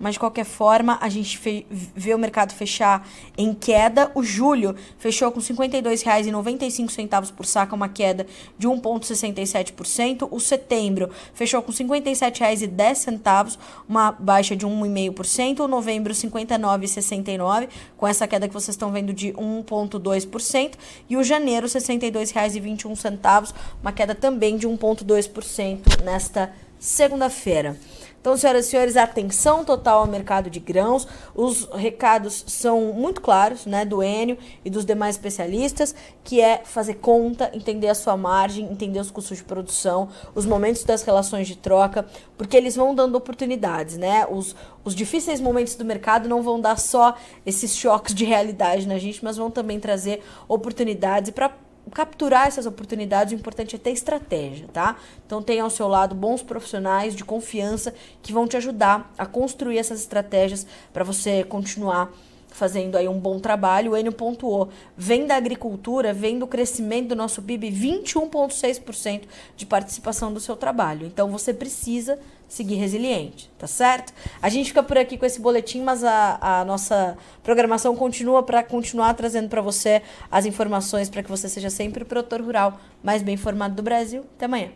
mas 0.00 0.14
de 0.14 0.18
qualquer 0.18 0.44
forma 0.44 0.98
a 1.00 1.08
gente 1.08 1.38
vê 1.70 2.14
o 2.14 2.18
mercado 2.18 2.52
fechar 2.52 3.06
em 3.36 3.54
queda. 3.54 4.10
O 4.14 4.22
julho 4.22 4.74
fechou 4.98 5.30
com 5.30 5.38
R$ 5.38 5.46
52,95 5.46 7.32
por 7.32 7.44
saca, 7.44 7.74
uma 7.74 7.88
queda 7.88 8.26
de 8.58 8.66
1,67%. 8.66 10.26
O 10.30 10.40
setembro 10.40 11.10
fechou 11.34 11.62
com 11.62 11.70
R$ 11.70 11.78
57,10, 11.78 13.58
uma 13.86 14.10
baixa 14.10 14.56
de 14.56 14.66
1,5%. 14.66 15.60
O 15.60 15.68
novembro, 15.68 16.14
R$ 16.14 16.18
59,69, 16.18 17.68
com 17.96 18.08
essa 18.08 18.26
queda 18.26 18.48
que 18.48 18.54
vocês 18.54 18.74
estão 18.74 18.90
vendo 18.90 19.12
de 19.12 19.32
1,2%. 19.34 20.72
E 21.08 21.16
o 21.16 21.22
janeiro, 21.22 21.66
R$ 21.66 21.72
62,21, 21.72 23.52
uma 23.82 23.92
queda 23.92 24.14
também 24.14 24.56
de 24.56 24.66
1,2% 24.66 26.02
nesta 26.02 26.52
segunda-feira. 26.78 27.76
Então, 28.20 28.36
senhoras 28.36 28.66
e 28.66 28.68
senhores, 28.68 28.96
atenção 28.98 29.64
total 29.64 30.00
ao 30.00 30.06
mercado 30.06 30.50
de 30.50 30.60
grãos. 30.60 31.08
Os 31.34 31.66
recados 31.72 32.44
são 32.46 32.92
muito 32.92 33.20
claros, 33.22 33.64
né, 33.64 33.82
do 33.82 34.02
Enio 34.02 34.36
e 34.62 34.68
dos 34.68 34.84
demais 34.84 35.14
especialistas, 35.14 35.94
que 36.22 36.38
é 36.38 36.60
fazer 36.62 36.94
conta, 36.94 37.50
entender 37.54 37.88
a 37.88 37.94
sua 37.94 38.18
margem, 38.18 38.70
entender 38.70 39.00
os 39.00 39.10
custos 39.10 39.38
de 39.38 39.44
produção, 39.44 40.10
os 40.34 40.44
momentos 40.44 40.84
das 40.84 41.02
relações 41.02 41.48
de 41.48 41.56
troca, 41.56 42.04
porque 42.36 42.58
eles 42.58 42.76
vão 42.76 42.94
dando 42.94 43.14
oportunidades, 43.14 43.96
né? 43.96 44.26
Os, 44.30 44.54
os 44.84 44.94
difíceis 44.94 45.40
momentos 45.40 45.74
do 45.74 45.84
mercado 45.84 46.28
não 46.28 46.42
vão 46.42 46.60
dar 46.60 46.78
só 46.78 47.14
esses 47.46 47.74
choques 47.74 48.14
de 48.14 48.26
realidade 48.26 48.86
na 48.86 48.98
gente, 48.98 49.24
mas 49.24 49.38
vão 49.38 49.50
também 49.50 49.80
trazer 49.80 50.22
oportunidades 50.46 51.30
para 51.30 51.50
capturar 51.92 52.46
essas 52.46 52.66
oportunidades, 52.66 53.32
o 53.32 53.36
importante 53.36 53.76
é 53.76 53.78
ter 53.78 53.90
estratégia, 53.90 54.68
tá? 54.72 54.96
Então 55.26 55.42
tenha 55.42 55.62
ao 55.62 55.70
seu 55.70 55.88
lado 55.88 56.14
bons 56.14 56.42
profissionais 56.42 57.14
de 57.14 57.24
confiança 57.24 57.94
que 58.22 58.32
vão 58.32 58.46
te 58.46 58.56
ajudar 58.56 59.12
a 59.18 59.26
construir 59.26 59.78
essas 59.78 60.00
estratégias 60.00 60.66
para 60.92 61.04
você 61.04 61.44
continuar 61.44 62.12
fazendo 62.48 62.96
aí 62.96 63.08
um 63.08 63.18
bom 63.18 63.38
trabalho. 63.38 63.92
O 63.94 64.12
pontuou, 64.12 64.68
vem 64.96 65.26
da 65.26 65.36
agricultura, 65.36 66.12
vem 66.12 66.38
do 66.38 66.46
crescimento 66.46 67.08
do 67.08 67.16
nosso 67.16 67.42
PIB, 67.42 67.70
21,6% 67.70 69.22
de 69.56 69.66
participação 69.66 70.32
do 70.32 70.40
seu 70.40 70.56
trabalho. 70.56 71.06
Então 71.06 71.30
você 71.30 71.54
precisa 71.54 72.18
seguir 72.50 72.74
resiliente, 72.74 73.50
tá 73.56 73.66
certo? 73.66 74.12
A 74.42 74.48
gente 74.48 74.66
fica 74.66 74.82
por 74.82 74.98
aqui 74.98 75.16
com 75.16 75.24
esse 75.24 75.40
boletim, 75.40 75.80
mas 75.82 76.02
a, 76.02 76.60
a 76.60 76.64
nossa 76.64 77.16
programação 77.42 77.94
continua 77.94 78.42
para 78.42 78.62
continuar 78.62 79.14
trazendo 79.14 79.48
para 79.48 79.62
você 79.62 80.02
as 80.30 80.44
informações 80.44 81.08
para 81.08 81.22
que 81.22 81.30
você 81.30 81.48
seja 81.48 81.70
sempre 81.70 82.02
o 82.02 82.06
produtor 82.06 82.42
rural 82.42 82.78
mais 83.02 83.22
bem 83.22 83.34
informado 83.34 83.76
do 83.76 83.82
Brasil. 83.82 84.24
Até 84.36 84.46
amanhã. 84.46 84.70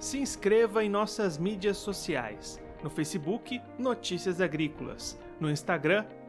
Se 0.00 0.18
inscreva 0.18 0.82
em 0.84 0.88
nossas 0.88 1.36
mídias 1.36 1.76
sociais. 1.76 2.60
No 2.82 2.90
Facebook, 2.90 3.60
Notícias 3.78 4.40
Agrícolas. 4.40 5.18
No 5.40 5.50
Instagram, 5.50 6.04